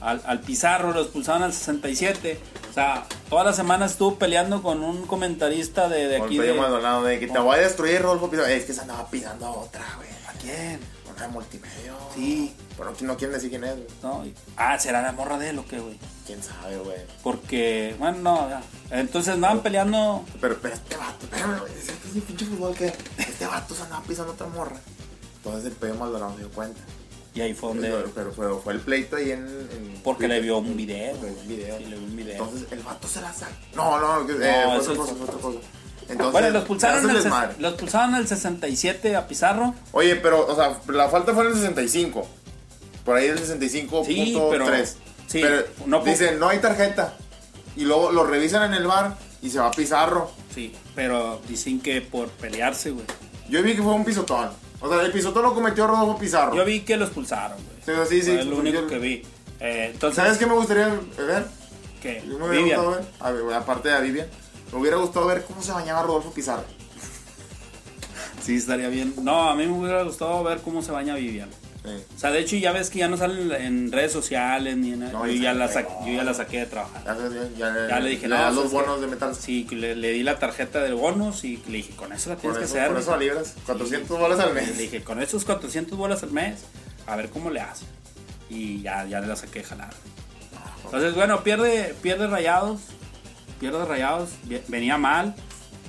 Al, 0.00 0.22
al 0.26 0.40
Pizarro 0.40 0.92
lo 0.92 1.00
expulsaron 1.02 1.42
al 1.42 1.52
67. 1.52 2.38
O 2.70 2.74
sea, 2.74 3.04
toda 3.30 3.44
la 3.44 3.52
semana 3.52 3.86
estuvo 3.86 4.16
peleando 4.16 4.62
con 4.62 4.82
un 4.82 5.06
comentarista 5.06 5.88
de, 5.88 6.08
de 6.08 6.18
Con 6.18 6.26
aquí. 6.26 6.38
el 6.38 6.46
De, 6.46 6.54
Maldonado, 6.54 7.04
de 7.04 7.20
que 7.20 7.28
te 7.28 7.38
voy 7.38 7.56
a 7.56 7.60
destruir, 7.60 8.02
Rodolfo 8.02 8.30
Pizarro. 8.30 8.48
Es 8.48 8.64
que 8.64 8.72
se 8.72 8.80
andaba 8.80 9.08
pisando 9.08 9.46
a 9.46 9.50
otra, 9.50 9.84
güey. 9.96 10.08
¿A 10.28 10.32
quién? 10.40 10.93
Una 11.16 11.26
de 11.26 11.28
multimedia. 11.32 11.94
Sí. 12.14 12.54
Pero 12.76 12.90
no, 12.90 12.96
no 13.06 13.16
quieren 13.16 13.34
decir 13.34 13.50
quién 13.50 13.64
es, 13.64 13.74
güey. 13.76 13.86
No, 14.02 14.24
y- 14.26 14.34
ah, 14.56 14.78
será 14.78 15.00
la 15.02 15.12
morra 15.12 15.38
de 15.38 15.50
él 15.50 15.58
o 15.58 15.66
qué, 15.66 15.78
güey. 15.78 15.98
Quién 16.26 16.42
sabe, 16.42 16.76
güey. 16.78 16.98
Porque, 17.22 17.94
bueno, 17.98 18.18
no, 18.18 18.48
ya. 18.48 18.62
Entonces 18.90 19.34
andaban 19.34 19.60
peleando. 19.62 20.24
Pero, 20.40 20.58
pero 20.60 20.74
este 20.74 20.96
vato, 20.96 21.24
espérame, 21.24 21.58
güey. 21.60 21.72
Es 21.72 21.88
es 21.88 22.14
mi 22.14 22.20
pinche 22.20 22.46
fútbol 22.46 22.74
que 22.74 22.92
este 23.18 23.46
vato 23.46 23.74
se 23.74 23.82
andaba 23.82 24.02
pisando 24.04 24.32
otra 24.32 24.46
morra. 24.48 24.76
Entonces 25.36 25.64
el 25.66 25.72
Pello 25.72 25.94
Maldonado 25.96 26.32
se 26.32 26.38
dio 26.38 26.50
cuenta. 26.50 26.80
Y 27.34 27.40
ahí 27.40 27.52
fue 27.52 27.70
donde. 27.70 27.88
Pero, 27.90 28.10
pero, 28.14 28.32
pero 28.32 28.60
fue 28.60 28.72
el 28.74 28.80
pleito 28.80 29.16
ahí 29.16 29.32
en. 29.32 29.44
en 29.46 30.00
Porque 30.04 30.28
le 30.28 30.40
vio 30.40 30.58
un 30.58 30.76
video. 30.76 31.14
Le 31.20 31.30
vio 31.30 31.40
un 31.40 31.48
video. 31.48 31.78
Sí, 31.78 31.84
le 31.86 31.96
vio 31.96 32.06
un 32.06 32.16
video. 32.16 32.44
Entonces 32.44 32.72
el 32.72 32.78
vato 32.80 33.08
se 33.08 33.20
la 33.20 33.32
saca. 33.32 33.52
No, 33.74 33.98
no, 33.98 34.26
que- 34.26 34.34
eh, 34.34 34.36
No, 34.64 34.70
fue 34.70 34.78
otra 34.78 34.92
es- 34.92 34.98
cosa, 34.98 35.14
fue 35.14 35.24
otra 35.24 35.38
cosa. 35.38 35.58
Entonces, 36.08 36.32
bueno, 36.32 36.50
lo 36.50 36.58
expulsaron, 36.58 36.98
hace 36.98 37.08
al, 37.08 37.14
desmadre. 37.22 37.54
ses- 37.54 37.58
lo 37.60 37.68
expulsaron 37.68 38.14
al 38.14 38.26
67 38.28 39.16
a 39.16 39.26
Pizarro. 39.26 39.74
Oye, 39.92 40.16
pero, 40.16 40.46
o 40.46 40.54
sea, 40.54 40.78
la 40.88 41.08
falta 41.08 41.32
fue 41.34 41.44
en 41.44 41.50
el 41.50 41.56
65. 41.56 42.26
Por 43.04 43.16
ahí 43.16 43.26
el 43.26 43.38
65.3. 43.38 44.04
Sí, 44.06 44.34
pero- 44.50 44.96
sí, 45.26 45.40
pero 45.42 45.64
no 45.86 46.00
dicen, 46.04 46.38
no 46.38 46.48
hay 46.48 46.58
tarjeta. 46.58 47.14
Y 47.76 47.84
luego 47.84 48.12
lo 48.12 48.24
revisan 48.24 48.62
en 48.72 48.74
el 48.74 48.86
bar 48.86 49.16
y 49.42 49.50
se 49.50 49.58
va 49.58 49.66
a 49.68 49.70
Pizarro. 49.70 50.30
Sí, 50.54 50.74
pero 50.94 51.40
dicen 51.48 51.80
que 51.80 52.00
por 52.00 52.28
pelearse, 52.28 52.90
güey. 52.90 53.06
Yo 53.48 53.62
vi 53.62 53.74
que 53.74 53.82
fue 53.82 53.92
un 53.92 54.04
pisotón. 54.04 54.50
O 54.80 54.88
sea, 54.88 55.02
el 55.02 55.12
pisotón 55.12 55.42
lo 55.42 55.54
cometió 55.54 55.86
Rodolfo 55.86 56.18
Pizarro. 56.18 56.54
Yo 56.54 56.64
vi 56.64 56.80
que 56.80 56.96
lo 56.96 57.04
expulsaron, 57.06 57.56
güey. 57.84 58.04
Sí, 58.06 58.20
sí, 58.20 58.22
sí. 58.22 58.32
Fue 58.36 58.44
lo 58.44 58.56
único 58.58 58.80
Yo- 58.82 58.86
que 58.86 58.98
vi. 58.98 59.22
Eh, 59.60 59.90
entonces, 59.92 60.16
¿Sabes 60.22 60.38
qué 60.38 60.46
me 60.46 60.54
gustaría 60.54 60.88
ver? 61.16 61.46
¿Qué? 62.02 62.22
Yo 62.28 62.38
me 62.38 62.48
Vivian. 62.56 62.90
ver, 62.90 63.04
a 63.20 63.30
ver, 63.30 63.54
aparte 63.54 63.88
de 63.88 63.94
a 63.94 64.00
Vivian, 64.00 64.26
me 64.72 64.78
hubiera 64.78 64.96
gustado 64.96 65.26
ver 65.26 65.44
cómo 65.44 65.62
se 65.62 65.72
bañaba 65.72 66.02
Rodolfo 66.02 66.32
Pizarro. 66.32 66.64
Sí, 68.42 68.56
estaría 68.56 68.88
bien. 68.88 69.14
No, 69.22 69.48
a 69.48 69.54
mí 69.54 69.66
me 69.66 69.72
hubiera 69.72 70.02
gustado 70.02 70.42
ver 70.44 70.58
cómo 70.60 70.82
se 70.82 70.92
baña 70.92 71.14
Vivian. 71.14 71.50
Sí. 71.82 71.90
O 72.16 72.18
sea, 72.18 72.30
de 72.30 72.40
hecho 72.40 72.56
ya 72.56 72.72
ves 72.72 72.88
que 72.90 72.98
ya 73.00 73.08
no 73.08 73.16
salen 73.16 73.52
en 73.52 73.92
redes 73.92 74.10
sociales 74.12 74.76
ni 74.76 74.92
en... 74.94 75.00
No, 75.12 75.26
yo, 75.26 75.32
ya 75.34 75.52
la 75.52 75.70
yo 75.70 76.12
ya 76.14 76.24
la 76.24 76.32
saqué 76.32 76.60
de 76.60 76.66
trabajar. 76.66 77.02
Ya, 77.04 77.48
ya, 77.58 77.88
Ya 77.88 78.00
le 78.00 78.10
dije, 78.10 78.22
le 78.26 78.34
no, 78.36 78.40
das 78.42 78.54
¿sabes 78.54 78.72
los 78.72 78.72
bonos 78.72 79.00
de 79.02 79.06
metal. 79.06 79.34
Sí, 79.34 79.66
le, 79.70 79.94
le 79.94 80.12
di 80.12 80.22
la 80.22 80.38
tarjeta 80.38 80.80
de 80.80 80.92
bonos 80.94 81.44
y 81.44 81.58
le 81.68 81.78
dije, 81.78 81.94
con 81.94 82.12
eso 82.12 82.30
la 82.30 82.36
tienes 82.36 82.58
que 82.58 82.64
hacer. 82.64 82.88
por 82.88 82.98
eso 83.00 83.10
la 83.10 83.16
mija". 83.18 83.32
libras. 83.34 83.54
400 83.66 84.18
bolas 84.18 84.40
al 84.40 84.54
mes. 84.54 84.68
Le 84.76 84.82
dije, 84.82 85.02
con 85.02 85.20
esos 85.22 85.44
400 85.44 85.96
bolas 85.98 86.22
al 86.22 86.30
mes, 86.30 86.60
a 87.06 87.16
ver 87.16 87.28
cómo 87.28 87.50
le 87.50 87.60
hace. 87.60 87.84
Y 88.48 88.80
ya, 88.82 89.04
ya 89.06 89.20
la 89.20 89.36
saqué 89.36 89.58
de 89.60 89.64
jalar. 89.66 89.92
Entonces, 90.86 91.14
bueno, 91.14 91.42
pierde, 91.42 91.94
pierde 92.02 92.26
rayados. 92.28 92.80
Pierde 93.60 93.84
rayados. 93.84 94.30
Ve- 94.44 94.62
Venía 94.68 94.98
mal. 94.98 95.34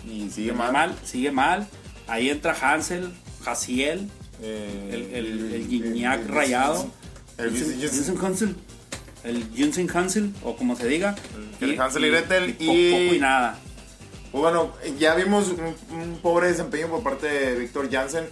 Y 0.07 0.29
sigue 0.29 0.51
mal. 0.53 0.95
Sigue 1.03 1.31
mal. 1.31 1.67
Ahí 2.07 2.29
entra 2.29 2.55
Hansel, 2.59 3.11
Jaciel, 3.43 4.09
Eh, 4.41 4.89
el, 4.91 5.25
el, 5.25 5.53
el 5.53 5.67
Gignac 5.67 6.27
rayado. 6.27 6.91
El 7.37 7.49
Vincent 7.51 8.21
Hansel. 8.23 8.55
El 9.23 9.43
Vincent 9.45 9.95
Hansel, 9.95 10.31
o 10.43 10.55
como 10.55 10.75
se 10.75 10.87
diga. 10.87 11.15
El 11.61 11.79
Hansel 11.79 12.05
y 12.05 12.09
Gretel 12.09 12.55
y- 12.59 12.91
Poco 12.91 13.15
y 13.15 13.19
nada. 13.19 13.57
Pues 14.31 14.41
bueno, 14.41 14.73
ya 14.99 15.15
vimos 15.15 15.47
un, 15.47 15.73
un 15.97 16.19
pobre 16.21 16.47
desempeño 16.49 16.89
por 16.89 17.01
parte 17.01 17.27
de 17.27 17.55
Víctor 17.59 17.89
Jansen. 17.89 18.25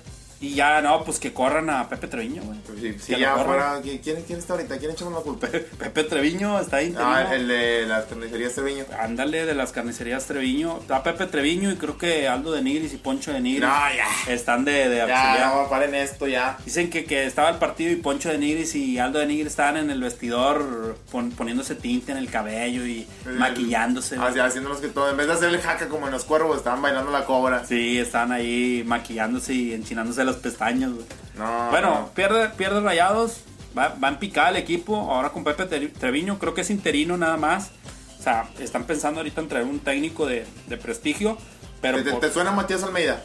Y 0.44 0.56
ya, 0.56 0.82
no, 0.82 1.04
pues 1.06 1.20
que 1.20 1.32
corran 1.32 1.70
a 1.70 1.88
Pepe 1.88 2.08
Treviño, 2.08 2.42
güey. 2.44 2.60
Sí, 3.00 3.16
ya 3.18 3.36
fuera. 3.38 3.80
¿quién, 3.82 4.00
quién 4.00 4.40
está 4.40 4.54
ahorita? 4.54 4.78
¿Quién 4.78 4.92
echamos 4.92 5.14
la 5.14 5.20
culpa? 5.22 5.48
Pepe 5.48 6.04
Treviño 6.04 6.60
está 6.60 6.78
ahí. 6.78 6.94
Ah, 7.00 7.34
el 7.34 7.48
de 7.48 7.86
las 7.88 8.06
carnicerías 8.06 8.54
Treviño. 8.54 8.84
Ándale, 9.00 9.46
de 9.46 9.56
las 9.56 9.72
carnicerías 9.72 10.26
Treviño. 10.26 10.80
Está 10.82 11.02
Pepe 11.02 11.28
Treviño 11.28 11.72
y 11.72 11.76
creo 11.78 11.98
que 11.98 12.28
Aldo 12.28 12.52
de 12.52 12.62
Nigris 12.62 12.94
y 12.94 12.98
Poncho 12.98 13.32
de 13.32 13.40
Nigris 13.40 13.62
No, 13.64 13.70
ya. 13.70 14.34
están 14.34 14.66
de, 14.66 14.90
de 14.90 14.98
Ya, 15.08 15.54
no, 15.56 15.70
paren 15.70 15.96
esto 15.96 16.28
ya. 16.28 16.58
Dicen 16.66 16.90
que, 16.90 17.06
que 17.06 17.26
estaba 17.26 17.50
el 17.50 17.56
partido 17.58 17.92
y 17.92 17.96
Poncho 17.96 18.28
de 18.30 18.38
Nigris 18.38 18.76
y 18.76 19.00
Aldo 19.00 19.20
de 19.20 19.28
Nigris 19.28 19.48
estaban 19.48 19.78
en 19.78 19.90
el 19.92 20.02
vestidor 20.02 20.98
pon- 21.10 21.32
poniéndose 21.32 21.76
tinte 21.76 22.12
en 22.12 22.18
el 22.18 22.30
cabello 22.30 22.86
y 22.86 23.08
maquillándose. 23.26 24.18
Así, 24.18 24.40
haciéndonos 24.40 24.80
que 24.80 24.88
todo. 24.90 25.10
En 25.10 25.18
vez 25.18 25.28
de 25.28 25.34
hacer 25.34 25.50
el 25.50 25.62
jaca 25.62 25.88
como 25.88 26.08
en 26.08 26.12
los 26.12 26.26
cuervos, 26.26 26.58
estaban 26.58 26.82
bailando 26.82 27.12
la 27.12 27.26
cobra. 27.26 27.66
Sí, 27.66 27.98
estaban 28.00 28.32
ahí 28.32 28.84
maquillándose 28.86 29.54
y 29.54 29.74
enchinándose 29.74 30.24
las 30.34 30.42
pestañas. 30.42 30.92
güey. 30.92 31.06
No. 31.38 31.70
Bueno, 31.72 31.90
no. 32.02 32.08
pierde, 32.14 32.50
pierde 32.50 32.80
rayados. 32.82 33.38
Va, 33.78 33.96
va 34.02 34.10
en 34.10 34.18
picada 34.20 34.50
el 34.50 34.58
equipo. 34.58 34.96
Ahora 35.12 35.30
con 35.30 35.44
Pepe 35.44 35.68
Tre- 35.68 35.92
Treviño. 35.94 36.38
Creo 36.40 36.54
que 36.54 36.62
es 36.62 36.70
interino 36.70 37.18
nada 37.18 37.38
más. 37.38 37.72
O 38.20 38.24
sea, 38.24 38.50
están 38.60 38.84
pensando 38.86 39.20
ahorita 39.20 39.42
en 39.42 39.48
traer 39.48 39.66
un 39.66 39.80
técnico 39.80 40.26
de, 40.26 40.46
de 40.68 40.78
prestigio. 40.78 41.38
Pero 41.82 41.98
¿Te, 41.98 42.04
te- 42.06 42.12
por- 42.12 42.20
te 42.22 42.32
suena 42.32 42.52
Matías 42.52 42.84
Almeida? 42.84 43.24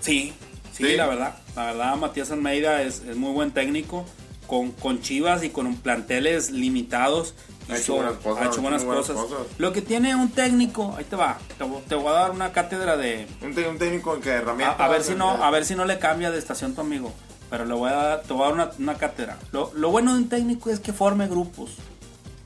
Sí, 0.00 0.32
sí, 0.72 0.84
¿Sí? 0.84 0.96
la 0.96 1.06
verdad. 1.06 1.34
La 1.56 1.66
verdad, 1.66 1.96
Matías 1.96 2.30
Almeida 2.30 2.82
es, 2.82 3.00
es 3.00 3.16
muy 3.16 3.32
buen 3.32 3.50
técnico. 3.52 4.04
Con, 4.46 4.72
con 4.72 5.00
Chivas 5.00 5.44
y 5.44 5.50
con 5.50 5.74
planteles 5.76 6.50
limitados. 6.50 7.34
Ha 7.72 7.76
hecho 7.76 7.82
hizo- 7.82 7.94
buenas 7.96 8.14
cosas, 8.18 8.42
ha 8.42 8.46
hecho 8.48 8.62
buenas 8.62 8.84
buenas 8.84 9.06
cosas. 9.06 9.24
cosas. 9.24 9.46
Lo 9.58 9.72
que 9.72 9.82
tiene 9.82 10.14
un 10.14 10.30
técnico, 10.30 10.94
ahí 10.96 11.04
te 11.04 11.16
va. 11.16 11.38
Te, 11.58 11.64
te 11.88 11.94
voy 11.94 12.08
a 12.08 12.12
dar 12.12 12.30
una 12.30 12.52
cátedra 12.52 12.96
de, 12.96 13.26
Un, 13.42 13.48
un 13.58 13.78
técnico 13.78 14.18
que 14.20 14.30
a, 14.32 14.36
herramienta. 14.36 14.84
a 14.84 14.88
ver 14.88 15.02
si 15.02 15.14
no, 15.14 15.30
a 15.42 15.50
ver 15.50 15.64
si 15.64 15.74
no 15.74 15.84
le 15.84 15.98
cambia 15.98 16.30
de 16.30 16.38
estación 16.38 16.74
tu 16.74 16.80
amigo. 16.80 17.12
Pero 17.50 17.64
le 17.64 17.74
voy 17.74 17.90
a 17.90 17.94
dar, 17.94 18.22
te 18.22 18.32
voy 18.32 18.42
a 18.42 18.44
dar 18.46 18.54
una, 18.54 18.70
una 18.78 18.94
cátedra. 18.96 19.36
Lo, 19.52 19.72
lo 19.74 19.90
bueno 19.90 20.12
de 20.14 20.18
un 20.20 20.28
técnico 20.28 20.70
es 20.70 20.78
que 20.80 20.92
forme 20.92 21.26
grupos. 21.26 21.70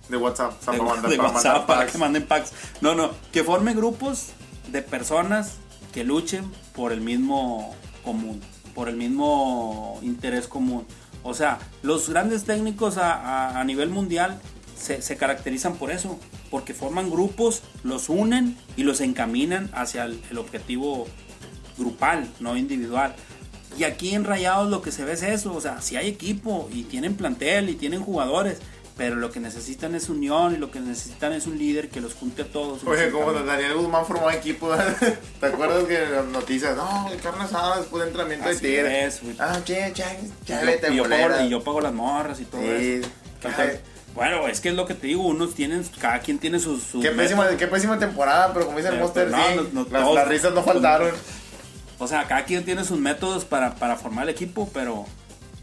De 0.08 0.16
WhatsApp. 0.16 0.58
De, 0.60 0.66
para 0.78 0.82
mandar- 0.82 1.10
de 1.10 1.16
para 1.16 1.28
WhatsApp 1.30 1.44
mandar 1.58 1.66
para 1.66 1.86
que 1.90 1.98
manden 1.98 2.26
packs. 2.26 2.52
No, 2.80 2.94
no, 2.94 3.10
que 3.32 3.44
forme 3.44 3.74
grupos 3.74 4.28
de 4.68 4.80
personas 4.82 5.52
que 5.92 6.04
luchen 6.04 6.50
por 6.74 6.92
el 6.92 7.00
mismo 7.02 7.74
común, 8.02 8.40
por 8.74 8.88
el 8.88 8.96
mismo 8.96 9.98
interés 10.02 10.48
común. 10.48 10.86
O 11.22 11.32
sea, 11.34 11.58
los 11.82 12.08
grandes 12.10 12.44
técnicos 12.44 12.96
a, 12.98 13.14
a- 13.14 13.60
a 13.60 13.64
nivel 13.64 13.88
mundial 13.90 14.40
se, 14.85 15.03
se 15.03 15.16
caracterizan 15.16 15.74
por 15.76 15.91
eso, 15.91 16.18
porque 16.51 16.74
forman 16.74 17.11
grupos, 17.11 17.62
los 17.82 18.09
unen 18.09 18.57
y 18.76 18.82
los 18.85 19.01
encaminan 19.01 19.70
hacia 19.74 20.05
el, 20.05 20.20
el 20.30 20.39
objetivo 20.39 21.07
grupal, 21.78 22.28
no 22.41 22.57
individual. 22.57 23.14
Y 23.78 23.85
aquí 23.85 24.14
en 24.14 24.24
Rayados 24.24 24.70
lo 24.70 24.82
que 24.82 24.93
se 24.93 25.05
ve 25.05 25.12
es 25.14 25.22
eso, 25.22 25.53
o 25.55 25.61
sea, 25.61 25.80
si 25.82 25.97
hay 25.97 26.09
equipo 26.09 26.68
y 26.72 26.85
tienen 26.85 27.16
plantel 27.16 27.68
y 27.70 27.74
tienen 27.74 28.01
jugadores, 28.03 28.59
pero 28.97 29.16
lo 29.16 29.32
que 29.32 29.41
necesitan 29.41 29.97
es 29.97 30.09
unión 30.09 30.55
y 30.55 30.57
lo 30.59 30.70
que 30.70 30.78
necesitan 30.78 31.32
es 31.32 31.49
un 31.49 31.59
líder 31.59 31.89
que 31.89 32.01
los 32.01 32.14
junte 32.14 32.43
a 32.43 32.45
todos. 32.45 32.85
Oye, 32.85 33.11
como 33.11 33.32
Daniel 33.32 33.74
Guzmán 33.74 34.07
formó 34.07 34.30
equipo, 34.30 34.70
¿te 35.41 35.47
acuerdas 35.47 35.82
que 35.85 35.99
las 35.99 36.24
noticias? 36.26 36.76
No, 36.76 37.09
el 37.11 37.18
carne 37.20 37.43
asada 37.43 37.78
después 37.80 38.03
de 38.05 38.11
entrenamiento 38.11 38.47
de 38.49 38.55
Así 38.55 38.61
tigre. 38.64 39.05
es. 39.07 39.20
Ah, 39.41 39.59
che, 39.64 39.93
che, 39.93 40.05
Y 40.22 40.47
che, 40.47 40.53
yo- 40.61 40.66
vete, 40.66 40.93
y, 40.93 40.97
yo 40.97 41.09
pago, 41.09 41.45
y 41.45 41.49
yo 41.49 41.64
pago 41.64 41.80
las 41.80 41.93
morras 41.93 42.39
y 42.41 42.45
todo 42.45 42.61
Sí. 42.61 42.68
eso. 42.68 43.09
Entonces, 43.43 43.80
bueno, 44.14 44.46
es 44.48 44.60
que 44.60 44.68
es 44.68 44.74
lo 44.74 44.86
que 44.86 44.94
te 44.94 45.08
digo, 45.08 45.22
unos 45.26 45.54
tienen, 45.54 45.84
cada 46.00 46.20
quien 46.20 46.38
tiene 46.38 46.58
sus... 46.60 46.82
Qué 47.02 47.10
pésima, 47.10 47.42
métodos. 47.42 47.58
qué 47.58 47.66
pésima 47.66 47.98
temporada, 47.98 48.52
pero 48.54 48.66
como 48.66 48.78
dice 48.78 48.90
el 48.90 48.98
Monster, 49.00 49.28
pues, 49.30 49.40
no, 49.40 49.62
sí, 49.64 49.68
no, 49.72 49.82
no, 49.84 49.90
las, 49.90 50.02
todos- 50.02 50.14
las 50.14 50.28
risas 50.28 50.54
no 50.54 50.62
faltaron. 50.62 51.10
O 51.98 52.06
sea, 52.08 52.24
cada 52.24 52.44
quien 52.44 52.64
tiene 52.64 52.84
sus 52.84 52.98
métodos 52.98 53.44
para, 53.44 53.74
para 53.76 53.96
formar 53.96 54.24
el 54.24 54.30
equipo, 54.30 54.68
pero 54.72 55.04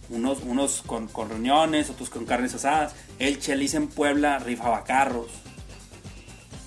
unos, 0.10 0.40
unos 0.44 0.82
con, 0.86 1.08
con 1.08 1.30
reuniones, 1.30 1.90
otros 1.90 2.10
con 2.10 2.26
carnes 2.26 2.54
asadas. 2.54 2.94
El 3.20 3.40
Chelis 3.40 3.74
en 3.74 3.88
Puebla 3.88 4.40
rifaba 4.40 4.84
carros. 4.84 5.28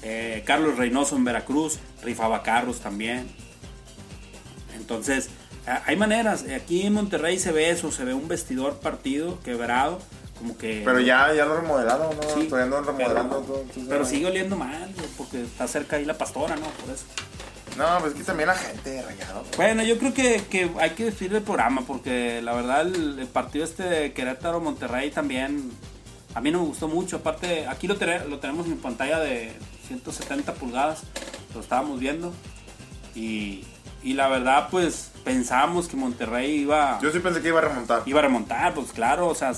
Eh, 0.03 0.43
Carlos 0.47 0.77
Reynoso 0.77 1.17
en 1.17 1.25
Veracruz 1.25 1.79
rifaba 2.03 2.43
carros 2.43 2.81
también. 2.81 3.27
Entonces, 4.77 5.29
hay 5.87 5.97
maneras. 5.97 6.45
Aquí 6.55 6.83
en 6.83 6.93
Monterrey 6.95 7.39
se 7.39 7.53
ve 7.53 7.71
eso, 7.71 7.91
se 7.91 8.05
ve 8.05 8.13
un 8.15 8.29
vestidor 8.29 8.81
partido, 8.81 9.41
quebrado, 9.41 9.99
como 10.45 10.59
que... 10.59 10.83
Pero 10.85 11.01
ya, 11.01 11.33
ya 11.33 11.47
lo 11.47 11.57
remodelaron, 11.61 12.15
¿no? 12.17 12.23
Sí, 12.35 12.47
Todavía 12.49 12.71
no 12.71 12.83
remodelando 12.83 13.65
pero, 13.75 14.01
todo. 14.01 14.05
sigue 14.05 14.27
oliendo 14.27 14.57
mal, 14.57 14.95
porque 15.17 15.43
está 15.43 15.67
cerca 15.67 15.97
ahí 15.97 16.05
la 16.05 16.19
pastora, 16.19 16.55
¿no? 16.57 16.67
Por 16.67 16.95
eso. 16.95 17.05
No, 17.79 17.99
pues 18.01 18.13
es 18.13 18.19
que 18.19 18.25
también 18.25 18.49
la 18.49 18.55
gente 18.55 19.03
rayado. 19.03 19.43
Bueno, 19.57 19.83
yo 19.83 19.99
creo 19.99 20.13
que, 20.13 20.43
que 20.51 20.71
hay 20.79 20.91
que 20.91 21.07
decir 21.07 21.35
el 21.35 21.43
programa 21.43 21.81
porque 21.87 22.43
la 22.43 22.53
verdad 22.53 22.83
el, 22.83 23.19
el 23.19 23.27
partido 23.27 23.65
este 23.65 23.83
de 23.85 24.13
Querétaro-Monterrey 24.15 25.11
también 25.11 25.73
a 26.35 26.41
mí 26.41 26.51
no 26.51 26.61
me 26.61 26.67
gustó 26.67 26.87
mucho. 26.89 27.17
Aparte, 27.17 27.67
aquí 27.67 27.87
lo, 27.89 27.95
lo 28.29 28.39
tenemos 28.39 28.67
en 28.67 28.77
pantalla 28.77 29.19
de 29.19 29.53
170 29.89 30.53
pulgadas, 30.55 31.03
lo 31.55 31.61
estábamos 31.61 31.99
viendo 31.99 32.33
y, 33.15 33.65
y 34.03 34.13
la 34.13 34.29
verdad 34.29 34.69
pues 34.71 35.11
pensábamos 35.25 35.89
que 35.89 35.97
Monterrey 35.97 36.61
iba, 36.61 37.01
Yo 37.03 37.11
sí 37.11 37.19
pensé 37.19 37.41
que 37.41 37.49
iba 37.49 37.59
a 37.59 37.63
remontar. 37.63 38.03
iba 38.07 38.19
a 38.21 38.23
remontar, 38.23 38.75
pues 38.75 38.93
claro, 38.93 39.27
o 39.29 39.35
sea, 39.35 39.53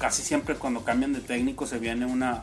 casi 0.00 0.22
siempre 0.22 0.56
cuando 0.56 0.82
cambian 0.82 1.12
de 1.12 1.20
técnico 1.20 1.66
se 1.66 1.78
viene 1.78 2.06
una, 2.06 2.42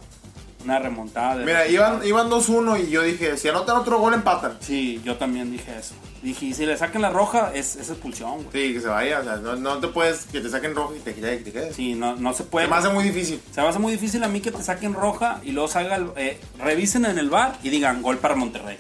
una 0.63 0.79
remontada. 0.79 1.37
de 1.37 1.45
Mira, 1.45 1.67
iban, 1.67 2.05
iban 2.05 2.29
2-1 2.29 2.87
y 2.87 2.89
yo 2.91 3.01
dije, 3.03 3.35
si 3.37 3.49
anotan 3.49 3.75
otro 3.77 3.99
gol 3.99 4.13
empatan. 4.13 4.57
Sí, 4.61 5.01
yo 5.03 5.15
también 5.17 5.51
dije 5.51 5.75
eso. 5.77 5.93
Dije, 6.21 6.45
y 6.47 6.53
si 6.53 6.65
le 6.65 6.75
sacan 6.77 7.01
la 7.01 7.09
roja 7.09 7.51
es, 7.53 7.75
es 7.75 7.89
expulsión, 7.89 8.43
güey. 8.43 8.47
Sí, 8.51 8.73
que 8.73 8.81
se 8.81 8.87
vaya, 8.87 9.19
o 9.19 9.23
sea, 9.23 9.35
no, 9.37 9.55
no 9.55 9.77
te 9.79 9.87
puedes 9.87 10.25
que 10.25 10.39
te 10.41 10.49
saquen 10.49 10.75
rojo 10.75 10.95
y 10.95 10.99
te, 10.99 11.11
y 11.11 11.13
te 11.43 11.51
quedes. 11.51 11.75
Sí, 11.75 11.93
no, 11.95 12.15
no 12.15 12.33
se 12.33 12.43
puede. 12.43 12.65
Se 12.67 12.71
me 12.71 12.77
hace 12.77 12.89
muy 12.89 13.03
difícil. 13.03 13.41
Se 13.51 13.61
me 13.61 13.67
hace 13.67 13.79
muy 13.79 13.91
difícil 13.91 14.23
a 14.23 14.27
mí 14.27 14.39
que 14.41 14.51
te 14.51 14.63
saquen 14.63 14.93
roja 14.93 15.39
y 15.43 15.51
luego 15.51 15.67
salga, 15.67 15.95
el- 15.95 16.11
eh, 16.15 16.39
revisen 16.59 17.05
en 17.05 17.17
el 17.17 17.29
bar 17.29 17.57
y 17.63 17.69
digan 17.69 18.01
gol 18.01 18.17
para 18.17 18.35
Monterrey. 18.35 18.77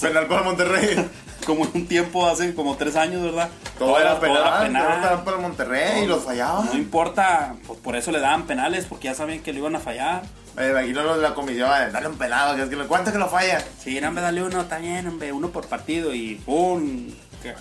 Penal 0.00 0.26
para 0.26 0.42
Monterrey. 0.42 0.96
Como 1.46 1.64
en 1.64 1.70
un 1.74 1.86
tiempo, 1.86 2.26
hace 2.26 2.54
como 2.54 2.76
tres 2.76 2.96
años, 2.96 3.22
¿verdad? 3.22 3.48
Todo 3.78 3.98
era 4.00 4.18
penal, 4.18 4.36
era 4.36 4.50
todo 4.50 4.62
penal. 4.66 4.98
era 5.00 5.24
para 5.24 5.36
Monterrey 5.36 6.02
y 6.02 6.06
los 6.06 6.24
fallaban. 6.24 6.66
No 6.66 6.74
importa, 6.74 7.54
pues 7.66 7.78
por 7.78 7.94
eso 7.94 8.10
le 8.10 8.18
daban 8.18 8.46
penales, 8.46 8.84
porque 8.86 9.04
ya 9.04 9.14
sabían 9.14 9.40
que 9.40 9.52
lo 9.52 9.60
iban 9.60 9.76
a 9.76 9.80
fallar. 9.80 10.22
Me 10.56 10.70
imagino 10.70 11.02
los 11.04 11.16
de 11.16 11.22
la 11.22 11.34
comisión, 11.34 11.68
dale 11.92 12.08
un 12.08 12.16
pelado, 12.16 12.56
que 12.56 12.62
es 12.62 12.68
que 12.68 12.76
lo 12.76 12.88
cuánto 12.88 13.12
que 13.12 13.18
lo 13.18 13.28
falla. 13.28 13.62
Sí, 13.78 14.00
no, 14.00 14.08
hombre, 14.08 14.22
dale 14.22 14.42
uno, 14.42 14.62
está 14.62 14.78
bien, 14.78 15.06
hombre, 15.06 15.30
uno 15.32 15.50
por 15.50 15.66
partido 15.66 16.14
y 16.14 16.36
pum, 16.36 17.10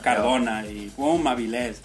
Cardona 0.02 0.66
y 0.66 0.92
pum, 0.96 1.28
Avilés. 1.28 1.82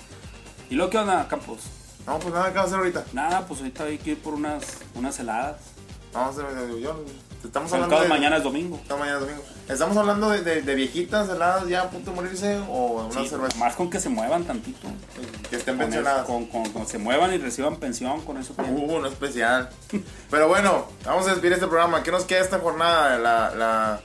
¿Y 0.70 0.76
luego 0.76 0.90
qué 0.90 0.98
onda, 0.98 1.26
Campos? 1.28 1.64
No, 2.06 2.18
pues 2.18 2.32
nada, 2.32 2.52
¿qué 2.52 2.58
vas 2.58 2.64
a 2.64 2.66
hacer 2.68 2.78
ahorita? 2.78 3.04
Nada, 3.12 3.44
pues 3.46 3.60
ahorita 3.60 3.84
hay 3.84 3.98
que 3.98 4.12
ir 4.12 4.18
por 4.22 4.34
unas, 4.34 4.78
unas 4.94 5.18
heladas. 5.18 5.56
Vamos 6.12 6.38
a 6.38 6.46
hacer, 6.46 6.78
yo, 6.80 7.04
estamos 7.44 7.72
hablando 7.72 8.00
de... 8.00 8.08
mañana 8.08 8.36
es 8.36 8.42
domingo. 8.42 8.80
Mañana 8.90 9.14
es 9.14 9.20
domingo. 9.20 9.42
¿Estamos 9.68 9.96
hablando 9.96 10.30
de, 10.30 10.42
de, 10.42 10.62
de 10.62 10.74
viejitas 10.74 11.28
heladas 11.28 11.68
ya 11.68 11.82
a 11.82 11.90
punto 11.90 12.10
de 12.10 12.16
morirse 12.16 12.58
o 12.68 13.06
una 13.10 13.22
Sí, 13.22 13.28
cerveza 13.28 13.56
más 13.58 13.74
con 13.76 13.88
que 13.90 14.00
se 14.00 14.08
muevan 14.08 14.44
tantito. 14.44 14.88
que 15.48 15.56
estén 15.56 15.76
Con 15.76 15.84
pensionadas? 15.86 16.24
eso, 16.24 16.26
Con, 16.32 16.46
con- 16.46 16.70
con 16.72 16.86
se 16.86 16.98
muevan 16.98 17.32
y 17.32 17.38
reciban 17.38 17.76
pensión, 17.76 18.20
con 18.22 18.36
eso. 18.38 18.54
Uh, 18.58 18.98
no 19.00 19.06
especial. 19.06 19.70
Pero 20.30 20.48
bueno, 20.48 20.86
vamos 21.04 21.26
a 21.26 21.30
despedir 21.30 21.52
este 21.54 21.66
programa. 21.66 22.02
¿Qué 22.02 22.10
nos 22.10 22.24
queda 22.24 22.40
esta 22.40 22.58
jornada? 22.58 23.18
La, 23.18 23.54
la 23.54 24.00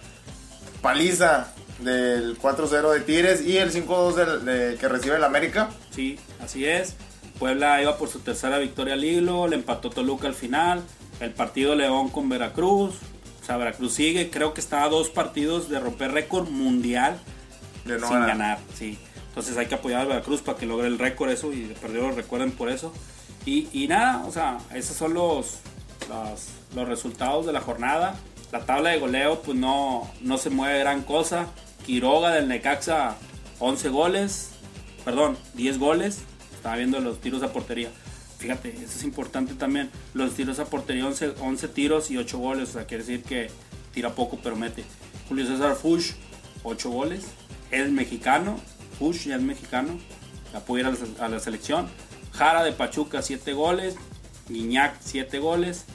paliza 0.82 1.48
del 1.80 2.40
4-0 2.40 2.92
de 2.94 3.00
Tigres 3.02 3.42
y 3.42 3.58
el 3.58 3.72
5-2 3.74 4.14
del- 4.14 4.46
de- 4.46 4.78
que 4.78 4.88
recibe 4.88 5.16
el 5.18 5.24
América. 5.24 5.70
Sí, 5.92 6.20
así 6.44 6.66
es. 6.66 6.96
Puebla 7.40 7.82
iba 7.82 7.98
por 7.98 8.08
su 8.08 8.20
tercera 8.20 8.60
victoria 8.60 8.94
al 8.94 9.04
hilo, 9.04 9.48
le 9.48 9.56
empató 9.58 9.90
Toluca 9.90 10.28
al 10.28 10.36
final. 10.36 10.82
El 11.20 11.32
partido 11.32 11.76
León 11.76 12.10
con 12.10 12.30
Veracruz. 12.30 12.96
O 13.46 13.48
sea, 13.48 13.58
Veracruz 13.58 13.94
sigue. 13.94 14.32
Creo 14.32 14.56
que 14.56 14.60
está 14.60 14.84
a 14.84 14.90
dos 14.90 15.12
partidos 15.12 15.70
de 15.70 15.80
romper 15.80 16.12
récord 16.14 16.50
mundial 16.50 17.20
De 17.86 18.00
no 18.00 18.08
sin 18.08 18.16
ganar. 18.22 18.28
ganar. 18.30 18.60
Sí. 18.76 18.98
Entonces 19.28 19.56
hay 19.58 19.68
que 19.68 19.76
apoyar 19.76 20.02
a 20.02 20.06
Veracruz 20.06 20.42
para 20.42 20.58
que 20.58 20.66
logre 20.66 20.88
el 20.88 20.98
récord 20.98 21.30
eso 21.30 21.54
y 21.54 21.72
lo 21.94 22.12
recuerden 22.12 22.50
por 22.52 22.70
eso. 22.70 22.92
Y, 23.46 23.68
y 23.72 23.88
nada, 23.88 24.26
o 24.26 24.32
sea, 24.32 24.58
esos 24.74 24.98
son 24.98 25.14
los, 25.14 25.60
los, 26.10 26.48
los 26.74 26.88
resultados 26.88 27.46
de 27.46 27.54
la 27.54 27.62
jornada. 27.62 28.16
La 28.52 28.66
tabla 28.66 28.90
de 28.90 28.98
goleo 28.98 29.44
pues 29.44 29.56
no, 29.56 30.10
no 30.22 30.40
se 30.40 30.50
mueve 30.50 30.80
gran 30.80 31.04
cosa. 31.04 31.46
Quiroga 31.86 32.32
del 32.32 32.48
Necaxa 32.48 33.16
11 33.60 33.90
goles, 33.90 34.50
perdón, 35.04 35.38
10 35.54 35.78
goles. 35.78 36.24
Estaba 36.56 36.78
viendo 36.78 37.00
los 37.00 37.22
tiros 37.22 37.44
a 37.44 37.54
portería. 37.54 37.92
Fíjate, 38.46 38.70
eso 38.76 38.98
es 38.98 39.04
importante 39.04 39.56
también. 39.56 39.90
Los 40.14 40.36
tiros 40.36 40.60
a 40.60 40.66
portería 40.66 41.06
11, 41.08 41.34
11 41.42 41.68
tiros 41.70 42.12
y 42.12 42.18
8 42.18 42.38
goles. 42.38 42.70
O 42.70 42.74
sea, 42.74 42.86
quiere 42.86 43.04
decir 43.04 43.24
que 43.24 43.50
tira 43.92 44.14
poco 44.14 44.40
pero 44.44 44.56
mete. 44.56 44.84
Julio 45.28 45.48
César 45.48 45.76
Fush, 45.76 46.12
8 46.64 46.90
goles. 46.92 47.26
Es 47.72 47.90
mexicano. 47.90 48.60
Fush 49.00 49.26
ya 49.28 49.36
es 49.38 49.42
mexicano. 49.42 49.98
Ya 50.54 50.60
puede 50.60 50.82
ir 50.84 50.88
a 50.88 50.92
la, 50.92 51.26
a 51.26 51.30
la 51.30 51.40
selección. 51.40 51.88
Jara 52.34 52.64
de 52.64 52.72
Pachuca, 52.72 53.24
7 53.24 53.54
goles. 53.54 53.96
Guiñac, 54.48 54.98
7 55.00 55.40
goles. 55.40 55.86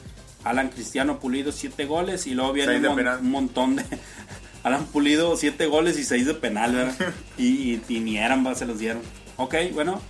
Alan 0.42 0.70
Cristiano 0.70 1.20
Pulido, 1.20 1.52
7 1.52 1.84
goles. 1.84 2.26
Y 2.26 2.34
luego 2.34 2.52
viene 2.52 2.72
un, 2.88 2.96
mon- 3.20 3.30
montón 3.30 3.76
de. 3.76 3.84
Alan 4.64 4.86
Pulido, 4.86 5.36
7 5.36 5.66
goles 5.66 5.96
y 5.98 6.04
6 6.04 6.26
de 6.26 6.34
penal, 6.34 6.74
¿verdad? 6.74 7.14
y, 7.38 7.44
y, 7.74 7.82
y 7.88 8.00
ni 8.00 8.18
eran, 8.18 8.44
se 8.56 8.66
los 8.66 8.78
dieron. 8.80 9.02
Ok, 9.36 9.54
bueno. 9.72 10.02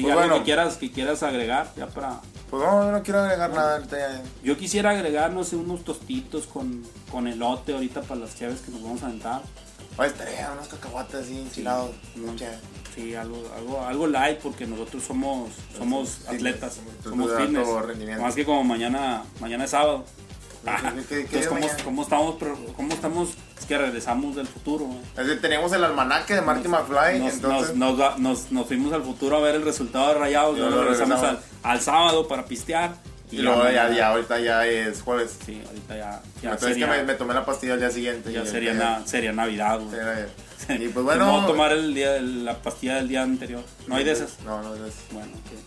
¿Y 0.00 0.02
Pues 0.04 0.12
algo 0.14 0.24
bueno. 0.28 0.38
que 0.38 0.44
quieras, 0.44 0.76
que 0.76 0.90
quieras 0.90 1.22
agregar? 1.22 1.70
Ya 1.76 1.86
para. 1.88 2.20
Pues 2.50 2.62
no, 2.62 2.84
yo 2.84 2.92
no 2.92 3.02
quiero 3.02 3.20
agregar 3.20 3.50
nada. 3.50 3.76
ahorita 3.76 3.98
ya. 3.98 4.22
Yo 4.42 4.56
quisiera 4.56 4.90
agregar, 4.90 5.30
no 5.32 5.44
sé, 5.44 5.56
unos 5.56 5.84
tostitos 5.84 6.46
con, 6.46 6.82
con 7.12 7.28
elote 7.28 7.74
ahorita 7.74 8.00
para 8.02 8.20
las 8.20 8.34
chaves 8.36 8.60
que 8.60 8.70
nos 8.70 8.82
vamos 8.82 9.02
a 9.02 9.06
aventar. 9.06 9.42
Oye, 9.98 10.08
estaría 10.08 10.50
unos 10.52 10.68
cacahuates 10.68 11.14
así 11.16 11.38
enchilados. 11.38 11.90
No, 12.16 12.32
Mucha- 12.32 12.58
Sí, 12.94 13.14
algo, 13.14 13.40
algo, 13.56 13.84
algo 13.86 14.06
light 14.08 14.38
porque 14.40 14.66
nosotros 14.66 15.04
somos, 15.04 15.50
somos 15.78 16.08
Sí, 16.28 16.34
atletas, 16.36 16.80
somos 17.04 17.30
fitness. 17.36 17.68
Más 18.18 18.34
que 18.34 18.44
como 18.44 18.64
mañana, 18.64 19.22
mañana 19.40 19.64
es 19.64 19.70
sábado. 19.70 20.04
Ah, 20.66 20.92
¿Qué- 20.94 21.02
qué- 21.02 21.26
qué 21.26 21.38
Entonces, 21.38 21.48
¿cómo, 21.48 21.84
cómo 21.84 22.02
estamos, 22.02 22.34
¿cómo 22.76 22.92
estamos? 22.94 23.28
Es 23.70 23.78
que 23.78 23.84
regresamos 23.84 24.34
del 24.34 24.48
futuro. 24.48 24.86
güey. 24.86 24.98
Es 25.16 25.26
que 25.32 25.36
teníamos 25.40 25.72
el 25.72 25.84
almanaque 25.84 26.34
de 26.34 26.40
Marty 26.42 26.66
McFly. 26.66 27.20
Nos, 27.20 27.34
entonces, 27.34 27.76
nos, 27.76 28.66
fuimos 28.66 28.92
al 28.92 29.02
futuro 29.04 29.36
a 29.36 29.40
ver 29.40 29.54
el 29.54 29.62
resultado 29.62 30.08
de 30.08 30.14
Rayados, 30.14 30.56
Y 30.56 30.60
luego 30.60 30.82
regresamos 30.82 31.20
al, 31.62 31.80
sábado 31.80 32.26
para 32.26 32.46
pistear. 32.46 32.94
y 33.30 33.38
luego 33.38 33.70
ya, 33.70 34.08
ahorita 34.08 34.40
ya 34.40 34.66
es 34.66 35.02
jueves. 35.02 35.38
Sí, 35.46 35.62
ahorita 35.64 35.96
ya, 35.96 36.22
ya 36.42 36.50
Entonces 36.50 36.68
sería, 36.70 36.86
que 36.90 36.96
me, 36.98 37.04
me 37.04 37.14
tomé 37.14 37.32
la 37.32 37.44
pastilla 37.44 37.74
al 37.74 37.78
día 37.78 37.90
siguiente. 37.92 38.32
ya 38.32 38.44
sería, 38.44 38.72
y- 38.72 38.76
na- 38.76 39.06
sería 39.06 39.32
Navidad. 39.32 39.78
güey. 39.78 40.00
Y 40.84 40.88
pues 40.88 41.04
bueno. 41.04 41.26
modo 41.26 41.46
tomar 41.46 41.70
el 41.72 41.94
día, 41.94 42.16
el- 42.16 42.44
la 42.44 42.60
pastilla 42.60 42.96
del 42.96 43.06
día 43.08 43.22
anterior. 43.22 43.62
¿No 43.86 43.94
hay 43.94 44.02
de 44.04 44.12
esas? 44.12 44.38
No, 44.44 44.60
no 44.62 44.72
hay 44.72 44.80
de 44.80 44.88
esas. 44.88 45.02
Bueno, 45.12 45.28
ok. 45.28 45.58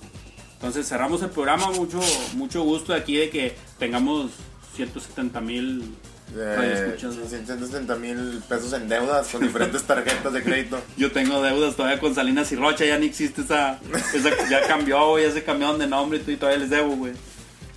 Entonces 0.56 0.88
cerramos 0.90 1.22
el 1.24 1.30
programa. 1.30 1.72
Mucho, 1.72 2.00
mucho 2.36 2.64
gusto 2.64 2.92
de 2.94 3.00
aquí 3.00 3.16
de 3.16 3.30
que 3.30 3.56
tengamos 3.80 4.32
170 4.76 5.40
mil 5.42 5.96
Eh, 6.36 6.56
radioescuchas, 6.56 7.16
¿no? 7.16 7.28
170 7.28 7.96
mil 7.98 8.42
pesos 8.50 8.74
en 8.74 8.90
deudas 8.90 9.28
con 9.28 9.42
diferentes 9.42 9.84
tarjetas 9.84 10.34
de 10.34 10.44
crédito. 10.44 10.80
Yo 10.98 11.12
tengo 11.12 11.42
deudas 11.42 11.76
todavía 11.76 12.00
con 12.00 12.16
Salinas 12.16 12.52
y 12.52 12.56
Rocha, 12.56 12.86
ya 12.86 12.98
ni 12.98 13.06
existe 13.08 13.42
esa, 13.42 13.80
esa- 14.14 14.50
ya 14.50 14.66
cambió, 14.68 15.10
güey, 15.12 15.28
ya 15.28 15.32
se 15.34 15.44
cambiaron 15.44 15.78
de 15.80 15.88
nombre 15.88 16.22
y 16.26 16.36
todavía 16.36 16.60
les 16.60 16.70
debo, 16.70 16.96
güey. 16.96 17.14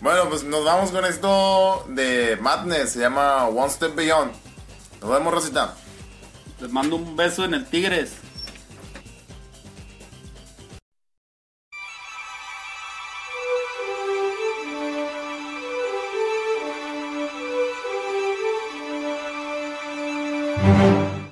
Bueno, 0.01 0.29
pues 0.29 0.45
nos 0.45 0.65
vamos 0.65 0.91
con 0.91 1.05
esto 1.05 1.85
de 1.89 2.37
Madness. 2.41 2.91
Se 2.93 3.01
llama 3.01 3.47
One 3.49 3.71
Step 3.71 3.95
Beyond. 3.95 4.33
Nos 5.01 5.11
vemos, 5.11 5.33
Rosita. 5.33 5.75
Les 6.61 6.71
mando 6.71 6.97
un 6.97 7.17
beso 7.17 7.45
en 7.45 7.55
el 7.55 7.65
Tigres. 7.67 8.13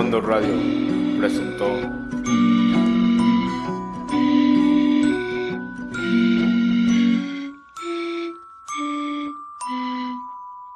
Fondo 0.00 0.18
Radio 0.22 0.54
presentó 1.18 1.99